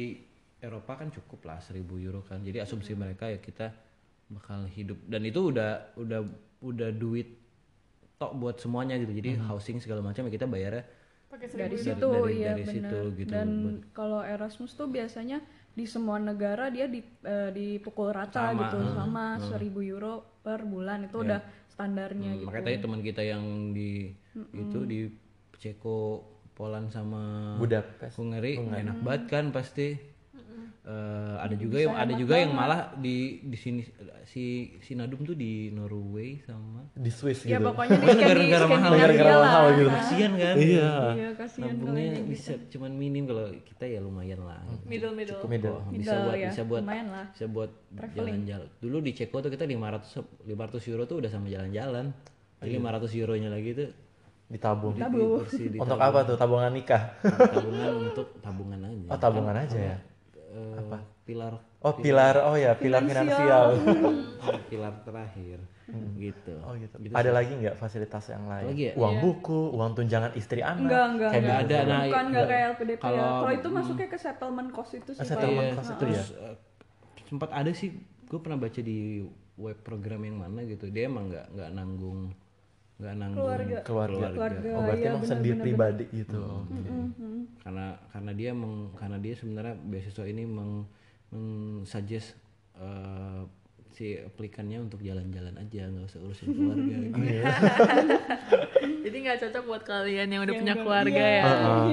Eropa 0.63 0.95
kan 0.95 1.11
cukup 1.11 1.43
lah 1.45 1.59
1000 1.59 1.83
euro 1.99 2.23
kan. 2.23 2.39
Jadi 2.39 2.63
asumsi 2.63 2.95
mereka 2.95 3.27
ya 3.27 3.43
kita 3.43 3.75
bakal 4.31 4.65
hidup. 4.71 4.97
Dan 5.05 5.27
itu 5.27 5.51
udah 5.51 5.99
udah 5.99 6.21
udah 6.63 6.91
duit 6.95 7.35
tok 8.17 8.39
buat 8.39 8.57
semuanya 8.57 8.95
gitu. 8.97 9.11
Jadi 9.11 9.35
housing 9.43 9.83
segala 9.83 10.01
macam 10.01 10.23
ya 10.25 10.33
kita 10.33 10.47
bayarnya 10.47 10.87
Pakai 11.27 11.49
dari 11.51 11.75
seribu. 11.75 11.99
situ 11.99 12.09
dari- 12.13 12.39
ya 12.39 12.53
dari 12.53 12.63
benar 12.63 12.91
situ 12.93 12.99
gitu 13.19 13.31
dan 13.33 13.49
kalau 13.91 14.21
Erasmus 14.21 14.77
tuh 14.77 14.87
biasanya 14.87 15.41
di 15.73 15.89
semua 15.89 16.21
negara 16.21 16.69
dia 16.69 16.85
di, 16.85 17.01
eh, 17.01 17.51
dipukul 17.51 18.13
rata 18.13 18.53
gitu. 18.53 18.79
sama 18.93 19.41
seribu 19.41 19.81
euro 19.83 20.23
per 20.45 20.63
bulan. 20.63 21.09
Itu 21.09 21.25
udah 21.25 21.41
standarnya 21.73 22.37
gitu. 22.37 22.47
makanya 22.47 22.65
tadi 22.69 22.79
teman 22.79 23.01
kita 23.01 23.23
yang 23.25 23.45
di 23.73 24.13
itu 24.53 24.79
di 24.85 25.09
Ceko 25.57 26.21
Poland 26.53 26.93
sama 26.93 27.57
Budapest. 27.57 28.21
Hungary. 28.21 28.61
enak 28.61 29.01
banget 29.01 29.23
kan 29.27 29.45
pasti 29.51 29.97
Eh, 30.83 31.35
ada 31.39 31.55
juga 31.55 31.79
yang 31.79 31.95
ada 31.95 32.11
juga 32.13 32.35
yang 32.35 32.51
malah 32.53 32.91
di 32.99 33.39
di 33.41 33.55
sini 33.55 33.87
si 34.25 34.43
si 34.83 34.99
Nadum 34.99 35.23
tuh 35.23 35.31
di 35.33 35.71
Norway 35.71 36.43
sama 36.43 36.83
Di 36.91 37.07
Swiss 37.07 37.47
ya 37.47 37.55
gitu. 37.55 37.71
pokoknya 37.71 37.87
di 37.89 37.95
Pokoknya 37.95 38.03
Skandi- 38.03 38.19
negara-negara 38.19 38.65
mahal, 38.65 38.75
Skandinavia 38.83 38.99
negara-negara 38.99 39.39
mahal 39.47 39.65
gitu. 39.71 39.91
kasihan 39.93 40.33
kan 40.35 40.55
Iya. 40.59 40.91
iya 41.15 41.29
kasihan 41.33 41.71
nabungnya 41.71 42.19
bisa 42.27 42.53
cuman 42.67 42.91
minim 42.93 43.25
kalau 43.25 43.45
kita 43.63 43.85
ya 43.87 44.01
lumayan 44.01 44.41
lah 44.43 44.59
Middle 44.83 45.15
middle. 45.15 45.39
Middle. 45.47 45.79
Oh, 45.79 45.87
bisa 45.87 46.03
Middle 46.11 46.19
buat 46.25 46.35
ya, 46.37 46.49
bisa 46.51 46.63
buat 46.67 46.83
lumayan 46.83 47.09
lah. 47.09 47.27
bisa 47.31 47.47
buat 47.47 47.71
jalan-jalan 48.11 48.69
dulu 48.77 48.97
di 48.99 49.13
Ceko 49.15 49.37
tuh 49.39 49.51
kita 49.51 49.63
500 49.63 50.19
500 50.51 50.91
euro 50.91 51.03
tuh 51.05 51.17
udah 51.17 51.31
sama 51.31 51.47
jalan-jalan 51.47 52.11
jadi 52.59 52.75
500 52.75 53.07
euronya 53.17 53.51
lagi 53.51 53.71
tuh 53.73 53.91
Ditabung. 54.51 54.93
di, 54.93 55.01
bersih 55.01 55.67
di 55.71 55.79
Untuk 55.79 55.97
apa 55.97 56.27
tuh? 56.27 56.35
Tabungan 56.35 56.69
nikah. 56.69 57.15
tabungan 57.23 57.93
untuk 58.05 58.27
tabungan 58.37 58.81
aja 58.83 59.07
Oh, 59.09 59.17
tabungan 59.17 59.55
aja 59.57 59.79
ya. 59.79 59.97
Eh, 60.53 61.01
pilar 61.25 61.57
Oh, 61.81 61.95
pilar. 61.95 62.35
Oh 62.45 62.55
ya, 62.55 62.77
pilar 62.77 63.03
finansial. 63.03 63.75
pilar 64.71 64.93
terakhir 65.03 65.59
gitu 66.15 66.55
Oh 66.63 66.73
gitu. 66.75 66.95
Ada 67.11 67.31
lagi 67.31 67.53
nggak 67.53 67.75
fasilitas 67.75 68.25
yang 68.29 68.47
lain? 68.47 68.71
lagi 68.71 68.85
ya? 68.87 68.95
Uang 68.95 69.19
buku, 69.19 69.61
uang 69.73 69.93
tunjangan 69.93 70.33
istri 70.33 70.61
anak. 70.63 70.85
enggak 70.85 71.05
enggak 71.11 71.31
Kayak 71.31 71.43
enggak 71.43 71.59
ada, 71.59 71.77
nah, 71.83 72.01
bukan 72.03 72.25
enggak 72.25 72.45
kayak 72.47 72.65
LPDP 72.71 72.97
ya 72.97 73.03
kalau- 73.03 73.33
kalau 73.35 73.53
itu 73.53 73.69
masuknya 73.69 74.07
ke 74.07 74.19
settlement 74.19 74.71
cost 74.71 74.93
itu 74.95 75.11
sih 75.11 75.21
settlement 75.23 75.69
Pak. 75.69 75.77
cost 75.77 75.91
itu 75.91 76.05
ya. 76.05 76.23
terus 76.23 76.27
sempat 77.25 77.51
ada 77.51 77.71
sih 77.73 77.89
gue 78.23 78.39
pernah 78.39 78.59
baca 78.59 78.81
di 78.81 78.99
web 79.55 79.79
program 79.79 80.21
yang 80.23 80.37
mana 80.39 80.61
gitu 80.65 80.87
dia 80.87 81.05
emang 81.05 81.29
nggak 81.29 81.47
nggak 81.51 81.71
nanggung 81.73 82.21
nggak 83.03 83.15
nanggung 83.19 83.43
Keluarga. 83.43 83.79
Keluarga. 83.83 84.27
Keluarga, 84.31 84.69
Oh, 84.71 84.83
berarti 84.87 85.03
iya, 85.03 85.11
emang 85.11 85.23
benar, 85.27 85.33
sendiri 85.35 85.53
benar, 85.53 85.65
pribadi 85.67 86.05
gitu. 86.15 86.43
karena 87.67 87.87
karena 88.15 88.33
dia 88.33 88.51
meng, 88.55 88.75
karena 88.95 89.19
dia 89.19 89.35
sebenarnya 89.35 89.75
beasiswa 89.83 90.25
ini 90.25 90.43
meng, 90.47 90.73
meng 91.35 91.47
suggest 91.83 92.39
eh, 92.79 93.43
si 93.93 94.17
aplikannya 94.17 94.81
untuk 94.81 94.99
jalan-jalan 94.99 95.53
aja 95.55 95.85
nggak 95.85 96.07
usah 96.07 96.21
urusin 96.21 96.49
keluarga 96.51 96.97
gitu. 96.99 97.21
Jadi 99.03 99.17
nggak 99.19 99.39
cocok 99.39 99.63
buat 99.65 99.83
kalian 99.83 100.29
yang 100.29 100.43
udah 100.43 100.55
punya 100.55 100.75
keluarga 100.75 101.25
ya. 101.29 101.45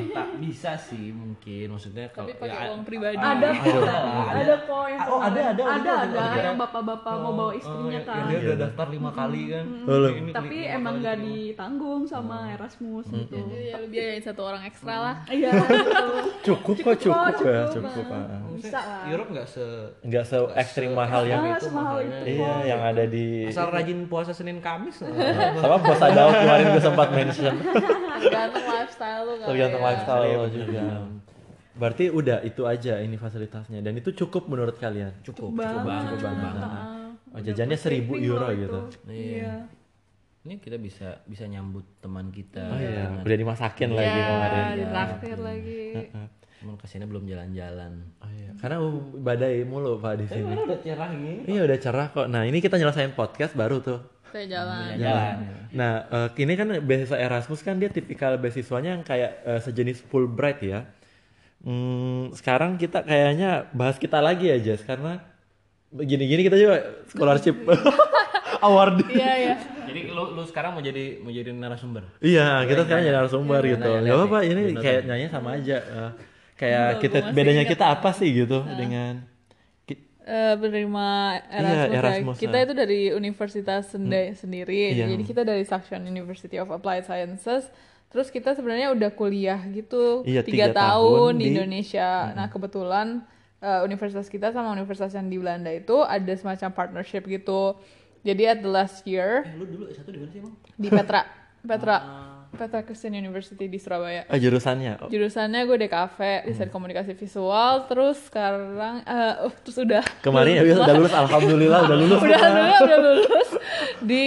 tak 0.09 0.29
bisa 0.39 0.71
sih 0.75 1.11
mungkin 1.11 1.65
maksudnya 1.69 2.07
kalau 2.09 2.29
Tapi 2.29 2.39
pakai 2.39 2.55
ya, 2.55 2.69
uang 2.69 2.81
pribadi. 2.83 3.15
ada 3.17 3.49
kok 3.51 3.83
ada 4.31 4.55
kok 4.59 4.85
yang 4.87 5.01
Oh, 5.09 5.19
ada, 5.19 5.41
ada, 5.49 5.63
ada 5.65 5.91
ada, 6.05 6.19
ada. 6.21 6.39
yang 6.45 6.57
bapak-bapak 6.57 7.13
mau 7.17 7.33
bawa 7.33 7.53
istrinya 7.53 7.97
ya, 7.97 8.01
kan. 8.05 8.23
dia 8.25 8.37
udah 8.41 8.57
daftar 8.61 8.87
lima 8.89 9.11
kali 9.11 9.41
kan. 9.49 9.65
Ini 9.89 10.31
tapi 10.31 10.57
emang 10.61 10.95
nggak 10.99 11.17
ditanggung 11.19 12.01
sama 12.05 12.37
Erasmus 12.51 13.05
gitu. 13.07 13.35
Jadi 13.35 13.65
ya 13.65 13.75
lu 13.75 13.87
biayain 13.87 14.21
satu 14.21 14.41
orang 14.45 14.63
ekstra 14.63 14.95
lah. 14.97 15.15
iya 15.29 15.49
betul. 15.59 16.09
Cukup 16.45 16.75
kok, 16.79 16.95
cukup, 17.01 17.41
ya, 17.41 17.61
cukup, 17.67 18.05
ah. 18.07 18.39
bisa. 18.53 18.79
Lah 18.79 19.01
Europe 19.07 19.29
nggak 19.29 19.47
se 19.47 19.65
Nggak 20.01 20.23
se 20.23 20.37
ekstrim 20.55 20.91
mahal 20.93 21.25
yang 21.25 21.41
Ah, 21.41 21.57
itu. 21.57 21.67
Itu 21.99 22.15
Iya, 22.35 22.53
yang 22.67 22.81
ada 22.83 23.03
di 23.03 23.25
asal 23.45 23.67
rajin 23.67 24.05
puasa 24.05 24.31
Senin 24.31 24.57
Kamis 24.57 25.01
sama 25.61 25.77
puasa 25.77 26.05
daun 26.09 26.33
kemarin 26.35 26.65
gue 26.69 26.83
sempat 26.83 27.07
mention. 27.09 27.55
Tergantung 28.19 28.65
lifestyle 28.65 29.21
lu 29.23 29.33
Tergantung 29.41 29.81
ya. 29.81 29.87
lifestyle 29.87 30.23
lo 30.29 30.47
juga. 30.47 30.81
Berarti 31.73 32.05
udah 32.09 32.37
itu 32.41 32.61
aja 32.63 32.93
ini 32.97 33.15
fasilitasnya 33.15 33.79
dan 33.79 33.93
itu 33.93 34.11
cukup 34.13 34.45
menurut 34.45 34.75
kalian. 34.75 35.15
cukup 35.21 35.55
banget. 35.55 36.15
cukup 36.15 36.21
banget 36.21 36.83
Oh, 37.29 37.37
jajannya 37.37 37.77
1000 37.77 38.09
euro 38.19 38.47
gitu. 38.51 38.79
iya 39.05 39.69
ini 40.41 40.57
kita 40.57 40.75
bisa 40.75 41.21
bisa 41.23 41.45
nyambut 41.45 41.85
teman 41.99 42.31
kita 42.31 42.63
Oh 42.63 42.75
iya, 42.75 43.21
udah 43.21 43.37
dimasakin 43.37 43.89
lagi 43.91 44.09
Ya, 44.09 44.25
kemarin. 44.25 44.63
ditraktir 44.73 45.37
lagi. 45.37 45.81
Cuman 46.59 46.75
ke 46.75 46.85
sini 46.85 47.07
belum 47.07 47.23
jalan-jalan 47.23 47.91
Oh 48.19 48.29
iya, 48.29 48.51
karena 48.59 48.77
badai 49.17 49.63
mulu 49.63 49.95
Pak 49.97 50.13
di 50.17 50.25
sini. 50.27 50.51
udah 50.51 50.79
cerah 50.79 51.07
gini 51.09 51.47
Iya 51.47 51.61
udah 51.63 51.77
cerah 51.77 52.07
kok. 52.09 52.27
Nah 52.27 52.43
ini 52.43 52.59
kita 52.59 52.75
nyelesain 52.75 53.15
podcast 53.15 53.55
baru 53.55 53.79
tuh. 53.79 53.99
Saya 54.29 54.45
jalan. 54.45 54.93
jalan 54.95 55.35
Nah 55.71 55.91
eh, 56.05 56.27
ini 56.37 56.53
kan 56.53 56.67
beasiswa 56.83 57.15
Erasmus 57.15 57.63
kan 57.63 57.79
dia 57.79 57.87
tipikal 57.87 58.35
beasiswanya 58.35 58.99
yang 58.99 59.03
kayak 59.03 59.31
eh, 59.41 59.59
sejenis 59.59 60.03
Fulbright 60.05 60.59
ya. 60.59 60.83
Hmm, 61.59 62.31
sekarang 62.31 62.75
kita 62.75 63.03
kayaknya 63.03 63.67
bahas 63.71 63.95
kita 63.95 64.19
lagi 64.19 64.47
aja 64.47 64.79
karena 64.79 65.19
begini-gini 65.89 66.45
kita 66.45 66.55
juga 66.55 66.75
scholarship 67.07 67.55
award. 68.67 69.03
Iya 69.09 69.31
iya. 69.35 69.55
Jadi 69.89 70.13
lu 70.13 70.37
lu 70.37 70.43
sekarang 70.45 70.77
mau 70.77 70.83
jadi 70.83 71.17
mau 71.19 71.33
jadi 71.33 71.49
narasumber. 71.49 72.05
Iya, 72.21 72.63
kita 72.63 72.85
sekarang 72.85 73.03
jadi 73.03 73.15
narasumber 73.17 73.61
Iya, 73.65 73.71
gitu. 73.75 73.89
Gak 74.05 74.15
apa-apa, 74.15 74.39
ini 74.45 74.61
kayak 74.77 75.01
nanya 75.09 75.27
sama 75.33 75.57
aja. 75.57 75.77
Eh, 75.81 76.11
kayak 76.59 76.99
kita 76.99 77.31
bedanya 77.31 77.63
kita 77.63 77.87
apa 77.89 78.11
sih 78.11 78.35
gitu 78.35 78.59
dengan 78.69 79.23
ki- 79.85 80.03
Eh, 80.21 80.55
penerima 80.55 81.07
Erasmus, 81.49 81.71
Iya, 81.71 81.85
ya. 81.87 81.97
Erasmus, 81.97 82.35
kita 82.37 82.53
ah. 82.53 82.61
itu 82.61 82.73
dari 82.73 82.99
universitas 83.11 83.81
senda- 83.87 84.35
sendiri. 84.35 84.91
Iya. 84.91 85.07
jadi 85.07 85.23
kita 85.23 85.41
dari 85.41 85.63
Saxion 85.63 86.03
University 86.03 86.55
of 86.55 86.69
Applied 86.69 87.01
Sciences. 87.01 87.65
Terus 88.07 88.27
kita 88.27 88.51
sebenarnya 88.51 88.89
udah 88.89 89.09
kuliah 89.11 89.61
gitu 89.69 90.21
Iya, 90.23 90.41
tiga 90.41 90.67
tiga 90.67 90.75
tahun 90.75 90.99
tahun 90.99 91.31
di 91.31 91.39
di- 91.39 91.49
Indonesia. 91.51 92.09
Nah 92.31 92.45
kebetulan 92.45 93.07
eh, 93.59 93.81
universitas 93.81 94.25
kita 94.25 94.49
sama 94.49 94.69
universitas 94.69 95.11
yang 95.11 95.25
di 95.25 95.35
Belanda 95.35 95.69
itu 95.69 95.99
ada 95.99 96.33
semacam 96.33 96.69
partnership 96.69 97.23
gitu. 97.23 97.79
Jadi 98.19 98.43
at 98.45 98.59
the 98.59 98.67
last 98.67 99.01
year 99.03 99.47
Lu 99.53 99.63
dulu 99.63 99.87
S1 99.87 100.03
di 100.05 100.17
mana 100.17 100.29
sih, 100.29 100.41
Bang? 100.41 100.53
di 100.75 100.87
Petra. 100.87 101.21
Petra 101.65 101.97
Petra 102.49 102.81
Christian 102.81 103.13
University 103.13 103.65
di 103.65 103.77
Surabaya 103.77 104.25
eh, 104.25 104.39
jurusannya? 104.39 104.93
Oh, 104.99 105.07
jurusannya 105.07 105.61
gue 105.63 105.77
DKV 105.79 106.17
desain 106.45 106.67
komunikasi 106.67 107.13
visual 107.13 107.85
terus 107.85 108.17
sekarang 108.25 109.03
eh, 109.03 109.45
uh, 109.45 109.53
terus 109.59 109.77
udah 109.79 110.03
Kemarin 110.19 110.57
ya 110.57 110.63
udah 110.75 110.95
lulus, 110.95 111.13
alhamdulillah 111.13 111.79
udah 111.85 111.97
lulus. 111.97 112.19
udah 112.19 112.39
udah 112.39 112.79
udah 112.81 112.99
lulus 112.99 113.49
di 114.01 114.25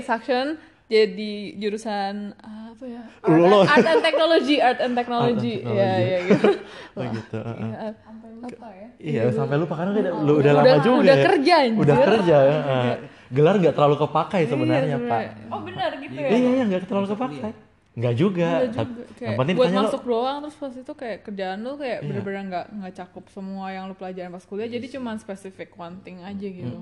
Saxion 0.00 0.60
jadi 0.84 1.34
jurusan 1.56 2.36
apa 2.36 2.84
ya 2.84 3.02
art, 3.18 3.32
Lulus. 3.32 3.66
art 3.66 3.86
and 3.86 4.02
technology 4.02 4.56
art 4.60 4.78
and 4.78 4.92
technology 4.92 5.54
Art 5.58 5.72
and 5.72 5.78
ya 5.80 5.92
ya 5.96 6.18
gitu 6.28 6.48
Oh 7.00 7.04
gitu. 7.08 7.38
uh, 7.40 7.48
uh. 7.48 7.64
Iya, 7.64 7.88
sampai 7.96 8.28
lupa 8.36 8.68
ya 8.70 8.88
Iya, 9.00 9.22
sampai 9.32 9.56
lupa 9.56 9.74
karena 9.74 9.90
udah, 9.92 10.02
lu 10.20 10.32
udah 10.38 10.52
Udah- 10.52 10.54
lama 10.54 10.76
juga. 10.80 11.00
udah 11.02 11.16
ya. 11.16 11.24
kerja, 11.24 11.54
anjir. 11.60 11.80
Udah 11.82 11.96
kerja. 11.98 12.36
ya, 12.38 12.56
uh. 12.60 12.94
Gelar 13.30 13.54
nggak 13.56 13.74
terlalu 13.74 13.96
kepakai 13.96 14.42
sebenarnya, 14.44 14.96
Pak. 15.00 15.22
oh 15.48 15.60
benar 15.62 15.90
gitu 15.96 16.16
ya 16.16 16.28
Iya, 16.28 16.48
iya, 16.50 16.62
nggak 16.66 16.84
terlalu 16.84 17.08
kepakai. 17.12 17.52
Nggak 17.94 18.14
juga. 18.18 18.48
Tapi- 18.66 18.90
juga. 18.90 19.02
Yang 19.04 19.14
Kayak 19.14 19.38
penting 19.38 19.54
buat 19.54 19.64
ditanya 19.64 19.80
lo, 19.80 19.86
masuk 19.88 20.02
doang 20.04 20.36
terus 20.42 20.56
pas 20.58 20.72
itu 20.74 20.92
kayak 20.92 21.18
kerjaan 21.22 21.58
lu 21.62 21.72
kayak 21.78 21.98
Iya. 21.98 22.06
bener-bener 22.10 22.42
nggak 22.50 22.66
nggak 22.74 22.92
cakup 22.94 23.24
semua 23.30 23.66
yang 23.70 23.84
lu 23.86 23.94
pelajarin 23.94 24.28
pas 24.28 24.42
kuliah 24.42 24.66
jadi 24.66 24.86
cuma 24.90 25.14
spesifik 25.14 25.70
one 25.74 25.96
thing 26.02 26.18
aja 26.20 26.42
gitu 26.42 26.74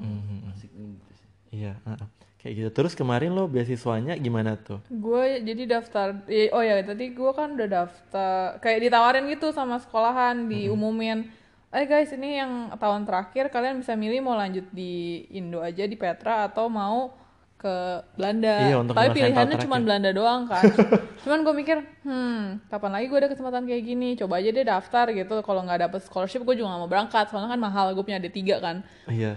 Asik 0.49 0.72
nih 0.72 0.97
gitu 0.97 1.12
sih. 1.12 1.28
Iya, 1.53 1.72
uh, 1.84 1.93
uh. 1.93 2.09
kayak 2.40 2.55
gitu. 2.57 2.70
Terus 2.72 2.97
kemarin 2.97 3.30
lo 3.30 3.45
beasiswanya 3.45 4.16
gimana 4.16 4.57
tuh? 4.57 4.80
gue 4.88 5.24
jadi 5.45 5.62
daftar 5.70 6.16
oh 6.51 6.62
ya 6.64 6.80
tadi 6.80 7.12
gue 7.12 7.30
kan 7.30 7.55
udah 7.55 7.68
daftar 7.68 8.34
kayak 8.59 8.82
ditawarin 8.82 9.28
gitu 9.28 9.53
sama 9.53 9.76
sekolahan 9.78 10.49
diumumin 10.49 11.28
eh 11.73 11.85
guys 11.85 12.12
ini 12.12 12.37
yang 12.37 12.53
tahun 12.75 13.03
terakhir 13.03 13.49
kalian 13.49 13.81
bisa 13.81 13.93
milih 13.95 14.20
mau 14.20 14.35
lanjut 14.35 14.68
di 14.70 14.93
Indo 15.31 15.59
aja 15.59 15.83
di 15.83 15.97
Petra 15.97 16.45
atau 16.45 16.68
mau 16.68 17.16
ke 17.55 17.75
Belanda 18.12 18.55
Iya, 18.61 18.77
untuk 18.77 18.93
tapi 18.93 19.14
pilihannya 19.14 19.57
cuma. 19.57 19.79
Belanda 19.79 20.11
doang 20.11 20.45
kan 20.45 20.66
cuman 21.23 21.39
gue 21.41 21.55
mikir 21.55 21.79
hmm 22.03 22.66
kapan 22.68 22.91
lagi 22.91 23.07
gue 23.07 23.16
ada 23.16 23.31
kesempatan 23.31 23.64
kayak 23.64 23.83
gini 23.85 24.09
coba 24.16 24.37
aja 24.37 24.51
deh 24.51 24.66
daftar 24.66 25.07
gitu 25.11 25.41
kalau 25.41 25.62
nggak 25.62 25.81
dapet 25.81 26.01
scholarship 26.03 26.43
gue 26.43 26.55
juga 26.55 26.68
nggak 26.68 26.81
mau 26.81 26.91
berangkat 26.91 27.31
soalnya 27.31 27.49
kan 27.49 27.61
mahal 27.62 27.95
gue 27.95 28.03
punya 28.03 28.18
D3 28.18 28.39
kan 28.59 28.77
Iya. 29.07 29.33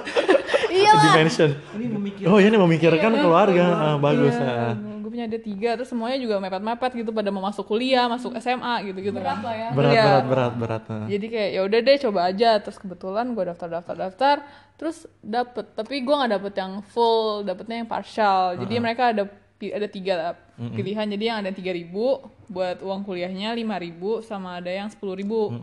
iya 0.76 0.90
lah 0.92 1.04
Dimension. 1.08 1.50
Ini 1.72 1.86
memikir 1.88 2.24
Oh, 2.26 2.36
ini 2.36 2.52
memikirkan 2.52 3.12
keluarga. 3.16 3.64
Ah, 3.72 3.96
bagus. 3.96 4.34
ah. 4.36 4.76
Gue 5.06 5.14
punya 5.14 5.30
D3 5.30 5.46
terus 5.78 5.86
semuanya 5.86 6.18
juga 6.18 6.42
mepet-mepet 6.42 6.98
gitu 6.98 7.14
pada 7.14 7.30
mau 7.30 7.38
masuk 7.40 7.62
kuliah, 7.64 8.10
masuk 8.10 8.34
SMA 8.36 8.90
gitu-gitu 8.90 9.14
kan. 9.16 9.38
lah 9.38 9.54
ya 9.54 9.68
Berat, 9.70 9.92
Iya. 9.92 10.02
berat, 10.02 10.24
berat, 10.26 10.52
berat. 10.58 10.82
ah. 10.90 11.06
Jadi 11.06 11.26
kayak 11.30 11.50
ya 11.54 11.60
udah 11.62 11.78
deh 11.78 11.96
coba 12.02 12.20
aja 12.26 12.50
terus 12.58 12.76
kebetulan 12.76 13.30
gue 13.30 13.44
daftar 13.46 13.68
daftar 13.70 13.94
daftar 13.96 14.36
terus 14.74 14.96
dapet 15.22 15.62
tapi 15.72 16.02
gue 16.02 16.10
nggak 16.12 16.32
dapet 16.36 16.52
yang 16.58 16.72
full 16.82 17.40
dapetnya 17.40 17.76
yang 17.78 17.88
partial 17.88 18.58
jadi 18.58 18.74
mereka 18.76 19.14
ada 19.14 19.24
ada 19.56 19.88
tiga 19.88 20.34
pilihan 20.58 21.06
jadi 21.08 21.24
yang 21.24 21.38
ada 21.40 21.48
tiga 21.48 21.70
ribu 21.70 22.18
buat 22.46 22.82
uang 22.82 23.00
kuliahnya 23.02 23.54
lima 23.54 23.78
ribu 23.78 24.20
sama 24.20 24.58
ada 24.58 24.68
yang 24.68 24.90
sepuluh 24.90 25.14
ribu 25.14 25.54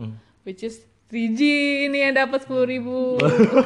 which 0.42 0.64
is 0.64 0.82
3G 1.04 1.40
ini 1.86 1.98
yang 2.00 2.14
dapat 2.16 2.42
sepuluh 2.42 2.64
ribu 2.64 3.20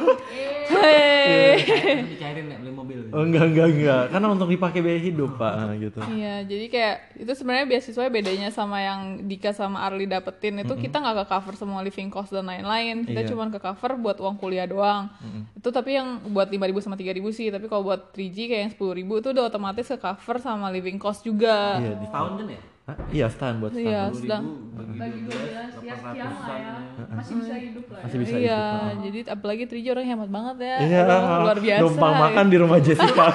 Hei. 0.69 1.57
dicairin 2.05 2.45
nih 2.45 2.57
beli 2.61 2.71
mobil. 2.71 2.97
Oh, 3.09 3.25
enggak, 3.25 3.49
enggak, 3.49 3.67
enggak. 3.73 4.03
Karena 4.13 4.27
untuk 4.29 4.47
dipakai 4.47 4.79
biaya 4.79 5.01
hidup, 5.01 5.33
Pak, 5.33 5.53
ah, 5.55 5.73
gitu. 5.73 5.97
Iya, 6.05 6.45
jadi 6.45 6.65
kayak 6.69 6.95
itu 7.17 7.31
sebenarnya 7.33 7.65
beasiswa 7.65 8.05
bedanya 8.05 8.49
sama 8.53 8.77
yang 8.77 8.99
Dika 9.25 9.49
sama 9.49 9.81
Arli 9.81 10.05
dapetin 10.05 10.61
itu 10.61 10.77
kita 10.77 11.01
nggak 11.01 11.15
ke 11.15 11.25
cover 11.25 11.53
semua 11.57 11.81
living 11.81 12.13
cost 12.13 12.29
dan 12.29 12.45
lain-lain. 12.45 13.01
Kita 13.01 13.25
Iya. 13.25 13.29
cuma 13.33 13.49
ke 13.49 13.57
cover 13.57 13.97
buat 13.97 14.21
uang 14.21 14.37
kuliah 14.37 14.69
doang. 14.69 15.09
Itu 15.57 15.73
tapi 15.73 15.97
yang 15.97 16.21
buat 16.29 16.47
5.000 16.47 16.85
sama 16.85 16.93
3.000 16.93 17.33
sih, 17.33 17.49
tapi 17.49 17.65
kalau 17.65 17.81
buat 17.83 18.13
3G 18.13 18.37
kayak 18.45 18.61
yang 18.61 18.73
10.000 18.77 19.17
itu 19.17 19.27
udah 19.33 19.49
otomatis 19.49 19.89
ke 19.89 19.97
cover 19.97 20.37
sama 20.37 20.69
living 20.69 21.01
cost 21.01 21.25
juga. 21.25 21.81
Iya, 21.81 21.97
di 21.97 22.07
Tahun 22.07 22.31
kan 22.37 22.45
ya? 22.45 22.61
Hah? 22.89 22.95
Iya, 23.07 23.25
setahun 23.29 23.55
buat 23.59 23.71
setahun. 23.71 23.85
Iya, 23.85 24.01
sedang 24.11 24.45
bagi 24.71 24.95
bagi 24.95 25.19
12 25.21 25.29
ya 25.29 25.63
sekian 25.69 25.97
lah 26.01 26.57
ya 26.57 26.73
masih 27.11 27.33
bisa 27.35 27.53
hidup 27.53 27.85
lah 27.85 27.99
ya 27.99 28.03
Masih 28.03 28.17
bisa 28.17 28.33
Iya, 28.33 28.39
hidup. 28.39 28.81
ah. 28.81 28.91
jadi 28.99 29.19
apalagi 29.29 29.63
3G 29.65 29.85
orang 29.91 30.07
hemat 30.07 30.29
banget 30.29 30.55
ya. 30.59 30.77
Iya, 30.81 31.01
Aduh, 31.05 31.39
luar 31.43 31.57
biasa. 31.65 31.81
numpang 31.83 32.13
makan 32.17 32.45
di 32.47 32.57
rumah 32.57 32.79
Jessica. 32.79 33.25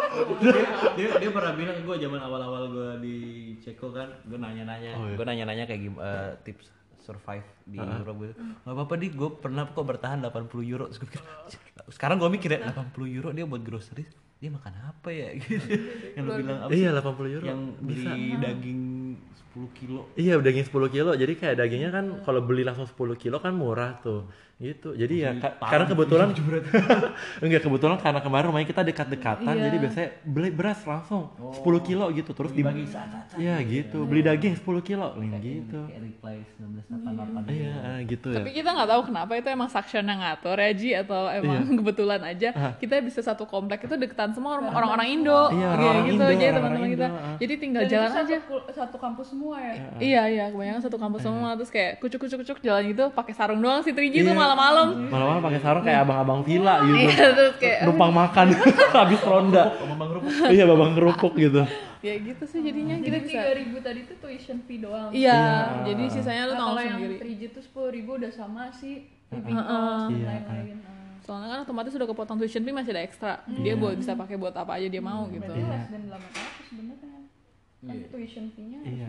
dia, 0.42 0.54
dia, 0.96 1.08
dia 1.16 1.30
pernah 1.30 1.52
bilang 1.52 1.78
gue 1.78 1.96
zaman 1.96 2.20
awal-awal 2.20 2.62
gue 2.68 2.90
di 3.00 3.16
Ceko 3.56 3.88
kan 3.88 4.08
gue 4.22 4.34
nanya-nanya 4.36 4.90
Oh, 4.94 5.06
iya. 5.06 5.14
gue 5.14 5.24
nanya-nanya 5.24 5.64
kayak 5.64 5.80
gim- 5.80 6.00
eh, 6.00 6.32
tips 6.42 6.66
survive 6.96 7.44
di 7.62 7.76
Europe 7.76 8.16
gitu 8.18 8.34
nggak 8.64 8.72
apa-apa 8.72 8.94
di 8.96 9.06
gue 9.10 9.28
pernah 9.36 9.68
kok 9.68 9.84
bertahan 9.84 10.24
80 10.24 10.40
euro 10.64 10.88
sekarang 11.94 12.16
gue 12.16 12.30
mikir 12.30 12.56
ya 12.56 12.72
80 12.72 12.96
euro 13.12 13.28
dia 13.28 13.44
buat 13.44 13.60
groceries 13.60 14.08
dia 14.34 14.48
makan 14.48 14.72
apa 14.82 15.08
ya 15.08 15.36
gitu 15.36 15.68
yang 16.16 16.24
lu 16.24 16.32
bilang 16.38 16.58
apa 16.62 16.72
iya, 16.72 16.90
sih? 16.90 17.04
80 17.04 17.36
euro. 17.36 17.44
yang 17.44 17.60
beli 17.78 18.08
daging 18.34 18.80
10 19.52 19.70
kilo 19.72 20.00
Iya, 20.14 20.34
daging 20.36 20.66
10 20.66 20.74
kilo. 20.88 21.10
Jadi 21.12 21.32
kayak 21.32 21.54
dagingnya 21.56 21.90
kan 21.90 22.04
kalau 22.20 22.40
beli 22.40 22.62
langsung 22.62 22.84
10 22.84 22.94
kilo 23.14 23.38
kan 23.38 23.52
murah 23.52 23.98
tuh. 23.98 24.26
Gitu. 24.56 24.94
Jadi 24.94 25.14
ya 25.20 25.34
ka- 25.34 25.58
karena 25.60 25.82
kebetulan 25.84 26.30
enggak 27.42 27.60
kebetulan 27.60 27.98
karena 27.98 28.20
kemarin 28.20 28.46
rumahnya 28.46 28.68
kita 28.68 28.82
dekat-dekatan 28.84 29.50
jadi 29.52 29.76
biasanya 29.76 30.08
beli 30.22 30.50
beras 30.50 30.78
langsung 30.84 31.26
10 31.52 31.58
kilo 31.82 32.06
gitu 32.10 32.30
terus 32.30 32.50
di 32.50 32.62
Iya 33.36 33.58
gitu. 33.60 34.06
Beli 34.06 34.22
daging 34.22 34.54
10 34.54 34.62
kilo 34.80 35.10
Lin, 35.16 35.34
gitu. 35.36 35.80
kayak 35.84 36.00
reply 36.00 36.36
1988 36.56 37.50
Iya, 37.50 37.72
ah, 37.76 37.98
gitu 38.00 38.26
ya. 38.30 38.36
Tapi 38.36 38.50
kita 38.52 38.68
nggak 38.70 38.88
tahu 38.88 39.02
kenapa 39.04 39.32
itu 39.34 39.48
emang 39.48 39.68
Saxion 39.68 40.04
yang 40.04 40.20
ngatur 40.20 40.56
ya 40.56 40.70
Ji 40.72 40.90
atau 40.94 41.26
emang 41.28 41.58
Iya. 41.60 41.74
kebetulan 41.80 42.20
aja 42.24 42.48
kita 42.76 42.94
bisa 43.00 43.20
satu 43.20 43.44
komplek 43.44 43.82
itu 43.82 43.94
deketan 43.96 44.30
semua 44.32 44.56
orang- 44.56 44.70
orang-orang 44.72 45.08
Indo. 45.12 45.40
Iya, 45.50 45.66
Kayak 45.68 45.74
orang-orang 45.74 46.04
gitu 46.04 46.14
Indo, 46.14 46.26
jadi 46.32 46.52
teman-teman 46.52 46.88
kita. 46.88 47.06
Indo, 47.06 47.18
ah. 47.18 47.36
Jadi 47.36 47.54
tinggal 47.58 47.82
jalan 47.84 48.10
aja. 48.12 48.36
satu 48.72 48.96
kampus 49.04 49.26
semua 49.30 49.56
ya 49.56 49.74
Iya 49.96 50.22
iya 50.26 50.44
kebanyakan 50.48 50.80
satu 50.80 50.96
kampus 50.96 51.20
semua 51.22 51.52
terus 51.54 51.68
kayak 51.68 52.00
kucuk 52.00 52.16
kucuk 52.18 52.40
kucuk 52.40 52.58
jalan 52.58 52.88
gitu 52.88 53.04
pakai 53.10 53.32
sarung 53.32 53.60
doang 53.60 53.80
si 53.80 53.92
Triji 53.92 54.20
tuh 54.20 54.32
malam-malam. 54.32 55.06
Malam-malam 55.06 55.42
pakai 55.42 55.60
sarung 55.60 55.84
kayak 55.84 56.00
abang-abang 56.02 56.40
villa 56.40 56.80
gitu. 56.80 56.96
Iya 57.04 57.26
terus 57.36 57.54
kayak 57.56 57.78
Numpang 57.84 58.12
makan 58.12 58.46
habis 58.98 59.20
ronda. 59.22 59.64
Iya, 60.46 60.64
babang 60.64 60.92
kerupuk 60.94 61.36
gitu. 61.36 61.60
ya 62.00 62.14
gitu 62.16 62.44
sih 62.44 62.60
jadinya 62.60 62.96
kita 62.96 63.06
jadi 63.06 63.18
bisa. 63.20 63.32
tiga 63.32 63.52
ribu 63.54 63.76
tadi 63.78 64.00
tuh 64.04 64.16
tuition 64.18 64.58
fee 64.62 64.76
doang 64.76 65.08
Iya, 65.08 65.40
jadi 65.84 66.02
sisanya 66.06 66.42
lu 66.44 66.52
tanggung 66.52 66.68
kalau 66.70 66.82
yang 66.82 66.98
sendiri. 66.98 67.16
3G 67.18 67.42
tuh 67.50 67.62
sepuluh 67.62 67.90
ribu 67.90 68.10
udah 68.14 68.28
sama 68.28 68.68
sih 68.70 69.08
living 69.30 69.56
cost 69.56 69.72
dan 70.06 70.12
Iya. 70.12 70.26
lain-lain. 70.26 70.76
Soalnya 71.20 71.48
kan 71.48 71.58
otomatis 71.64 71.92
udah 71.92 72.04
kepotong 72.04 72.36
tuition 72.36 72.60
fee 72.60 72.72
masih 72.72 72.92
ada 72.92 73.02
ekstra. 73.02 73.32
Dia 73.48 73.72
buat 73.74 73.96
bisa 73.96 74.12
pakai 74.12 74.36
buat 74.36 74.52
apa 74.52 74.76
aja 74.76 74.84
dia 74.86 75.00
mau 75.00 75.24
gitu. 75.26 75.40
berarti 75.40 75.64
less 75.64 75.88
than 75.88 76.02
800 76.06 76.68
sebenarnya 76.68 77.13
kan 77.84 77.96
tuition 78.08 78.44
fee-nya 78.52 78.80
Iya. 78.82 79.08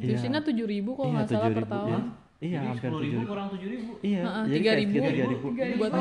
Tuitionnya 0.00 0.40
tujuh 0.42 0.66
ribu 0.66 0.90
kalau 0.98 1.10
Iya, 1.10 1.16
nggak 1.22 1.28
salah 1.28 1.50
per 1.50 1.64
7.000. 1.64 1.70
tahun. 1.70 2.02
Iya, 2.40 2.58
hampir 2.64 2.88
10 2.88 3.04
ribu 3.04 3.20
7.000. 3.20 3.28
kurang 3.28 3.48
7 3.52 3.68
ribu 3.68 3.90
Iya, 4.00 4.22
jadi 4.48 4.56
3.000. 4.56 4.64
kayak 4.64 4.78
sekitar 4.88 5.12
3.000. 5.12 5.76
Buat 5.76 5.92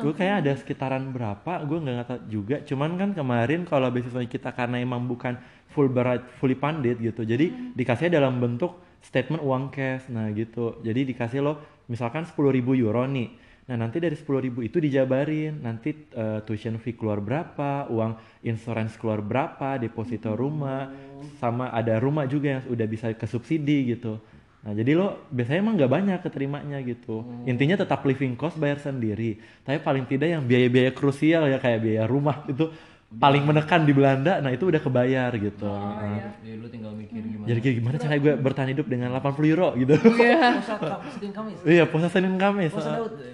gue 0.00 0.12
kayak 0.14 0.34
ada 0.38 0.52
sekitaran 0.54 1.04
berapa, 1.10 1.52
gue 1.66 1.78
nggak 1.82 2.06
tahu 2.06 2.20
juga. 2.30 2.56
Cuman 2.62 2.90
kan 2.94 3.10
kemarin 3.10 3.60
kalau 3.66 3.90
beasiswa 3.90 4.22
kita 4.22 4.54
karena 4.54 4.78
emang 4.78 5.02
bukan 5.10 5.34
full 5.74 5.90
berat, 5.90 6.22
fully 6.38 6.54
funded 6.54 6.98
gitu, 6.98 7.22
jadi 7.22 7.74
dikasihnya 7.74 8.22
dalam 8.22 8.38
bentuk 8.38 8.78
statement 9.02 9.42
uang 9.42 9.70
cash, 9.70 10.06
nah 10.10 10.30
gitu. 10.30 10.78
Jadi 10.82 11.10
dikasih 11.10 11.42
lo 11.42 11.58
misalkan 11.90 12.22
10.000 12.22 12.74
euro 12.78 13.02
nih. 13.06 13.34
Nah 13.70 13.86
nanti 13.86 14.02
dari 14.02 14.18
10.000 14.18 14.66
itu 14.66 14.82
dijabarin, 14.82 15.62
nanti 15.62 15.94
eh, 15.94 16.42
tuition 16.42 16.74
fee 16.82 16.98
keluar 16.98 17.22
berapa, 17.22 17.86
uang 17.86 18.42
insurance 18.42 18.98
keluar 18.98 19.22
berapa, 19.22 19.78
deposito 19.78 20.34
rumah, 20.34 20.90
sama 21.38 21.70
ada 21.70 22.02
rumah 22.02 22.26
juga 22.26 22.58
yang 22.58 22.62
udah 22.66 22.86
bisa 22.90 23.14
kesubsidi 23.14 23.94
gitu. 23.94 24.18
Nah 24.66 24.74
jadi 24.74 24.98
lo 24.98 25.30
biasanya 25.30 25.62
emang 25.62 25.74
nggak 25.78 25.92
banyak 26.02 26.18
keterimanya 26.18 26.82
gitu. 26.82 27.22
Intinya 27.46 27.78
tetap 27.78 28.02
living 28.02 28.34
cost 28.34 28.58
bayar 28.58 28.82
sendiri. 28.82 29.38
Tapi 29.62 29.78
paling 29.78 30.02
tidak 30.10 30.34
yang 30.34 30.42
biaya-biaya 30.42 30.90
krusial 30.90 31.46
ya 31.46 31.62
kayak 31.62 31.78
biaya 31.78 32.04
rumah 32.10 32.42
itu 32.50 32.74
paling 33.10 33.42
menekan 33.42 33.82
di 33.82 33.90
Belanda 33.90 34.38
nah 34.38 34.48
itu 34.48 34.70
udah 34.70 34.78
kebayar 34.78 35.34
gitu 35.34 35.66
Nah, 35.66 36.30
Jadi 36.38 36.54
lu 36.54 36.70
tinggal 36.70 36.94
mikir 36.94 37.18
gimana. 37.18 37.42
jadi 37.44 37.58
kayak 37.58 37.76
gimana 37.76 37.94
cara 37.96 38.14
gue 38.16 38.34
bertahan 38.36 38.68
hidup 38.70 38.86
dengan 38.86 39.10
80 39.12 39.50
euro 39.50 39.68
gitu 39.74 39.94
Puasa 39.98 40.74
Kak, 40.78 40.98
Senin 41.10 41.32
Kamis. 41.32 41.56
iya 41.66 41.84
puasa 41.84 42.06
Senin 42.06 42.34
Kamis 42.36 42.70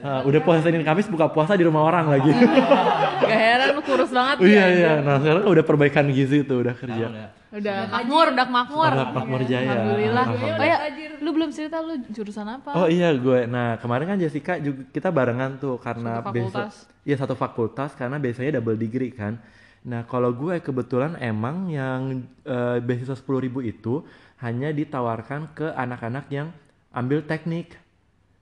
Ah, 0.00 0.24
udah 0.24 0.40
puasa 0.40 0.64
Senin 0.64 0.80
Kamis 0.80 1.04
buka 1.06 1.28
puasa 1.28 1.52
di 1.52 1.62
rumah 1.62 1.82
orang 1.82 2.08
lagi 2.08 2.32
Gak 3.22 3.36
heran 3.36 3.68
lu 3.72 3.82
kurus 3.82 4.08
banget 4.08 4.36
iya 4.42 4.64
ya. 4.64 4.66
iya 4.70 4.92
nah 4.98 5.20
sekarang 5.20 5.44
udah 5.44 5.64
perbaikan 5.66 6.08
gizi 6.08 6.40
tuh 6.40 6.64
udah 6.64 6.72
kerja 6.72 7.06
Udah. 7.06 7.28
Udah 7.46 7.88
makmur, 7.88 8.26
udah 8.32 8.48
makmur. 8.50 8.90
Udah 8.90 9.08
makmur 9.14 9.40
jaya. 9.46 9.64
Alhamdulillah. 9.70 10.24
Alhamdulillah. 10.28 10.60
Oh 10.60 10.66
ya, 10.66 10.76
lu 11.16 11.30
belum 11.32 11.48
cerita 11.48 11.80
lu 11.80 11.94
jurusan 12.06 12.44
apa? 12.44 12.68
Oh 12.74 12.84
iya 12.84 13.08
gue. 13.10 13.48
Nah 13.48 13.80
kemarin 13.80 14.04
kan 14.06 14.18
Jessica 14.18 14.60
juga 14.60 14.84
kita 14.90 15.08
barengan 15.08 15.56
tuh 15.56 15.80
karena 15.80 16.20
Satu 16.20 16.36
besok 16.36 16.52
fakultas. 16.52 16.74
Iya 17.00 17.16
satu 17.16 17.32
fakultas 17.32 17.90
karena 17.94 18.16
biasanya 18.18 18.60
double 18.60 18.76
degree 18.76 19.08
kan. 19.08 19.40
Nah 19.86 20.02
kalau 20.02 20.34
gue 20.34 20.58
kebetulan 20.58 21.14
emang 21.22 21.70
yang 21.70 22.26
eh, 22.42 22.82
beasiswa 22.82 23.14
10.000 23.14 23.46
itu 23.62 24.02
hanya 24.42 24.74
ditawarkan 24.74 25.54
ke 25.54 25.70
anak-anak 25.70 26.26
yang 26.34 26.50
ambil 26.90 27.22
teknik 27.22 27.78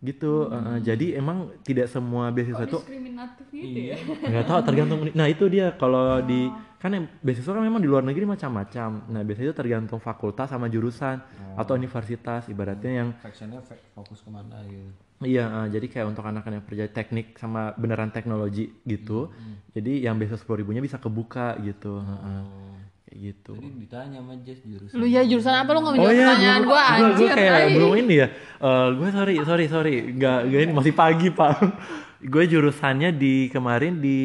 gitu. 0.00 0.48
Eh, 0.48 0.56
eh, 0.56 0.78
jadi 0.80 1.06
emang 1.20 1.52
tidak 1.60 1.92
semua 1.92 2.32
beasiswa 2.32 2.64
itu 2.64 2.80
diskriminatif 2.80 3.44
gitu 3.52 3.78
ya 4.32 4.40
tahu 4.48 4.60
tergantung 4.64 5.04
nah 5.12 5.28
itu 5.28 5.44
dia. 5.52 5.76
Kalau 5.76 6.24
di 6.24 6.48
kan 6.80 6.96
yang 6.96 7.04
beasiswa 7.20 7.52
kan 7.52 7.60
memang 7.60 7.84
di 7.84 7.88
luar 7.92 8.00
negeri 8.00 8.24
macam-macam. 8.24 9.12
Nah 9.12 9.20
biasanya 9.20 9.52
itu 9.52 9.56
tergantung 9.56 10.00
fakultas 10.00 10.48
sama 10.48 10.72
jurusan 10.72 11.20
atau 11.60 11.76
universitas. 11.76 12.48
Ibaratnya 12.48 13.04
yang 13.04 13.08
fokus 13.92 14.24
ke 14.24 14.32
mana 14.32 14.64
gitu. 14.64 15.03
Iya, 15.22 15.44
eh, 15.46 15.66
jadi 15.78 15.86
kayak 15.86 16.06
untuk 16.10 16.24
anak-anak 16.26 16.58
yang 16.58 16.66
kerja 16.66 16.84
teknik 16.90 17.38
sama 17.38 17.70
beneran 17.78 18.10
teknologi 18.10 18.74
gitu. 18.82 19.30
Jadi 19.70 20.02
yang 20.02 20.18
biasa 20.18 20.34
sepuluh 20.36 20.62
ribunya 20.62 20.82
bisa 20.82 20.98
kebuka 20.98 21.54
gitu. 21.62 22.02
heeh. 22.02 22.42
Kayak 23.04 23.18
gitu. 23.30 23.52
Tadi 23.54 23.68
ditanya 23.78 24.18
sama 24.18 24.34
Jess 24.42 24.60
jurusan. 24.66 24.96
Lu 24.98 25.06
ya 25.06 25.22
jurusan 25.22 25.54
apa 25.54 25.70
lu 25.70 25.80
nggak 25.80 25.94
Oh 25.94 25.98
menjawab 26.02 26.16
iya, 26.18 26.26
pertanyaan 26.26 26.62
gua 26.64 26.82
anjir. 26.82 27.30
kayak 27.30 27.54
ay. 27.54 27.66
belum 27.78 27.92
ini 27.94 28.14
ya. 28.18 28.26
Eh, 28.58 28.88
gue 28.90 29.08
sorry, 29.12 29.34
sorry, 29.46 29.66
sorry. 29.70 29.94
Gak, 30.18 30.38
gak 30.50 30.60
ini 30.66 30.72
masih 30.74 30.94
pagi 30.96 31.28
pak. 31.30 31.54
gue 32.24 32.44
jurusannya 32.48 33.12
di 33.12 33.52
kemarin 33.52 34.00
di 34.00 34.18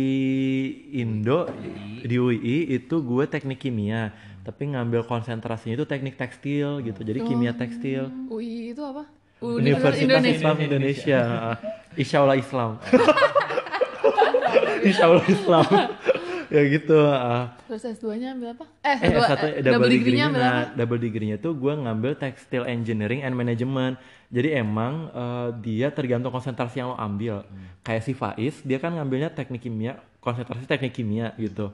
Indo 0.95 1.51
di 1.99 2.15
UI 2.15 2.71
itu 2.71 2.95
gue 2.97 3.23
teknik 3.27 3.59
kimia. 3.59 4.09
Tapi 4.39 4.73
ngambil 4.73 5.05
konsentrasinya 5.05 5.77
itu 5.77 5.85
teknik 5.85 6.17
tekstil 6.17 6.81
gitu. 6.81 7.01
Jadi 7.03 7.19
kimia 7.21 7.53
tekstil. 7.53 8.09
UI 8.31 8.73
itu 8.73 8.81
apa? 8.81 9.18
Universitas 9.39 10.23
Islam 10.23 10.55
Indonesia. 10.59 11.19
Insya 11.95 12.17
Allah 12.23 12.37
Islam. 12.39 12.71
Insya 14.87 15.03
Allah 15.07 15.25
Islam. 15.27 15.65
ya 16.49 16.61
gitu. 16.65 16.97
heeh. 16.97 17.43
Terus 17.69 17.83
S2-nya 17.99 18.33
ambil 18.33 18.57
apa? 18.57 18.65
Eh, 18.81 18.97
Eh, 19.05 19.09
S2, 19.13 19.21
satu 19.21 19.45
eh, 19.45 19.61
double, 19.61 19.85
degree-nya 19.85 19.93
degree-nya 19.93 20.25
ambil 20.33 20.41
nah, 20.41 20.49
apa? 20.49 20.63
double 20.73 20.99
degree-nya 20.99 21.37
tuh 21.37 21.53
gue 21.53 21.73
ngambil 21.77 22.11
textile 22.17 22.65
engineering 22.65 23.21
and 23.21 23.37
management. 23.37 24.01
Jadi 24.33 24.49
emang 24.57 25.13
eh, 25.13 25.49
dia 25.61 25.87
tergantung 25.93 26.33
konsentrasi 26.33 26.81
yang 26.81 26.93
lo 26.93 26.97
ambil. 26.97 27.45
Kayak 27.85 28.01
si 28.01 28.13
Faiz, 28.17 28.65
dia 28.65 28.81
kan 28.81 28.97
ngambilnya 28.97 29.29
teknik 29.29 29.61
kimia, 29.61 30.01
konsentrasi 30.19 30.65
teknik 30.65 30.93
kimia 30.97 31.37
gitu. 31.37 31.69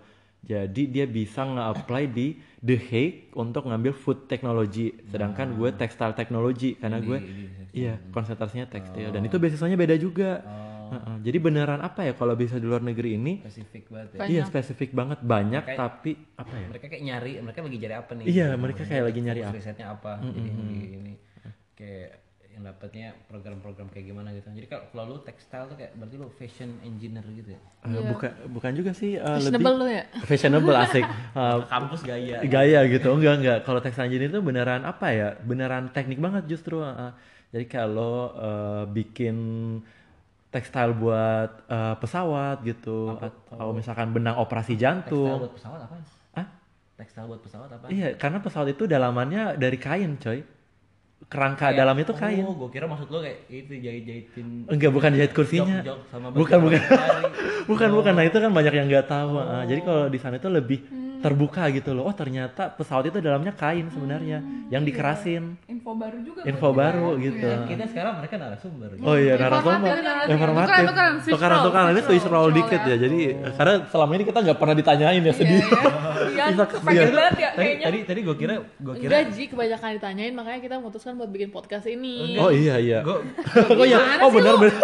Jadi 0.45 0.93
dia 0.93 1.05
bisa 1.09 1.41
nge-apply 1.41 2.03
di 2.07 2.37
The 2.61 2.77
Hague 2.77 3.33
untuk 3.33 3.65
ngambil 3.65 3.93
food 3.93 4.29
technology, 4.29 4.93
sedangkan 5.09 5.57
gue 5.57 5.69
textile 5.73 6.13
technology 6.13 6.77
karena 6.77 7.01
gue 7.01 7.17
iya 7.73 7.97
konsentrasinya 8.09 8.69
tekstil 8.69 9.09
dan 9.09 9.21
itu 9.25 9.35
beasiswanya 9.37 9.73
beda 9.73 9.97
juga. 9.97 10.41
Heeh. 10.85 11.17
Jadi 11.25 11.37
beneran 11.41 11.81
apa 11.81 12.05
ya 12.05 12.13
kalau 12.13 12.37
bisa 12.37 12.61
di 12.61 12.65
luar 12.69 12.85
negeri 12.85 13.17
ini? 13.17 13.41
Spesifik 13.41 13.89
banget 13.89 14.09
ya. 14.13 14.17
Banyak. 14.21 14.29
Iya 14.29 14.41
spesifik 14.45 14.89
banget 14.93 15.19
banyak 15.25 15.63
Kayak- 15.65 15.79
tapi 15.81 16.11
apa 16.37 16.53
ya? 16.53 16.67
Mereka 16.69 16.85
kayak 16.93 17.03
nyari, 17.03 17.31
mereka 17.41 17.59
lagi 17.65 17.77
cari 17.81 17.95
apa 17.97 18.11
nih? 18.13 18.25
Iya, 18.29 18.47
mereka 18.53 18.81
kayak 18.85 19.03
lagi 19.09 19.19
nyari 19.25 19.41
apa. 19.41 19.55
Risetnya 19.57 19.87
apa? 19.89 20.13
Jadi 20.21 20.49
di 20.53 20.77
ini 20.93 21.13
kayak 21.73 22.09
yang 22.56 22.64
dapatnya 22.66 23.12
program-program 23.28 23.91
kayak 23.91 24.06
gimana 24.08 24.32
gitu. 24.32 24.47
Jadi 24.47 24.64
kalau 24.66 24.84
kalau 24.88 25.03
lu 25.12 25.18
textile 25.22 25.68
tuh 25.68 25.76
kayak 25.76 25.91
berarti 25.99 26.16
lu 26.16 26.32
fashion 26.32 26.72
engineer 26.82 27.28
gitu 27.36 27.51
ya. 27.51 27.60
Eh, 27.84 28.03
bukan 28.08 28.32
bukan 28.47 28.72
juga 28.72 28.91
sih 28.95 29.20
eh, 29.20 29.24
Fashionable 29.36 29.76
lebih 29.76 29.84
lu 29.84 29.88
ya? 29.91 30.03
fashionable 30.24 30.76
asik 30.80 31.06
Eh, 31.36 31.58
Kampus 31.68 32.01
gaya. 32.01 32.38
gaya 32.41 32.80
gitu 32.88 33.08
enggak 33.12 33.36
enggak 33.43 33.58
kalau 33.62 33.84
textile 33.84 34.08
engineer 34.08 34.32
itu 34.32 34.39
beneran 34.39 34.88
apa 34.88 35.08
ya 35.12 35.30
beneran 35.43 35.91
teknik 35.91 36.16
banget 36.18 36.47
justru 36.47 36.80
eh. 36.80 37.12
jadi 37.51 37.66
kalau 37.68 38.32
eh, 38.32 38.84
bikin 38.89 39.36
tekstil 40.47 40.95
buat 40.95 41.68
eh, 41.68 41.95
pesawat 41.99 42.64
gitu 42.64 43.20
atau 43.20 43.76
misalkan 43.76 44.16
benang 44.16 44.39
operasi 44.39 44.80
jantung 44.80 45.43
buat 45.43 45.51
pesawat 45.51 45.80
apa? 45.84 45.95
Hah? 46.39 46.47
Textile 46.95 47.28
buat 47.28 47.43
pesawat 47.43 47.70
apa? 47.70 47.86
iya 47.91 48.16
karena 48.16 48.39
pesawat 48.39 48.72
itu 48.72 48.88
dalamannya 48.88 49.60
dari 49.60 49.76
kain 49.76 50.16
coy 50.16 50.39
kerangka 51.26 51.74
dalamnya 51.74 52.05
itu 52.05 52.16
kain. 52.16 52.45
Oh, 52.45 52.53
gua 52.53 52.70
kira 52.70 52.86
maksud 52.86 53.09
lu 53.09 53.20
kayak 53.24 53.49
itu 53.49 53.74
jahit-jahitin 53.82 54.47
enggak 54.70 54.91
bukan 54.93 55.11
jahit 55.18 55.34
kursinya. 55.34 55.82
jok 55.82 55.99
sama 56.13 56.30
bukan 56.30 56.57
bukan. 56.61 56.82
bukan 57.72 57.89
bukan. 57.97 58.13
Nah 58.13 58.26
itu 58.30 58.38
kan 58.38 58.51
banyak 58.53 58.74
yang 58.78 58.88
nggak 58.88 59.07
tahu. 59.09 59.41
Ah. 59.41 59.66
jadi 59.66 59.82
kalau 59.82 60.05
di 60.11 60.20
sana 60.22 60.38
itu 60.38 60.49
lebih 60.51 60.80
terbuka 61.24 61.63
gitu 61.72 61.91
loh. 61.93 62.07
Oh 62.07 62.16
ternyata 62.16 62.72
pesawat 62.74 63.11
itu 63.11 63.20
dalamnya 63.20 63.53
kain 63.55 63.88
sebenarnya 63.91 64.39
yang 64.74 64.84
dikerasin. 64.84 65.55
Info 65.68 65.91
baru 65.95 66.18
juga 66.24 66.39
info 66.43 66.70
baru 66.72 67.16
gitu. 67.20 67.49
Kita 67.70 67.86
sekarang 67.91 68.13
mereka 68.24 68.36
narasumber. 68.39 68.89
gitu. 68.95 69.05
oh 69.05 69.16
iya 69.16 69.34
narasumber. 69.36 69.95
informatif. 70.32 70.86
Role, 71.36 71.63
tukeran 71.66 71.88
ini 71.93 72.01
switch 72.01 72.28
roll. 72.28 72.49
dikit 72.55 72.82
ya. 72.88 72.95
Jadi 72.95 73.20
karena 73.55 73.74
selama 73.89 74.11
ini 74.16 74.24
kita 74.26 74.39
nggak 74.41 74.57
pernah 74.57 74.76
ditanyain 74.76 75.22
ya 75.22 75.34
sedih. 75.34 75.61
iya. 76.32 76.45
Bisa 76.55 76.63
pengen 76.82 77.09
iya. 77.09 77.13
banget 77.13 77.36
ya 77.36 77.49
Tadi 77.51 77.66
kayaknya. 77.66 77.86
tadi 77.86 77.99
tadi 78.05 78.20
gua 78.24 78.36
kira 78.38 78.53
gua 78.80 78.95
kira 78.95 79.16
Enggak, 79.22 79.34
Ji, 79.36 79.43
kebanyakan 79.49 79.89
ditanyain 79.97 80.34
makanya 80.36 80.59
kita 80.61 80.76
memutuskan 80.80 81.13
buat 81.18 81.30
bikin 81.32 81.49
podcast 81.51 81.86
ini. 81.89 82.38
oh 82.39 82.51
iya 82.51 82.76
iya. 82.80 82.99
Gua 83.01 83.24
oh 83.80 83.86
iya 83.86 83.99
oh 84.24 84.30
benar 84.32 84.55
benar 84.59 84.76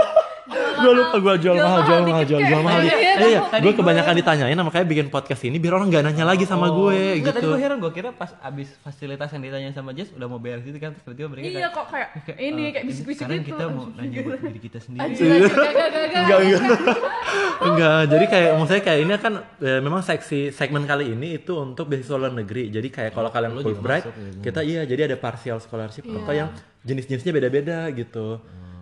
gue 0.50 0.94
lupa 0.98 1.16
gue 1.22 1.36
jual 1.46 1.56
mahal 1.58 1.82
jual 1.86 2.02
mahal 2.06 2.24
jual 2.26 2.42
jual 2.42 2.62
mahal. 2.66 2.82
Iya, 2.82 2.96
iya, 2.98 3.14
iya. 3.22 3.39
iya 3.46 3.60
gue 3.62 3.74
kebanyakan 3.78 4.14
ditanyain 4.18 4.58
makanya 4.58 4.86
bikin 4.89 5.08
podcast 5.14 5.42
ini? 5.46 5.62
Biar 5.62 5.78
orang 5.78 5.94
nggak 5.94 6.04
nanya 6.10 6.26
lagi 6.26 6.50
sama 6.50 6.74
gue 6.74 7.22
Enggak, 7.22 7.38
tadi 7.38 7.46
gitu. 7.46 7.54
gua 7.54 7.60
heran 7.62 7.78
gua 7.78 7.92
kira 7.94 8.10
pas 8.10 8.32
abis 8.42 8.74
fasilitas 8.82 9.30
yang 9.38 9.42
ditanyain 9.46 9.76
sama 9.76 9.94
Jess 9.94 10.10
udah 10.18 10.28
mau 10.28 10.42
bayar 10.42 10.66
gitu 10.66 10.78
kan 10.82 10.98
terus 10.98 11.04
tiba-tiba 11.06 11.28
mereka 11.30 11.46
iya 11.46 11.54
kayak 11.54 11.72
kok 11.74 11.86
kayak 11.94 12.10
ini 12.50 12.64
eh, 12.64 12.70
kayak 12.74 12.86
bisik-bisik 12.89 13.20
sekarang 13.22 13.44
gitu. 13.46 13.50
kita 13.54 13.64
mau 13.70 13.86
nanya 13.94 14.20
buat 14.26 14.39
diri 14.42 14.60
kita 14.62 14.80
sendiri. 14.82 15.12
Gak, 15.12 15.20
gak, 15.22 15.72
gak, 15.72 15.89
gak. 15.92 16.22
enggak 16.22 16.39
enggak 16.42 16.62
enggak 17.62 18.02
jadi 18.10 18.26
kayak 18.26 18.50
maksudnya 18.58 18.84
kayak 18.84 19.00
ini 19.06 19.12
kan 19.22 19.34
eh, 19.62 19.80
memang 19.84 20.02
seksi 20.02 20.39
segmen 20.50 20.84
kali 20.89 21.14
ini 21.14 21.38
itu 21.38 21.54
untuk 21.58 21.86
beasiswa 21.88 22.18
luar 22.18 22.34
negeri. 22.34 22.74
Jadi 22.74 22.88
kayak 22.89 23.12
kalau 23.14 23.30
kalian 23.30 23.54
Lu 23.54 23.62
juga 23.62 23.78
Fulbright 23.78 24.06
ya, 24.06 24.14
kita 24.42 24.62
iya 24.66 24.82
jadi 24.84 25.12
ada 25.12 25.18
partial 25.18 25.62
scholarship 25.62 26.06
atau 26.06 26.34
yang 26.34 26.50
jenis-jenisnya 26.82 27.32
beda-beda 27.34 27.86
gitu 27.94 28.42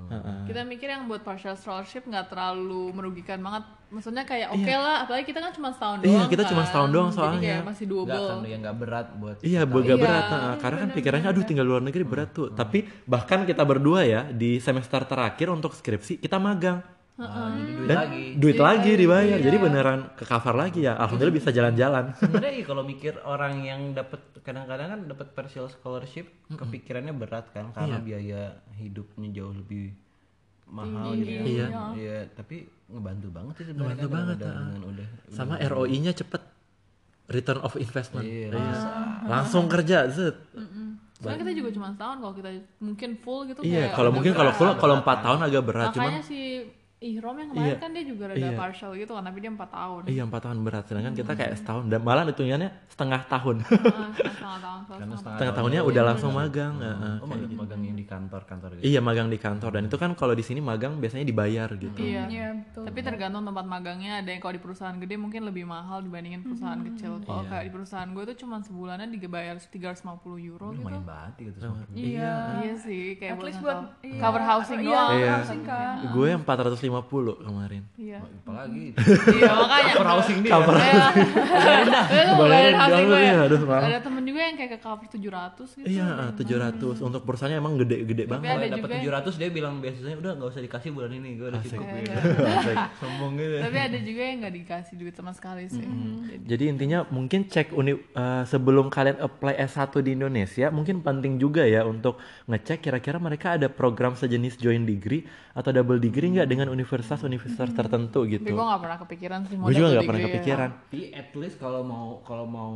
Heeh. 0.09 0.39
Kita 0.45 0.61
mikir 0.63 0.87
yang 0.87 1.05
buat 1.05 1.21
partial 1.21 1.53
scholarship 1.53 2.03
nggak 2.03 2.27
terlalu 2.27 2.89
merugikan 2.91 3.37
banget. 3.37 3.63
Maksudnya 3.89 4.21
kayak 4.21 4.49
oke 4.51 4.69
lah, 4.69 5.01
apalagi 5.01 5.25
kita 5.25 5.39
kan 5.39 5.49
cuma 5.49 5.69
setahun 5.69 5.97
Iya, 5.99 6.09
doang. 6.15 6.29
kita 6.29 6.43
cuma 6.45 6.61
kan. 6.61 6.67
setahun 6.67 6.89
doang 6.89 7.07
Jadi 7.07 7.17
soalnya. 7.17 7.39
kayak 7.41 7.61
masih 7.63 7.85
enggak 7.85 8.05
double. 8.05 8.27
kan 8.27 8.37
yang 8.43 8.59
enggak 8.59 8.77
berat 8.77 9.07
buat 9.15 9.35
Iya, 9.39 9.61
kita. 9.61 9.71
boga 9.71 9.85
Iya, 9.87 9.95
berat, 9.97 10.25
heeh. 10.27 10.53
karena 10.57 10.77
kan 10.77 10.89
pikirannya 10.91 11.27
aduh 11.27 11.43
tinggal 11.43 11.65
luar 11.65 11.81
negeri 11.81 12.03
berat 12.03 12.29
tuh. 12.29 12.47
Tapi 12.51 12.79
bahkan 13.05 13.39
kita 13.43 13.63
berdua 13.63 13.99
ya 14.03 14.21
di 14.27 14.57
semester 14.57 15.01
terakhir 15.03 15.47
untuk 15.49 15.71
skripsi 15.71 16.17
kita 16.17 16.37
magang 16.37 16.81
Nah, 17.19 17.51
duit 17.59 17.87
dan 17.91 17.97
lagi 17.99 18.23
duit 18.39 18.59
lagi 18.59 18.91
dibayar. 18.95 19.37
Jadi 19.43 19.57
beneran 19.59 19.99
ke 20.15 20.23
cover 20.23 20.55
lagi 20.55 20.87
ya. 20.87 20.95
Alhamdulillah 20.95 21.35
bisa 21.35 21.51
jalan-jalan. 21.51 22.11
sebenarnya 22.23 22.53
iya, 22.55 22.63
kalau 22.63 22.83
mikir 22.87 23.19
orang 23.27 23.59
yang 23.67 23.91
dapat 23.91 24.23
kadang-kadang 24.39 24.87
kan 24.87 24.99
dapat 25.03 25.27
partial 25.35 25.67
scholarship 25.67 26.31
kepikirannya 26.47 27.11
berat 27.11 27.51
kan 27.51 27.75
karena 27.75 27.99
biaya 27.99 28.63
hidupnya 28.79 29.35
jauh 29.35 29.51
lebih 29.51 29.91
mahal 30.71 31.11
gitu 31.19 31.27
kan. 31.27 31.43
Iya. 31.43 31.67
Iya, 31.99 32.17
tapi 32.31 32.63
ngebantu 32.87 33.27
banget 33.35 33.53
sih 33.59 33.65
sebenarnya 33.67 33.99
kan 33.99 34.09
banget, 34.15 34.35
udah 34.39 34.53
dengan 34.55 34.81
udah 34.87 35.07
Sama 35.35 35.53
ROI-nya 35.59 36.13
cepet. 36.15 36.41
Return 37.29 37.61
of 37.61 37.77
investment. 37.77 38.25
Iya, 38.25 38.57
Iya. 38.57 38.77
Langsung 39.29 39.69
kerja, 39.69 40.09
zet. 40.09 40.33
Soalnya 41.19 41.45
kita 41.45 41.51
juga 41.51 41.69
cuma 41.75 41.87
setahun 41.91 42.17
kalau 42.23 42.33
kita 42.33 42.49
mungkin 42.79 43.09
full 43.19 43.43
gitu 43.45 43.59
Iya, 43.59 43.91
kayak 43.91 43.91
kalau 43.91 44.09
udah 44.09 44.15
mungkin 44.15 44.33
kalau 44.33 44.51
full 44.55 44.71
kalau 44.79 44.95
4 45.03 45.25
tahun 45.27 45.39
agak 45.45 45.63
berat, 45.67 45.87
cuman 45.91 46.09
Makanya 46.15 46.23
si 46.23 46.39
Ih 46.99 47.15
Rom 47.23 47.39
yang 47.39 47.55
kemarin 47.55 47.71
iya. 47.71 47.79
kan 47.79 47.95
dia 47.95 48.03
juga 48.03 48.27
rada 48.27 48.43
iya. 48.43 48.59
partial 48.59 48.91
gitu 48.91 49.15
kan, 49.15 49.23
tapi 49.23 49.39
dia 49.39 49.47
4 49.47 49.71
tahun. 49.71 50.01
Iya, 50.11 50.23
4 50.27 50.35
tahun 50.35 50.57
berat. 50.67 50.83
Sedangkan 50.83 51.13
hmm. 51.15 51.21
kita 51.23 51.31
kayak 51.31 51.51
hmm. 51.55 51.59
setahun 51.63 51.83
dan 51.87 51.99
malah 52.03 52.23
hitungannya 52.27 52.69
setengah 52.91 53.21
tahun. 53.23 53.55
Nah, 53.63 54.11
setengah 54.19 54.59
tahun. 54.59 54.79
Setengah, 54.83 55.15
setengah, 55.23 55.37
setengah 55.39 55.53
tahunnya 55.55 55.81
udah 55.87 56.03
langsung 56.03 56.31
iya, 56.35 56.39
magang. 56.43 56.73
Hmm. 56.75 56.83
Uh, 56.83 57.23
oh, 57.23 57.27
magang, 57.31 57.47
gitu. 57.47 57.55
magang 57.55 57.81
yang 57.87 57.95
di 57.95 58.03
kantor, 58.03 58.41
kantor 58.43 58.69
gitu. 58.75 58.83
Iya, 58.83 58.99
magang 58.99 59.27
di 59.31 59.39
kantor 59.39 59.71
dan 59.79 59.83
itu 59.87 59.95
kan 59.95 60.11
kalau 60.19 60.35
di 60.35 60.43
sini 60.43 60.59
magang 60.59 60.99
biasanya 60.99 61.23
dibayar 61.23 61.69
gitu. 61.79 61.99
Iya, 62.03 62.21
hmm. 62.27 62.35
iya 62.35 62.47
betul. 62.59 62.83
Tapi 62.83 62.99
tergantung 62.99 63.43
tempat 63.47 63.63
magangnya. 63.63 64.11
Ada 64.19 64.29
yang 64.35 64.41
kalau 64.43 64.53
di 64.59 64.61
perusahaan 64.67 64.97
gede 64.99 65.15
mungkin 65.15 65.41
lebih 65.47 65.63
mahal 65.63 66.03
dibandingin 66.03 66.43
perusahaan 66.43 66.83
hmm. 66.83 66.87
kecil. 66.99 67.23
Kalau 67.23 67.47
iya. 67.47 67.51
kayak 67.55 67.63
di 67.63 67.71
perusahaan 67.79 68.09
gue 68.11 68.23
tuh 68.35 68.37
cuma 68.43 68.59
sebulannya 68.59 69.07
dibayar 69.07 69.55
350 69.55 70.03
euro 70.51 70.75
gitu. 70.75 70.83
Lumayan 70.83 71.07
banget 71.07 71.47
gitu. 71.47 71.63
Iya. 71.95 72.35
Iya 72.59 72.75
sih, 72.75 73.15
kayak 73.15 73.39
At 73.39 73.47
least 73.47 73.63
buat 73.63 73.87
cover 74.03 74.43
iya, 74.43 74.49
housing 74.51 74.79
iya, 74.83 74.91
doang. 74.91 75.11
Iya. 75.15 75.35
Kan. 75.63 76.43
empat 76.43 76.57
ratus 76.59 76.79
lima 76.83 76.88
450 76.88 76.88
150 76.89 77.45
kemarin. 77.45 77.81
Iya. 77.95 78.19
Apalagi. 78.25 78.85
iya 79.37 79.51
makanya. 79.53 79.93
Cover 79.93 80.09
housing 80.09 80.37
dia. 80.41 80.51
Cover 80.51 80.75
iya. 80.75 81.05
housing. 82.75 83.59
Ada 83.69 83.99
temen 84.01 84.23
juga 84.25 84.41
yang 84.41 84.55
kayak 84.57 84.71
ke 84.75 84.79
cover 84.81 85.07
700 85.07 85.77
gitu. 85.79 85.87
Iya, 85.87 86.07
ah, 86.09 86.29
700. 86.33 86.99
Hmm. 86.99 87.07
Untuk 87.13 87.21
perusahaannya 87.23 87.57
emang 87.61 87.73
gede-gede 87.79 88.23
banget. 88.25 88.49
Tapi 88.49 88.65
ada 88.65 88.67
dapat 88.75 88.89
700 89.01 89.41
dia 89.41 89.49
bilang 89.53 89.75
biasanya 89.79 90.17
udah 90.17 90.31
nggak 90.35 90.49
usah 90.49 90.61
dikasih 90.65 90.89
bulan 90.91 91.11
ini, 91.13 91.29
gue 91.37 91.47
udah 91.47 91.61
cukup. 91.61 91.85
Iya. 91.85 92.17
Sombong 93.01 93.33
gitu. 93.37 93.55
Tapi 93.61 93.77
ada 93.77 93.97
juga 94.01 94.21
yang 94.25 94.37
nggak 94.43 94.55
dikasih 94.65 94.95
duit 94.97 95.13
sama 95.15 95.31
sekali 95.31 95.65
sih. 95.69 95.85
Hmm, 95.85 96.25
jadi 96.43 96.63
intinya 96.71 97.05
mungkin 97.13 97.45
cek 97.47 97.71
uni, 97.75 97.93
eh, 97.95 98.43
sebelum 98.47 98.89
kalian 98.89 99.21
apply 99.21 99.55
S1 99.69 100.01
di 100.01 100.17
Indonesia, 100.17 100.67
mungkin 100.73 101.01
penting 101.05 101.37
juga 101.37 101.63
ya 101.65 101.85
untuk 101.85 102.17
ngecek 102.49 102.89
kira-kira 102.89 103.17
mereka 103.21 103.55
ada 103.55 103.67
program 103.69 104.15
sejenis 104.17 104.57
joint 104.57 104.85
degree 104.87 105.25
atau 105.53 105.69
double 105.75 105.99
degree 105.99 106.31
nggak 106.33 106.47
hmm. 106.47 106.53
dengan 106.53 106.67
universitas-universitas 106.79 107.69
tertentu 107.69 108.23
tapi 108.23 108.33
gitu. 108.33 108.47
gue 108.49 108.65
nggak 108.65 108.81
pernah 108.81 108.97
kepikiran 108.97 109.39
sih 109.43 109.55
Gue 109.55 109.73
juga 109.73 109.87
nggak 109.91 110.03
pernah 110.03 110.15
degree 110.15 110.23
ya. 110.23 110.35
kepikiran. 110.39 110.69
Tapi 110.71 111.01
at 111.11 111.29
least 111.35 111.55
kalau 111.57 111.81
mau 111.83 112.07
kalau 112.23 112.45
mau 112.45 112.73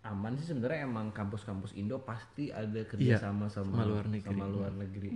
aman 0.00 0.32
sih 0.34 0.46
sebenarnya 0.46 0.88
emang 0.88 1.12
kampus-kampus 1.12 1.76
Indo 1.76 2.00
pasti 2.00 2.48
ada 2.48 2.80
kerja 2.82 3.20
sama 3.20 3.46
sama 3.46 3.76
sama 3.76 3.84
luar 3.84 4.06
negeri. 4.06 4.32
sama 4.32 4.46
luar 4.46 4.72
negeri. 4.72 5.10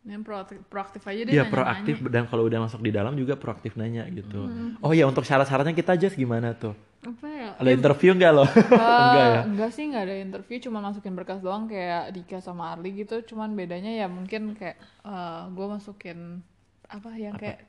Yang 0.00 0.22
proaktif, 0.24 0.58
proaktif 0.64 1.02
aja 1.04 1.20
deh 1.22 1.32
Iya 1.32 1.44
proaktif 1.46 1.96
dan 2.08 2.24
kalau 2.24 2.44
udah 2.44 2.60
masuk 2.62 2.80
di 2.80 2.88
dalam 2.88 3.12
juga 3.14 3.36
proaktif 3.36 3.76
nanya 3.76 4.04
gitu. 4.08 4.48
Oh 4.80 4.92
ya 4.92 5.04
untuk 5.04 5.24
syarat-syaratnya 5.24 5.72
kita 5.72 5.92
aja 5.92 6.08
gimana 6.08 6.52
tuh? 6.52 6.72
Apa 7.00 7.26
ya? 7.28 7.48
Ada 7.56 7.70
interview 7.70 8.12
nggak 8.12 8.32
loh? 8.32 8.44
Enggak 8.44 9.24
ya? 9.24 9.40
Eh, 9.40 9.40
enggak 9.48 9.70
sih, 9.72 9.84
enggak 9.88 10.04
ada 10.04 10.16
interview, 10.16 10.56
cuma 10.60 10.78
masukin 10.80 11.12
berkas 11.12 11.40
doang 11.40 11.64
kayak 11.64 12.12
Dika 12.12 12.40
sama 12.40 12.72
Arli 12.72 13.04
gitu. 13.04 13.24
Cuman 13.24 13.52
bedanya 13.52 13.88
ya 13.88 14.04
mungkin 14.04 14.52
kayak 14.52 14.76
eh 15.04 15.40
gue 15.48 15.66
masukin 15.66 16.44
apa 16.90 17.10
yang 17.14 17.34
kayak 17.38 17.62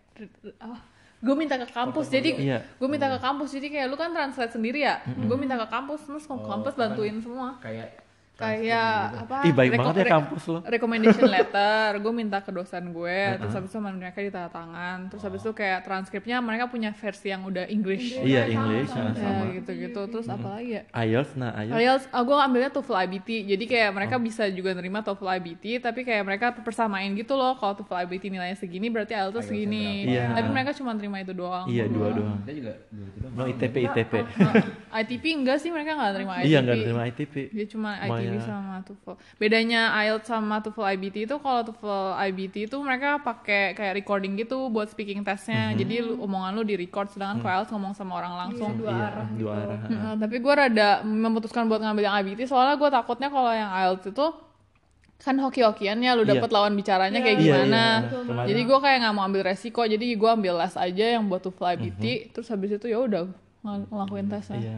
apa? 0.58 0.78
Gue 1.22 1.38
minta 1.38 1.54
ke 1.54 1.70
kampus, 1.70 2.10
jadi 2.10 2.34
Iya. 2.34 2.58
gue 2.66 2.90
minta 2.90 3.06
ke 3.06 3.22
kampus, 3.22 3.54
jadi 3.54 3.70
kayak 3.70 3.88
lu 3.88 3.96
kan 3.96 4.10
translate 4.10 4.58
sendiri 4.58 4.82
ya. 4.82 5.06
Gue 5.06 5.38
minta 5.38 5.54
ke 5.54 5.70
kampus, 5.70 6.02
terus 6.10 6.26
ke 6.26 6.34
kampus 6.34 6.74
bantuin 6.74 7.22
semua. 7.22 7.62
Kayak 7.62 8.01
Kayak 8.42 8.94
apa? 9.22 9.36
Ih, 9.46 9.54
baik 9.54 9.72
banget 9.78 9.96
ya 10.02 10.06
kampus 10.10 10.44
lo. 10.50 10.60
Recommendation 10.66 11.28
letter, 11.36 11.88
gue 12.02 12.14
minta 12.14 12.38
ke 12.42 12.52
dosen 12.52 12.84
gue, 12.90 13.20
terus 13.38 13.54
habis 13.54 13.70
itu 13.70 13.78
sama 13.78 13.94
mereka 13.94 14.20
ditanda 14.20 14.50
tangan, 14.50 14.98
terus 15.08 15.22
habis 15.22 15.42
itu 15.46 15.52
kayak 15.54 15.86
transkripnya 15.86 16.42
mereka 16.42 16.66
punya 16.68 16.90
versi 16.92 17.30
yang 17.30 17.46
udah 17.46 17.70
English. 17.70 18.18
Iya 18.18 18.50
English 18.50 18.90
Ya 18.92 19.14
ya, 19.14 19.14
sama. 19.16 19.46
gitu-gitu, 19.54 20.02
terus 20.10 20.28
apa 20.28 20.48
lagi 20.58 20.82
ya? 20.82 20.84
IELTS 20.92 21.32
nah 21.38 21.52
IELTS 21.62 21.78
IELTS, 21.78 22.04
ah, 22.10 22.24
gue 22.26 22.36
ambilnya 22.36 22.72
TOEFL 22.74 22.98
IBT, 23.08 23.30
jadi 23.54 23.64
kayak 23.70 23.92
mereka 23.94 24.16
bisa 24.18 24.44
juga 24.50 24.74
nerima 24.74 25.00
TOEFL 25.02 25.28
IBT, 25.40 25.66
tapi 25.80 26.02
kayak 26.02 26.24
mereka 26.26 26.48
persamain 26.58 27.14
gitu 27.14 27.38
loh, 27.38 27.54
kalau 27.56 27.78
TOEFL 27.78 28.10
IBT 28.10 28.24
nilainya 28.28 28.58
segini, 28.58 28.90
berarti 28.90 29.14
IELTS 29.14 29.34
tuh 29.34 29.44
segini. 29.46 30.10
Iya. 30.10 30.34
Tapi 30.34 30.50
mereka 30.50 30.72
cuma 30.74 30.92
terima 30.98 31.22
itu 31.22 31.32
doang. 31.32 31.70
iya 31.70 31.86
dua 31.86 32.10
doang. 32.12 32.38
kita 32.44 32.54
juga. 32.58 32.74
No 33.32 33.44
ITP 33.48 33.76
ITP. 33.86 34.14
ITP 34.92 35.24
enggak 35.38 35.58
sih, 35.62 35.70
mereka 35.72 35.96
nggak 35.96 36.12
terima 36.18 36.34
ITP. 36.42 36.50
Iya 36.50 36.58
nggak 36.62 36.78
terima 36.84 37.04
ITP. 37.08 37.36
Dia 37.52 37.66
cuma 37.70 37.92
Maya. 38.32 38.38
ITB 38.38 38.44
sama 38.44 38.76
TOEFL. 38.82 39.14
Bedanya 39.38 39.82
IELTS 39.98 40.26
sama 40.26 40.56
TOEFL 40.60 40.86
IBT 40.92 41.16
itu 41.24 41.36
kalau 41.38 41.62
TOEFL 41.62 42.02
IBT 42.24 42.56
itu 42.66 42.78
mereka 42.78 43.10
pakai 43.18 43.72
kayak 43.72 43.94
recording 43.96 44.34
gitu 44.36 44.68
buat 44.68 44.88
speaking 44.88 45.22
testnya. 45.22 45.72
Jadi 45.74 46.00
lu, 46.02 46.20
omongan 46.20 46.52
lu 46.54 46.64
di 46.64 46.76
record, 46.76 47.08
sedangkan 47.08 47.40
kalau 47.40 47.54
IELTS 47.58 47.72
ngomong 47.72 47.94
sama 47.94 48.14
orang 48.16 48.34
langsung. 48.40 48.72
Iya 48.74 49.28
dua 49.34 49.54
arah. 49.54 49.80
Nah, 49.88 50.16
tapi 50.18 50.36
gue 50.38 50.54
rada 50.54 50.90
memutuskan 51.02 51.66
buat 51.66 51.80
ngambil 51.80 52.04
yang 52.04 52.16
IBT 52.18 52.46
soalnya 52.46 52.76
gue 52.76 52.90
takutnya 52.90 53.28
kalau 53.28 53.50
yang 53.50 53.68
IELTS 53.70 54.08
itu 54.08 54.26
kan 55.18 55.38
hoki-hokian 55.38 55.98
ya 55.98 56.14
lu 56.14 56.24
Iya. 56.24 56.34
dapet 56.34 56.50
lawan 56.50 56.74
bicaranya 56.74 57.20
kayak 57.20 57.38
Iya, 57.38 57.46
gimana. 57.46 57.84
iya. 58.02 58.10
Kemarin- 58.24 58.48
Jadi 58.48 58.62
gue 58.64 58.80
kayak 58.80 58.98
nggak 59.00 59.14
mau 59.14 59.24
ambil 59.24 59.42
resiko. 59.46 59.82
Jadi 59.84 60.06
gue 60.12 60.30
ambil 60.32 60.54
les 60.58 60.74
aja 60.76 61.06
yang 61.12 61.24
buat 61.26 61.40
TOEFL 61.40 61.66
IBT. 61.72 62.04
Terus 62.32 62.48
habis 62.48 62.70
itu 62.72 62.88
ya 62.88 62.98
udah 62.98 63.30
ng- 63.62 63.86
ngelakuin 63.88 64.26
tesnya. 64.28 64.58
Iya. 64.58 64.78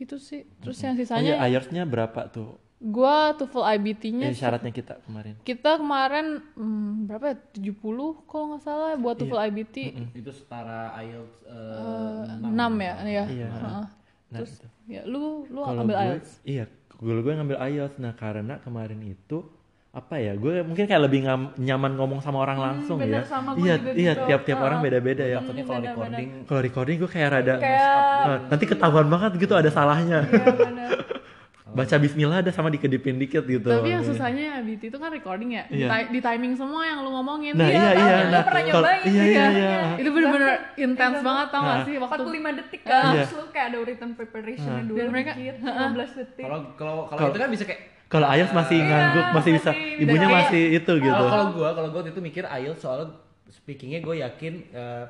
Gitu 0.00 0.16
sih. 0.16 0.48
Terus 0.58 0.80
yang 0.80 0.94
Oh 0.94 0.96
iya 0.96 1.04
sisanya 1.04 1.32
IELTS-nya 1.44 1.84
berapa 1.84 2.20
tuh? 2.28 2.56
gue 2.80 3.16
TOEFL 3.36 3.64
IBT-nya 3.76 4.26
Eh, 4.26 4.32
syaratnya 4.32 4.72
kita 4.72 5.04
kemarin. 5.04 5.36
kita 5.44 5.76
kemarin 5.76 6.40
hmm, 6.56 7.04
berapa 7.04 7.24
ya 7.28 7.36
70 7.52 7.76
kalau 8.24 8.44
nggak 8.50 8.62
salah 8.64 8.96
buat 8.96 9.20
TOEFL 9.20 9.36
IBT 9.52 9.76
Itu 10.16 10.32
setara 10.32 10.96
IELTS 10.96 11.44
eh, 11.44 12.40
Eh, 12.40 12.48
6 12.48 12.56
ya 12.80 12.94
ya 13.04 13.24
Iya. 13.28 13.48
Heeh. 13.52 13.84
Nah, 13.84 13.86
terus 14.32 14.52
itu. 14.56 14.66
ya 14.88 15.02
lu 15.04 15.44
lu 15.44 15.60
Kalau 15.60 15.84
ambil 15.84 15.92
gue, 15.94 16.06
IELTS 16.08 16.30
iya, 16.42 16.64
gue 16.96 17.12
gue 17.14 17.32
ngambil 17.34 17.58
IELTS. 17.60 17.96
Nah 17.98 18.12
karena 18.14 18.54
kemarin 18.58 19.00
itu 19.04 19.38
apa 19.90 20.14
ya? 20.16 20.32
Gue 20.34 20.62
mungkin 20.62 20.86
kayak 20.86 21.02
lebih 21.02 21.26
ngam- 21.26 21.50
nyaman 21.56 21.92
ngomong 21.92 22.20
sama 22.20 22.38
orang 22.38 22.58
langsung 22.58 22.96
bener, 22.96 23.20
ya. 23.20 23.26
sama 23.26 23.50
gue 23.52 23.64
iya, 23.64 23.74
juga 23.76 23.90
iya 23.92 24.12
gitu. 24.14 24.22
tiap-tiap 24.24 24.58
orang 24.60 24.78
beda-beda 24.80 25.24
ya. 25.24 25.38
takutnya 25.40 25.64
kalau 25.64 25.82
recording 25.82 26.28
Kalau 26.44 26.60
recording 26.62 26.96
gue 26.96 27.10
kayak 27.10 27.28
rada 27.32 27.54
Kayak 27.56 27.88
Nah, 28.20 28.38
nanti 28.46 28.64
ketahuan 28.66 29.06
banget 29.08 29.32
gitu 29.36 29.52
ada 29.52 29.66
salahnya. 29.68 30.18
Iya, 30.22 30.46
bener. 30.48 30.90
Baca 31.70 31.96
Bismillah 31.96 32.42
ada 32.42 32.50
sama 32.50 32.66
dikedipin 32.68 33.14
dikit 33.16 33.46
gitu. 33.46 33.62
tapi 33.64 33.94
yang 33.94 34.02
susahnya 34.02 34.42
ya 34.44 34.54
IBT 34.60 34.90
itu 34.90 34.98
kan 34.98 35.06
recording 35.08 35.54
ya 35.54 35.62
di, 35.66 35.86
Iya. 35.86 36.02
di 36.04 36.18
timing 36.20 36.54
semua 36.54 36.82
yang 36.82 36.98
lu 36.98 37.10
ngomongin 37.12 37.54
Nah 37.54 37.62
Iya, 37.64 37.78
iya 37.78 37.90
iya. 37.94 38.16
Nah, 38.28 38.42
pernah 38.42 38.62
nyobain, 38.64 39.02
iya 39.04 39.22
iya 39.24 39.24
iya. 39.24 39.46
iya. 39.70 39.80
itu 39.96 40.08
bener-bener 40.08 40.50
intens 40.76 41.18
banget 41.20 41.46
tau 41.48 41.62
gak 41.62 41.70
Nah. 41.72 41.86
sih 41.86 41.94
waktu 41.96 42.22
45 42.26 42.58
detik 42.58 42.80
kan 42.84 43.02
Iya. 43.12 43.22
lu 43.28 43.44
kayak 43.48 43.66
ada 43.68 43.78
written 43.80 44.10
preparation 44.14 44.72
dulu 44.84 44.98
Dan 44.98 45.08
mereka- 45.08 45.34
dikit 45.36 45.56
15 45.62 46.10
detik 46.16 46.42
kalau 46.42 46.58
kalau 46.74 46.94
Kalau- 47.08 47.30
itu 47.30 47.38
kan 47.38 47.48
bisa 47.48 47.64
kayak 47.64 47.80
Kalau 48.10 48.26
IELTS 48.26 48.50
masih 48.50 48.78
ngangguk, 48.82 49.26
masih 49.30 49.50
bisa, 49.54 49.70
masih- 49.70 50.02
ibunya 50.02 50.26
masih 50.26 50.62
itu 50.74 50.92
gitu. 50.98 51.14
Kalau 51.24 51.54
gua 51.54 51.68
kalau 51.72 51.88
waktu 51.94 52.10
itu 52.10 52.18
mikir 52.18 52.42
IELTS 52.42 52.82
soalnya 52.82 53.14
speakingnya 53.46 54.02
gue 54.02 54.18
yakin 54.18 54.52
eh, 54.68 55.04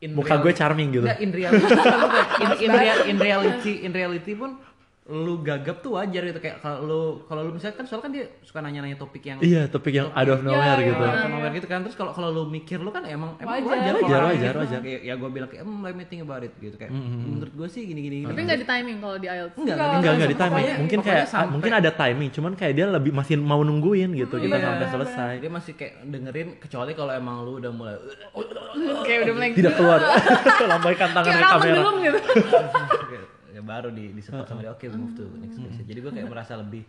in 0.00 0.10
Muka 0.16 0.40
gue 0.40 0.52
charming 0.52 0.88
gitu. 0.90 1.04
Nggak, 1.04 1.20
in 1.20 1.30
reality 1.30 1.68
in, 2.42 2.48
in, 2.58 2.70
real- 2.72 3.04
in 3.06 3.16
reality 3.18 3.72
in 3.84 3.90
reality 3.92 4.32
pun 4.32 4.56
lu 5.04 5.34
gagap 5.40 5.82
tuh 5.82 5.92
wajar 5.92 6.22
gitu 6.22 6.38
kayak 6.38 6.62
kalau 6.62 6.78
lu 6.80 7.00
kalau 7.26 7.42
lu 7.42 7.50
misalnya 7.50 7.74
kan 7.74 7.82
soalnya 7.82 8.04
kan 8.04 8.12
dia 8.12 8.24
suka 8.38 8.58
nanya-nanya 8.60 8.94
topik 8.94 9.18
yang 9.24 9.42
Iya, 9.42 9.66
topik 9.66 9.90
yang 9.92 10.06
out 10.08 10.30
of 10.30 10.40
nowhere 10.40 10.62
iya, 10.76 10.88
gitu. 10.88 11.02
Out 11.02 11.18
of 11.18 11.26
nowhere 11.28 11.50
gitu 11.52 11.66
kan 11.66 11.82
terus 11.82 11.96
kalau 11.96 12.12
kalau 12.12 12.30
lu 12.30 12.42
mikir 12.46 12.78
lu 12.78 12.86
kan 12.88 13.02
emang 13.04 13.34
emang 13.36 13.58
Wajar. 13.60 13.66
wajar 13.66 13.94
Wajar, 13.98 14.20
wajar, 14.24 14.38
gitu. 14.46 14.58
wajar. 14.62 14.80
Kayak, 14.80 15.00
ya 15.02 15.14
gue 15.16 15.28
bilang 15.28 15.48
kayak 15.48 15.62
hmm, 15.64 15.82
let 15.82 15.94
me 15.96 16.04
think 16.04 16.22
about 16.22 16.40
it 16.40 16.54
gitu 16.56 16.76
kayak 16.76 16.94
menurut 16.94 17.50
gue 17.50 17.68
sih 17.68 17.82
gini 17.82 17.98
gini 18.00 18.16
gini 18.20 18.30
tapi 18.30 18.40
nggak 18.42 18.58
di 18.58 18.68
timing 18.68 18.96
kalau 18.96 19.16
di 19.16 19.26
IELTS 19.26 19.54
enggak 19.54 19.74
Enggak, 19.74 19.90
Enggak, 19.92 20.12
enggak 20.12 20.28
di 20.28 20.36
Pokoknya- 20.36 20.54
timing. 20.54 20.78
Mungkin 20.78 20.98
pokoknya 21.00 21.14
kayak 21.18 21.26
sampai- 21.28 21.50
mungkin 21.50 21.72
ada 21.74 21.90
timing, 21.92 22.28
cuman 22.30 22.52
kayak 22.54 22.72
dia 22.72 22.86
lebih 22.88 23.12
masih 23.12 23.34
mau 23.36 23.60
nungguin 23.60 24.10
gitu 24.14 24.34
kita 24.36 24.54
Iya, 24.54 24.64
sampai 24.64 24.86
selesai. 24.88 25.32
dia 25.36 25.50
masih 25.50 25.72
kayak 25.74 25.94
dengerin 26.04 26.48
kecuali 26.58 26.92
kalau 26.92 27.10
emang 27.12 27.42
lu 27.42 27.58
udah 27.58 27.72
mulai 27.74 27.98
kayak 29.02 29.18
udah 29.24 29.34
mulai 29.34 29.48
Tidak 29.50 29.72
keluar. 29.74 29.98
Lambaikan 30.70 31.10
tangan 31.10 31.32
ramen 31.34 31.50
kamera. 31.50 31.82
ya 33.62 33.68
baru 33.68 33.88
di 33.88 34.04
di 34.10 34.20
support 34.20 34.44
sama 34.44 34.60
dia. 34.60 34.72
Oke 34.74 34.90
we 34.90 34.98
move 34.98 35.14
to 35.14 35.24
next 35.38 35.56
question 35.56 35.86
jadi 35.86 35.98
gue 36.02 36.12
kayak 36.12 36.28
merasa 36.28 36.58
lebih 36.58 36.82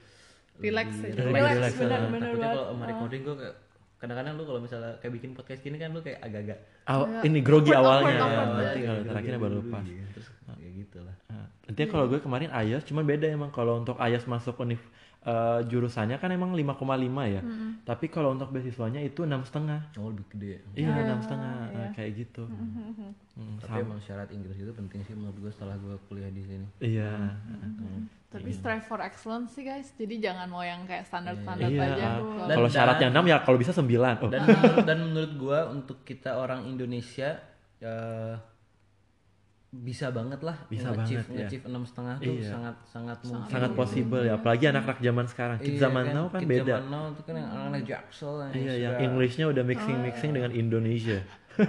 Relax 0.53 0.87
lebih 0.97 1.13
ya. 1.13 1.25
Relax, 1.29 1.53
relax. 1.53 1.73
benar, 1.77 1.99
benar 2.09 2.21
takutnya 2.21 2.29
banget. 2.33 2.53
kalau 2.53 2.63
sama 2.69 2.83
recording 2.85 3.21
gue 3.21 3.35
kayak 3.37 3.55
kadang-kadang 4.03 4.33
lu 4.35 4.43
kalau 4.43 4.59
misalnya 4.59 4.91
kayak 4.99 5.13
bikin 5.15 5.29
podcast 5.31 5.61
gini 5.63 5.77
kan 5.79 5.89
lu 5.95 6.03
kayak 6.03 6.19
agak-agak 6.19 6.59
Aw- 6.91 7.23
ini 7.23 7.39
grogi 7.39 7.71
awalnya. 7.71 8.19
Nanti 8.19 8.79
kalau 8.83 9.01
terakhirnya 9.07 9.39
baru 9.39 9.55
lepas. 9.63 9.83
terus 10.11 10.27
kayak 10.43 10.73
gitu 10.75 10.97
lah. 11.07 11.15
Nah, 11.31 11.47
Intinya 11.71 11.87
kalau 11.89 12.05
gue 12.11 12.19
kemarin 12.19 12.51
IELTS 12.51 12.83
cuman 12.91 13.03
beda 13.07 13.31
emang. 13.31 13.49
Kalau 13.55 13.79
untuk 13.79 13.95
IELTS 13.95 14.27
masuk 14.27 14.59
univ 14.59 14.83
eh, 15.23 15.59
jurusannya 15.65 16.15
kan 16.15 16.29
emang 16.29 16.51
5,5 16.51 16.79
ya. 17.27 17.41
Tapi 17.81 18.05
kalau 18.07 18.31
untuk 18.31 18.49
beasiswanya 18.49 18.99
itu 18.99 19.23
enam 19.23 19.41
setengah. 19.41 19.91
oh 19.95 20.07
lebih 20.07 20.27
gede 20.29 20.59
Iya 20.73 20.91
enam 21.01 21.19
setengah 21.19 21.53
eh, 21.69 21.89
kayak 21.91 22.11
gitu. 22.17 22.43
Hmm, 22.43 23.57
tapi 23.57 23.81
emang 23.81 23.97
syarat 23.97 24.29
Inggris 24.29 24.55
itu 24.55 24.69
penting 24.71 25.01
sih 25.01 25.11
menurut 25.11 25.35
gue 25.35 25.49
setelah 25.49 25.73
gue 25.75 25.95
kuliah 26.05 26.29
di 26.29 26.43
sini 26.43 26.67
Iya. 26.79 27.33
tapi 28.29 28.49
strive 28.49 28.81
for 28.81 28.97
excellence 28.99 29.53
sih 29.53 29.61
guys 29.61 29.93
jadi 29.93 30.17
jangan 30.23 30.49
mau 30.49 30.61
yang 30.61 30.85
kayak 30.85 31.01
standar 31.03 31.33
standar 31.37 31.65
Iya. 31.65 31.81
aja 31.87 32.03
ah. 32.03 32.17
Dan- 32.45 32.57
Kalau 32.57 32.69
syaratnya 32.69 33.07
6 33.11 33.25
ya 33.25 33.37
kalau 33.41 33.57
bisa 33.57 33.71
9. 33.71 33.89
Oh. 34.19 34.29
dan 34.29 34.41
menurut, 34.47 34.77
dan 34.83 34.97
menurut 34.99 35.33
gue 35.35 35.59
untuk 35.71 35.97
kita 36.01 36.35
orang 36.35 36.65
Indonesia 36.65 37.41
eh, 37.79 38.33
bisa 39.75 40.07
banget 40.07 40.37
lah 40.39 40.53
Bisa 40.67 40.93
banget, 40.93 41.17
ya. 41.17 41.21
nge-achieve 41.25 41.65
enam 41.65 41.81
setengah 41.81 42.15
tuh 42.15 42.29
Iya. 42.31 42.45
sangat 42.47 42.75
sangat 42.85 43.17
mungkin. 43.25 43.49
Sangat 43.49 43.71
possible 43.73 44.21
ya 44.21 44.33
apalagi 44.35 44.65
anak-anak 44.69 44.99
zaman 44.99 45.25
sekarang. 45.25 45.57
Kids 45.57 45.69
Iya 45.71 45.81
zaman 45.81 46.03
now 46.07 46.25
kan 46.27 46.39
kids 46.39 46.51
beda. 46.53 46.73
zaman 46.75 46.85
now 46.87 47.03
tuh 47.09 47.23
kan 47.23 47.33
yang 47.33 47.49
anak-anak 47.49 47.81
jaksel 47.83 48.33
yang 48.39 48.51
iya 48.53 48.73
yang 48.79 48.95
Englishnya 49.03 49.45
udah 49.49 49.63
mixing 49.63 49.97
mixing 49.99 50.31
dengan 50.31 50.51
Indonesia. 50.51 51.19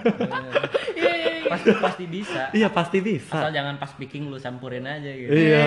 Pasti 1.44 1.70
pasti 1.76 2.04
bisa. 2.08 2.48
Iya 2.50 2.68
pasti 2.68 2.98
bisa. 3.00 3.36
Asal 3.36 3.52
jangan 3.52 3.76
pas 3.76 3.86
speaking 3.86 4.26
lu 4.26 4.36
campurin 4.38 4.80
aja 4.82 5.06
gitu. 5.06 5.28
Iya. 5.28 5.64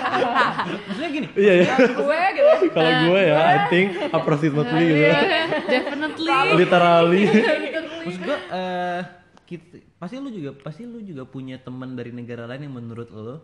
Maksudnya 0.86 1.10
gini 1.12 1.26
iya 1.34 1.52
iya. 1.60 1.74
gue 1.76 2.20
gitu 2.32 2.50
kalau 2.70 2.92
gue 3.04 3.20
ya 3.24 3.36
I 3.36 3.58
think 3.68 3.88
approximately 4.08 4.84
gitu 4.86 5.02
Iya, 5.02 5.18
definitely. 5.66 6.30
Literally. 6.56 7.22
Maksud 8.04 8.22
gua 8.22 8.38
eh 8.50 9.00
kita 9.44 9.76
pasti 10.04 10.20
lu 10.20 10.28
juga 10.28 10.50
pasti 10.52 10.84
lu 10.84 11.00
juga 11.00 11.24
punya 11.24 11.56
teman 11.56 11.96
dari 11.96 12.12
negara 12.12 12.44
lain 12.44 12.68
yang 12.68 12.76
menurut 12.76 13.08
lo 13.08 13.40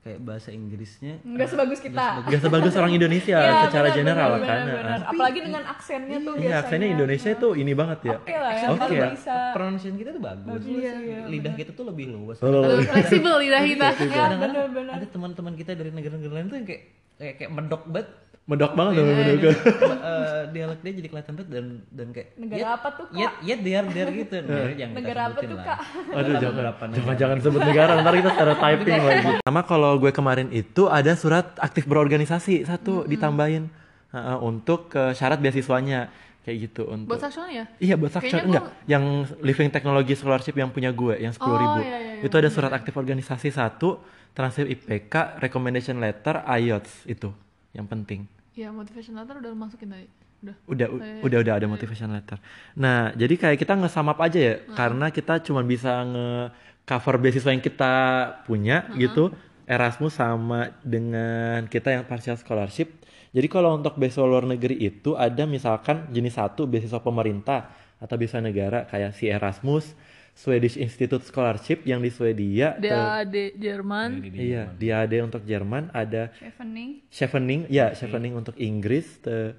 kayak 0.00 0.16
bahasa 0.24 0.48
Inggrisnya 0.48 1.20
nggak 1.20 1.44
sebagus 1.44 1.78
kita 1.78 2.24
Gak 2.24 2.40
sebagus 2.40 2.72
orang 2.72 2.96
Indonesia 2.96 3.36
Iya, 3.44 3.68
secara 3.68 3.88
benar, 3.92 3.98
general 4.00 4.30
benar, 4.32 4.48
kan. 4.48 4.60
benar, 4.64 4.80
benar. 4.80 5.00
apalagi 5.06 5.38
dengan 5.44 5.62
aksennya 5.68 6.18
tuh 6.24 6.32
Iya, 6.34 6.40
biasanya 6.40 6.60
aksennya 6.64 6.88
Indonesia 6.88 7.30
itu 7.36 7.48
ini 7.54 7.72
banget 7.76 7.98
ya. 8.02 8.16
oke 8.16 8.32
lah 8.34 8.52
ya 8.56 8.66
Oke 8.66 8.80
kalau 8.80 8.96
ya. 8.96 9.08
bisa 9.12 9.36
pronunciation 9.52 9.96
kita 10.00 10.10
tuh 10.10 10.22
bagus. 10.24 10.60
Lidah 11.28 11.54
kita 11.54 11.70
tuh 11.76 11.84
lebih 11.84 12.06
luas. 12.16 12.36
Oh. 12.40 12.64
Lebih 12.64 12.86
fleksibel 12.88 13.34
lidah 13.44 13.62
kita 13.62 13.86
ya 13.92 14.00
Kadang-kadang 14.00 14.40
benar-benar 14.56 14.92
ada 14.98 15.06
teman-teman 15.06 15.52
kita 15.54 15.70
dari 15.76 15.90
negara-negara 15.92 16.32
lain 16.32 16.46
tuh 16.48 16.56
yang 16.58 16.66
kayak 16.66 16.82
kayak, 17.20 17.34
kayak 17.36 17.50
medok 17.52 17.82
banget. 17.86 18.08
Medok 18.50 18.72
banget 18.74 18.92
dong 18.92 19.06
Eh, 19.06 19.14
menurut 19.14 19.40
eh, 19.40 20.42
dialek 20.50 20.80
dia 20.80 20.92
jadi 20.92 21.08
kelihatan 21.08 21.32
banget 21.32 21.48
dan 21.48 21.64
dan 21.88 22.06
kayak 22.10 22.28
Negara 22.34 22.58
"Yet- 22.58 22.74
apa 22.74 22.88
tuh, 22.90 23.04
Kak?" 23.06 23.14
Yet, 23.14 23.32
yet 23.40 23.58
they 23.60 23.74
are 23.74 23.88
there 23.88 24.10
gitu. 24.10 24.34
Nah, 24.50 24.66
yang 24.72 24.90
kita 24.90 24.98
Negara 24.98 25.20
apa 25.24 25.38
tuh, 25.38 25.54
lah. 25.54 25.64
Kak? 25.64 25.78
Aduh 26.10 26.34
jangan, 26.36 26.62
jangan 26.90 27.14
jangan 27.16 27.36
sebut 27.38 27.62
negara 27.62 27.92
ntar 27.96 28.12
kita 28.12 28.30
stereotyping 28.32 28.98
lagi. 29.08 29.28
Sama 29.40 29.60
kalau 29.62 29.92
gue 29.96 30.10
kemarin 30.10 30.48
itu 30.50 30.82
ada 30.84 31.12
surat 31.14 31.46
aktif 31.56 31.86
berorganisasi 31.86 32.64
satu 32.64 33.06
ditambahin 33.06 33.70
uh, 34.10 34.38
untuk 34.40 34.90
ke 34.90 35.14
syarat 35.14 35.38
beasiswanya 35.38 36.10
kayak 36.40 36.56
gitu 36.66 36.88
untuk. 36.88 37.06
buat 37.06 37.20
saksional 37.20 37.52
ya 37.52 37.64
Iya 37.78 37.94
buat 37.94 38.10
Saksion 38.10 38.40
enggak 38.42 38.64
yang 38.84 39.04
Living 39.38 39.68
Technology 39.68 40.16
Scholarship 40.16 40.56
yang 40.56 40.68
punya 40.68 40.88
gue 40.90 41.20
yang 41.20 41.30
sepuluh 41.30 41.54
ribu 41.54 41.78
Oh, 41.78 41.84
iya, 41.84 41.98
iya, 42.16 42.24
itu 42.24 42.32
ada 42.32 42.48
surat 42.48 42.72
aktif 42.72 42.96
organisasi 42.96 43.52
satu 43.52 44.00
transfer 44.32 44.64
IPK 44.64 45.36
recommendation 45.38 46.00
letter 46.00 46.40
IELTS 46.40 47.04
itu 47.04 47.28
yang 47.70 47.84
penting 47.84 48.24
ya 48.54 48.68
motivation 48.74 49.14
letter 49.16 49.38
udah 49.38 49.52
masukin 49.54 49.90
tadi. 49.90 50.08
Udah. 50.40 50.56
Udah 50.66 50.88
udah 51.20 51.38
udah 51.44 51.54
ada 51.60 51.66
motivation 51.68 52.10
letter. 52.10 52.40
Nah 52.80 53.12
jadi 53.12 53.34
kayak 53.36 53.58
kita 53.60 53.76
nge-sum 53.76 54.08
up 54.08 54.20
aja 54.24 54.38
ya 54.40 54.54
karena 54.72 55.12
kita 55.12 55.44
cuma 55.44 55.60
bisa 55.60 56.00
nge 56.04 56.28
cover 56.88 57.14
beasiswa 57.20 57.50
yang 57.52 57.62
kita 57.62 57.94
punya 58.48 58.88
gitu. 58.96 59.30
Erasmus 59.70 60.18
sama 60.18 60.74
dengan 60.82 61.70
kita 61.70 61.94
yang 61.94 62.02
partial 62.02 62.34
scholarship. 62.34 62.90
Jadi 63.30 63.46
kalau 63.46 63.78
untuk 63.78 63.94
beasiswa 63.94 64.26
luar 64.26 64.42
negeri 64.42 64.74
itu 64.82 65.14
ada 65.14 65.46
misalkan 65.46 66.10
jenis 66.10 66.34
satu 66.34 66.66
beasiswa 66.66 66.98
pemerintah 66.98 67.70
atau 68.02 68.18
beasiswa 68.18 68.42
negara 68.42 68.88
kayak 68.90 69.14
si 69.14 69.30
Erasmus 69.30 69.94
Swedish 70.34 70.80
Institute 70.80 71.22
Scholarship 71.26 71.84
yang 71.84 72.00
di 72.00 72.08
Swedia 72.08 72.76
eh, 72.80 72.88
DAD 72.88 73.36
Jerman 73.60 74.10
iya 74.32 74.70
di 74.72 74.88
AD 74.88 75.12
untuk 75.20 75.42
Jerman 75.44 75.92
ada 75.92 76.32
Chevening 76.38 76.90
Chevening 77.12 77.60
ya 77.68 77.92
Chevening 77.92 78.34
untuk 78.38 78.56
Inggris 78.56 79.20
te- 79.20 79.54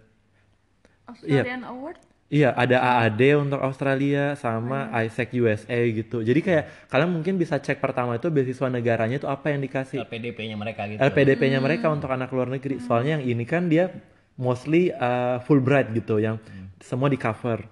Australian 1.10 1.64
Award 1.68 2.12
Iya, 2.32 2.56
ada 2.56 2.80
AAD 2.80 3.44
untuk 3.44 3.60
Australia 3.60 4.40
sama 4.40 4.88
ISEC 5.04 5.36
USA 5.44 5.76
gitu. 5.92 6.24
Jadi 6.24 6.40
kayak 6.40 6.88
kalian 6.88 7.12
mungkin 7.12 7.36
bisa 7.36 7.60
cek 7.60 7.84
pertama 7.84 8.16
itu 8.16 8.32
beasiswa 8.32 8.72
negaranya 8.72 9.20
itu 9.20 9.28
apa 9.28 9.52
yang 9.52 9.60
dikasih. 9.60 10.08
LPDP-nya 10.08 10.56
mereka 10.56 10.88
gitu. 10.88 11.04
LPDP-nya 11.04 11.60
mereka 11.60 11.92
untuk 11.92 12.08
anak 12.08 12.32
luar 12.32 12.48
negeri. 12.48 12.80
Soalnya 12.80 13.20
yang 13.20 13.28
ini 13.28 13.44
kan 13.44 13.68
dia 13.68 13.92
mostly 14.40 14.96
uh, 14.96 15.44
Fulbright 15.44 15.92
gitu 15.92 16.24
yang 16.24 16.40
semua 16.80 17.12
di 17.12 17.20
cover. 17.20 17.68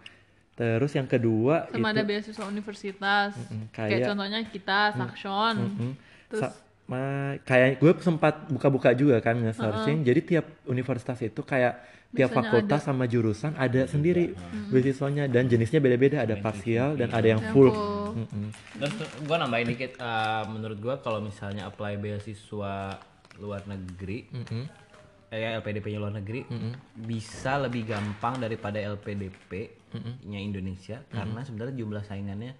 Terus 0.59 0.91
yang 0.91 1.07
kedua 1.07 1.71
sama 1.71 1.87
itu 1.87 1.93
ada 1.95 2.03
beasiswa 2.03 2.43
universitas. 2.45 3.31
Kayak, 3.71 3.89
kayak- 3.95 4.07
contohnya 4.11 4.39
kita 4.43 4.79
Saksion 4.91 5.55
Hmm, 5.55 5.93
terus 6.27 6.51
sama 6.83 7.05
kayak 7.45 7.79
gue 7.79 7.91
sempat 8.01 8.33
buka-buka 8.49 8.91
juga 8.91 9.23
kan 9.23 9.39
nge-searching. 9.39 10.03
Jadi 10.03 10.19
tiap 10.25 10.45
universitas 10.65 11.15
itu 11.21 11.39
kayak 11.41 11.79
tiap 12.09 12.27
Biasanya 12.27 12.49
fakultas 12.49 12.81
sama 12.81 13.05
jurusan 13.05 13.53
ada 13.55 13.85
sendiri 13.85 14.33
beasiswanya 14.67 15.29
dan 15.29 15.45
jenisnya 15.45 15.79
beda-beda. 15.79 16.25
Ada 16.25 16.35
parsial 16.35 16.97
dan 16.97 17.13
ada 17.13 17.27
yang 17.29 17.41
full. 17.53 17.69
Mm-mm. 18.09 18.49
Terus 18.75 18.93
gue 19.21 19.37
nambahin 19.37 19.69
dikit, 19.69 19.95
eh, 19.95 20.43
menurut 20.49 20.75
gue 20.75 20.95
kalau 20.99 21.21
misalnya 21.21 21.69
apply 21.69 21.95
beasiswa 21.95 22.97
luar 23.37 23.61
negeri, 23.63 24.27
eh, 25.29 25.39
ya 25.39 25.49
LPDP-nya 25.55 25.99
luar 25.99 26.13
negeri, 26.15 26.45
bisa 26.95 27.57
lebih 27.57 27.85
gampang 27.85 28.37
daripada 28.37 28.77
LPDP-nya 28.79 30.39
Indonesia, 30.39 31.01
karena 31.07 31.41
sebenarnya 31.41 31.75
jumlah 31.75 32.03
saingannya 32.03 32.53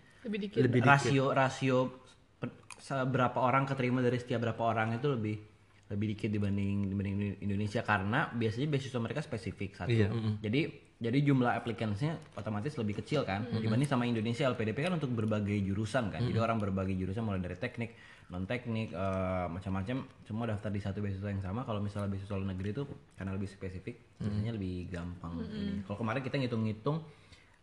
lebih 0.60 0.82
dikit. 0.82 1.00
Rasio 1.08 1.26
rasio 1.32 1.78
pe- 2.36 2.56
seberapa 2.78 3.40
orang 3.40 3.64
keterima 3.66 4.00
dari 4.00 4.18
setiap 4.18 4.42
berapa 4.42 4.62
orang 4.62 4.96
itu 4.96 5.08
lebih 5.08 5.38
lebih 5.90 6.08
dikit 6.14 6.30
dibanding 6.30 6.86
dibanding 6.86 7.16
Indonesia 7.40 7.82
karena 7.82 8.30
biasanya 8.30 8.68
beasiswa 8.68 9.00
mereka 9.00 9.22
spesifik 9.22 9.74
satu. 9.76 9.90
Iya, 9.90 10.08
Jadi 10.40 10.89
jadi 11.00 11.24
jumlah 11.24 11.56
applicants-nya 11.56 12.12
otomatis 12.34 12.76
lebih 12.76 13.00
kecil 13.00 13.24
kan 13.24 13.42
dibanding 13.58 13.88
sama 13.88 14.04
Indonesia 14.04 14.44
LPDP 14.46 14.84
kan 14.84 14.94
untuk 14.94 15.10
berbagai 15.10 15.56
jurusan 15.58 16.10
kan. 16.10 16.20
Jadi 16.22 16.36
orang 16.38 16.60
berbagai 16.60 16.92
jurusan 16.94 17.24
mulai 17.24 17.40
dari 17.40 17.56
teknik, 17.56 17.96
non 18.28 18.44
teknik, 18.44 18.92
eh, 18.92 19.46
macam-macam 19.48 19.98
semua 20.22 20.46
daftar 20.46 20.68
di 20.68 20.78
satu 20.78 21.00
beasiswa 21.00 21.30
yang 21.30 21.40
sama. 21.40 21.64
Kalau 21.64 21.80
misalnya 21.80 22.10
beasiswa 22.10 22.36
luar 22.36 22.52
negeri 22.52 22.70
itu 22.74 22.84
karena 23.16 23.32
lebih 23.32 23.48
spesifik, 23.48 23.96
biasanya 24.20 24.52
lebih 24.54 24.76
gampang. 24.90 25.40
ini. 25.40 25.48
Kalau 25.82 25.98
kemarin 25.98 26.20
kita 26.20 26.36
ngitung-ngitung 26.38 26.98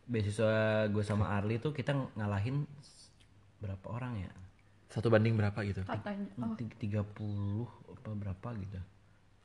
beasiswa 0.03 0.51
gue 0.87 1.03
sama 1.03 1.29
Arli 1.29 1.57
tuh 1.57 1.71
kita 1.71 1.93
ngalahin 2.13 2.65
berapa 3.57 3.85
orang 3.87 4.17
ya? 4.19 4.31
Satu 4.87 5.07
banding 5.07 5.35
berapa 5.35 5.61
gitu? 5.61 5.85
oh, 6.41 6.57
Ti- 6.57 6.73
30 6.79 7.69
apa 7.93 8.09
berapa 8.15 8.47
gitu. 8.57 8.79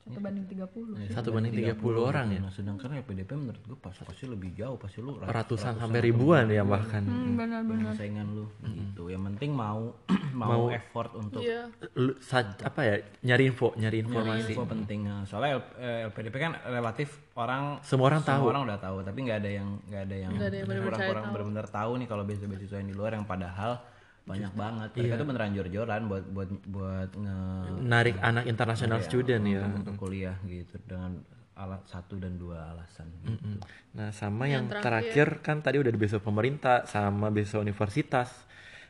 Satu 0.03 0.19
banding 0.19 0.45
30 0.45 1.07
Satu 1.09 1.29
banding 1.31 1.53
30 1.55 1.79
orang 1.97 2.27
ya. 2.27 2.39
Nah, 2.39 2.51
sedangkan 2.51 2.91
LPDP 2.93 3.29
menurut 3.33 3.63
gue 3.63 3.77
pas 3.77 3.95
pasti 3.95 4.25
lebih 4.25 4.51
jauh, 4.51 4.75
pasti 4.75 4.99
lu 4.99 5.15
rat- 5.15 5.31
Ratusan 5.31 5.79
sampai 5.79 5.99
ribuan 6.01 6.43
ya 6.45 6.61
bahkan. 6.61 7.01
Hmm, 7.01 7.33
benar-benar 7.33 7.95
saingan 7.95 8.27
lu 8.29 8.45
gitu. 8.67 9.07
Yang 9.07 9.23
penting 9.31 9.55
mau 9.63 9.95
mau, 10.33 10.67
effort 10.67 11.15
untuk 11.15 11.39
iya 11.39 11.71
Lu, 11.95 12.19
sa- 12.19 12.43
apa 12.59 12.81
ya? 12.83 12.95
Nyari 13.23 13.43
info, 13.47 13.71
nyari 13.73 14.01
Informasi 14.01 14.27
informasi. 14.43 14.51
info 14.51 14.63
penting. 14.67 14.99
Nah, 15.03 15.23
Soalnya 15.23 15.51
L- 15.55 15.71
eh, 15.77 15.99
LPDP 16.05 16.35
kan 16.37 16.51
relatif 16.65 17.09
orang 17.33 17.79
Semua 17.79 18.11
orang 18.11 18.21
tahu. 18.21 18.43
orang 18.45 18.67
udah 18.67 18.77
tahu, 18.77 18.97
tapi 19.01 19.19
nggak 19.23 19.39
ada 19.39 19.49
yang 19.51 19.69
nggak 19.83 20.03
ada 20.03 20.15
yang 20.19 20.31
Nggak 20.33 20.47
ada 20.47 20.57
yang 20.57 20.67
benar-benar 20.67 20.93
orang-orang 20.99 21.23
benar-benar 21.31 21.67
tahu 21.69 21.91
nih 21.95 22.07
kalau 22.07 22.23
beasiswa-beasiswa 22.23 22.75
yang 22.75 22.89
di 22.89 22.97
luar 22.97 23.11
yang 23.13 23.23
padahal 23.23 23.79
banyak 24.23 24.53
banget. 24.55 24.89
Iya. 24.95 24.99
Mereka 25.03 25.15
tuh 25.19 25.27
beneran 25.27 25.51
jor-joran 25.51 26.01
buat 26.07 26.23
buat 26.31 26.49
buat 26.71 27.09
nge 27.11 27.37
Narik 27.83 28.15
anak 28.23 28.43
international 28.47 28.99
student 29.03 29.43
ya. 29.43 29.67
untuk 29.67 29.95
kuliah 29.99 30.35
gitu 30.47 30.79
dengan 30.87 31.19
alat 31.53 31.85
satu 31.85 32.17
dan 32.17 32.33
dua 32.39 32.73
alasan 32.73 33.05
gitu. 33.21 33.61
Nah, 33.93 34.09
sama 34.09 34.49
yang, 34.49 34.65
terakhir, 34.65 35.37
kan 35.45 35.61
tadi 35.61 35.77
udah 35.77 35.93
ada 35.93 35.99
beasiswa 36.01 36.23
pemerintah 36.23 36.89
sama 36.89 37.29
beasiswa 37.29 37.61
universitas. 37.61 38.29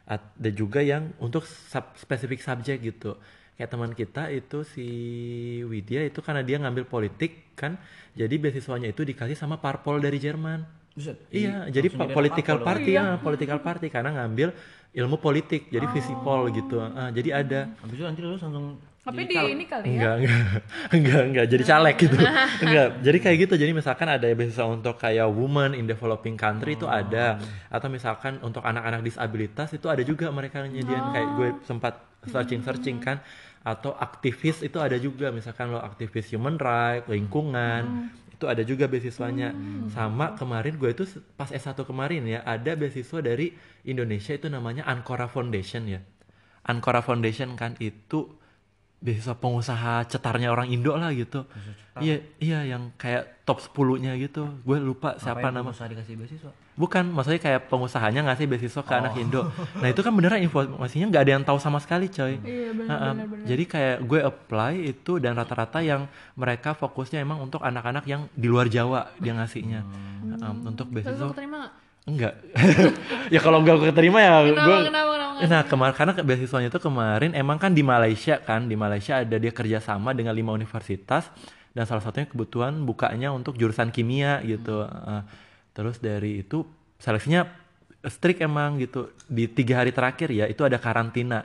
Ada 0.08 0.52
juga 0.52 0.80
yang 0.80 1.12
untuk 1.20 1.44
sub- 1.44 1.96
spesifik 2.00 2.40
subjek 2.40 2.80
gitu. 2.80 3.20
Kayak 3.60 3.70
teman 3.70 3.92
kita 3.92 4.32
itu 4.32 4.64
si 4.64 4.88
Widya 5.68 6.08
itu 6.08 6.24
karena 6.24 6.42
dia 6.42 6.58
ngambil 6.58 6.88
politik 6.88 7.54
kan, 7.54 7.78
jadi 8.16 8.36
beasiswanya 8.40 8.90
itu 8.90 9.04
dikasih 9.06 9.38
sama 9.38 9.60
parpol 9.60 10.00
dari 10.00 10.18
Jerman. 10.18 10.64
Buset, 10.94 11.18
Iya, 11.34 11.68
jadi 11.74 11.90
political 11.90 12.62
party 12.62 12.94
ya, 12.94 13.18
political 13.18 13.60
party 13.66 13.90
karena 13.90 14.14
ngambil 14.14 14.54
ilmu 14.94 15.18
politik, 15.18 15.74
jadi 15.74 15.90
visipol 15.90 16.54
gitu. 16.54 16.78
Ah, 16.82 17.10
jadi 17.10 17.42
ada. 17.42 17.74
Habis 17.82 17.98
itu 17.98 18.06
nanti 18.06 18.20
lu 18.22 18.38
langsung 18.38 18.78
tapi 19.04 19.28
di 19.28 19.36
ini 19.36 19.68
kali 19.68 20.00
ya? 20.00 20.16
Enggak 20.16 20.16
enggak. 20.16 20.62
Enggak 20.96 21.22
enggak. 21.28 21.46
Jadi 21.52 21.64
caleg 21.68 21.96
gitu. 22.00 22.18
Enggak. 22.64 22.88
Jadi 23.04 23.18
kayak 23.20 23.38
gitu. 23.44 23.54
Jadi 23.60 23.72
misalkan 23.76 24.08
ada 24.08 24.24
beasiswa 24.32 24.64
untuk 24.64 24.96
kayak 24.96 25.28
woman 25.28 25.76
in 25.76 25.84
developing 25.84 26.40
country 26.40 26.80
itu 26.80 26.88
ada. 26.88 27.36
Atau 27.68 27.92
misalkan 27.92 28.40
untuk 28.40 28.64
anak-anak 28.64 29.04
disabilitas 29.04 29.76
itu 29.76 29.92
ada 29.92 30.00
juga 30.08 30.32
mereka 30.32 30.64
nyediain. 30.64 31.04
Kayak 31.12 31.30
gue 31.36 31.50
sempat 31.68 32.00
searching 32.32 32.64
searching 32.64 33.04
kan. 33.04 33.20
Atau 33.68 33.92
aktivis 33.92 34.64
itu 34.64 34.80
ada 34.80 34.96
juga. 34.96 35.36
Misalkan 35.36 35.76
lo 35.76 35.84
aktivis 35.84 36.32
human 36.32 36.56
right 36.56 37.04
lingkungan 37.12 38.08
itu 38.44 38.52
ada 38.52 38.60
juga 38.68 38.92
beasiswanya 38.92 39.56
sama 39.88 40.36
kemarin 40.36 40.76
gue 40.76 40.92
itu 40.92 41.08
pas 41.40 41.48
S1 41.48 41.80
kemarin 41.88 42.28
ya 42.28 42.44
ada 42.44 42.76
beasiswa 42.76 43.24
dari 43.24 43.56
Indonesia 43.88 44.36
itu 44.36 44.52
namanya 44.52 44.84
Ancora 44.84 45.32
Foundation 45.32 45.88
ya 45.88 46.04
Ancora 46.68 47.00
Foundation 47.00 47.56
kan 47.56 47.80
itu 47.80 48.28
beasiswa 49.04 49.36
pengusaha 49.36 50.08
cetarnya 50.08 50.48
orang 50.48 50.72
Indo 50.72 50.96
lah 50.96 51.12
gitu. 51.12 51.44
Iya, 52.00 52.24
iya 52.40 52.64
yang 52.64 52.96
kayak 52.96 53.44
top 53.44 53.60
10-nya 53.60 54.16
gitu. 54.16 54.48
Gue 54.64 54.80
lupa 54.80 55.20
siapa 55.20 55.52
nama. 55.52 55.68
pengusaha 55.68 55.92
dikasih 55.92 56.16
beasiswa 56.16 56.52
Bukan, 56.74 57.14
maksudnya 57.14 57.38
kayak 57.38 57.70
pengusahanya 57.70 58.26
ngasih 58.26 58.50
beasiswa 58.50 58.82
ke 58.82 58.94
anak 58.94 59.14
Indo. 59.22 59.46
Nah, 59.78 59.88
itu 59.94 60.02
kan 60.02 60.10
beneran 60.10 60.42
informasinya 60.42 61.06
nggak 61.14 61.24
ada 61.24 61.32
yang 61.38 61.44
tahu 61.46 61.58
sama 61.62 61.78
sekali, 61.78 62.10
coy. 62.10 62.42
iya 62.42 62.74
Ha-ha. 62.74 63.14
benar-benar 63.14 63.46
Jadi 63.46 63.64
kayak 63.70 63.98
gue 64.02 64.20
apply 64.26 64.74
itu 64.90 65.22
dan 65.22 65.38
rata-rata 65.38 65.86
yang 65.86 66.10
mereka 66.34 66.74
fokusnya 66.74 67.22
emang 67.22 67.46
untuk 67.46 67.62
anak-anak 67.62 68.04
yang 68.10 68.26
di 68.34 68.50
luar 68.50 68.66
Jawa 68.74 69.14
dia 69.22 69.38
ngasihnya. 69.38 69.82
Ha-ha, 69.86 70.50
Untuk 70.66 70.90
terus 70.90 71.22
lu 71.22 71.30
beasiswa 71.30 71.70
enggak. 72.04 72.34
ya 73.34 73.40
kalau 73.40 73.64
enggak 73.64 73.80
keterima 73.80 74.20
ya 74.20 74.44
kenapa 74.44 74.68
gue 74.68 74.78
kenapa 74.92 75.12
kenapa 75.16 75.24
Nah 75.44 75.62
kemarin 75.66 75.94
karena 75.98 76.14
beasiswanya 76.20 76.70
itu 76.70 76.80
kemarin 76.80 77.32
emang 77.36 77.58
kan 77.60 77.72
di 77.74 77.84
Malaysia 77.84 78.40
kan 78.40 78.70
di 78.70 78.76
Malaysia 78.78 79.20
ada 79.24 79.36
dia 79.40 79.52
kerjasama 79.52 80.16
dengan 80.16 80.32
lima 80.36 80.54
universitas 80.54 81.28
dan 81.74 81.84
salah 81.90 82.06
satunya 82.06 82.30
kebutuhan 82.30 82.86
bukanya 82.86 83.34
untuk 83.34 83.58
jurusan 83.58 83.90
kimia 83.90 84.40
gitu. 84.46 84.86
Uh, 84.86 85.26
terus 85.74 85.98
dari 85.98 86.42
itu 86.42 86.64
seleksinya 86.98 87.50
strict 88.06 88.40
emang 88.40 88.78
gitu 88.78 89.10
di 89.26 89.46
tiga 89.46 89.82
hari 89.82 89.90
terakhir 89.90 90.30
ya 90.30 90.46
itu 90.46 90.62
ada 90.62 90.78
karantina 90.78 91.44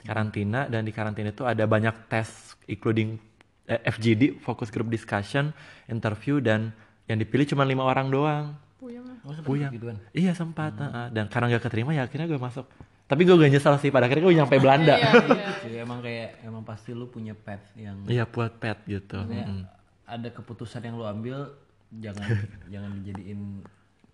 karantina 0.00 0.68
dan 0.68 0.84
di 0.84 0.92
karantina 0.92 1.30
itu 1.30 1.42
ada 1.42 1.66
banyak 1.66 2.06
tes 2.06 2.54
including 2.66 3.18
eh, 3.66 3.80
FGD 3.82 4.38
focus 4.38 4.70
group 4.70 4.86
discussion 4.86 5.50
interview 5.86 6.38
dan 6.38 6.70
yang 7.06 7.18
dipilih 7.18 7.46
cuma 7.46 7.62
lima 7.62 7.82
orang 7.82 8.10
doang 8.10 8.46
Puyeng 8.76 9.02
lah. 9.02 9.16
Oh, 9.24 9.32
Puyang. 9.42 9.72
gituan. 9.72 9.96
iya 10.12 10.30
sempat 10.30 10.76
heeh. 10.76 11.06
dan 11.10 11.26
karena 11.26 11.56
gak 11.56 11.64
keterima 11.64 11.90
ya 11.90 12.06
akhirnya 12.06 12.28
gue 12.28 12.38
masuk 12.38 12.68
tapi 13.06 13.22
gue 13.22 13.34
gak 13.34 13.50
nyesel 13.50 13.74
sih 13.80 13.90
pada 13.90 14.06
akhirnya 14.06 14.24
gue 14.24 14.36
nyampe 14.36 14.56
Belanda 14.58 14.94
Iya, 14.94 15.10
iya. 15.10 15.50
Jadi 15.64 15.76
emang 15.80 15.98
kayak 16.02 16.28
emang 16.44 16.62
pasti 16.62 16.90
lu 16.92 17.08
punya 17.08 17.34
path 17.34 17.72
yang 17.74 18.04
iya 18.06 18.28
buat 18.28 18.52
pet 18.60 18.78
gitu 18.86 19.16
Mm-mm. 19.18 19.64
ada 20.06 20.28
keputusan 20.28 20.82
yang 20.84 20.94
lu 20.94 21.06
ambil 21.08 21.50
jangan 21.90 22.28
jangan 22.72 22.90
dijadiin 23.00 23.62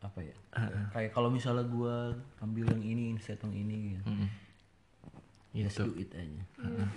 apa 0.03 0.19
ya 0.19 0.35
uh-uh. 0.59 0.91
kayak 0.91 1.11
kalau 1.15 1.31
misalnya 1.31 1.63
gue 1.63 1.97
ambil 2.43 2.67
yang 2.75 2.83
ini 2.83 3.15
instead 3.15 3.39
yang 3.47 3.55
ini 3.55 3.95
gitu. 3.95 4.05
Mm-hmm. 4.11 4.29
Just 5.53 5.79
do 5.79 5.93
it 6.01 6.11
aja. 6.17 6.43
Uh-uh. 6.59 6.89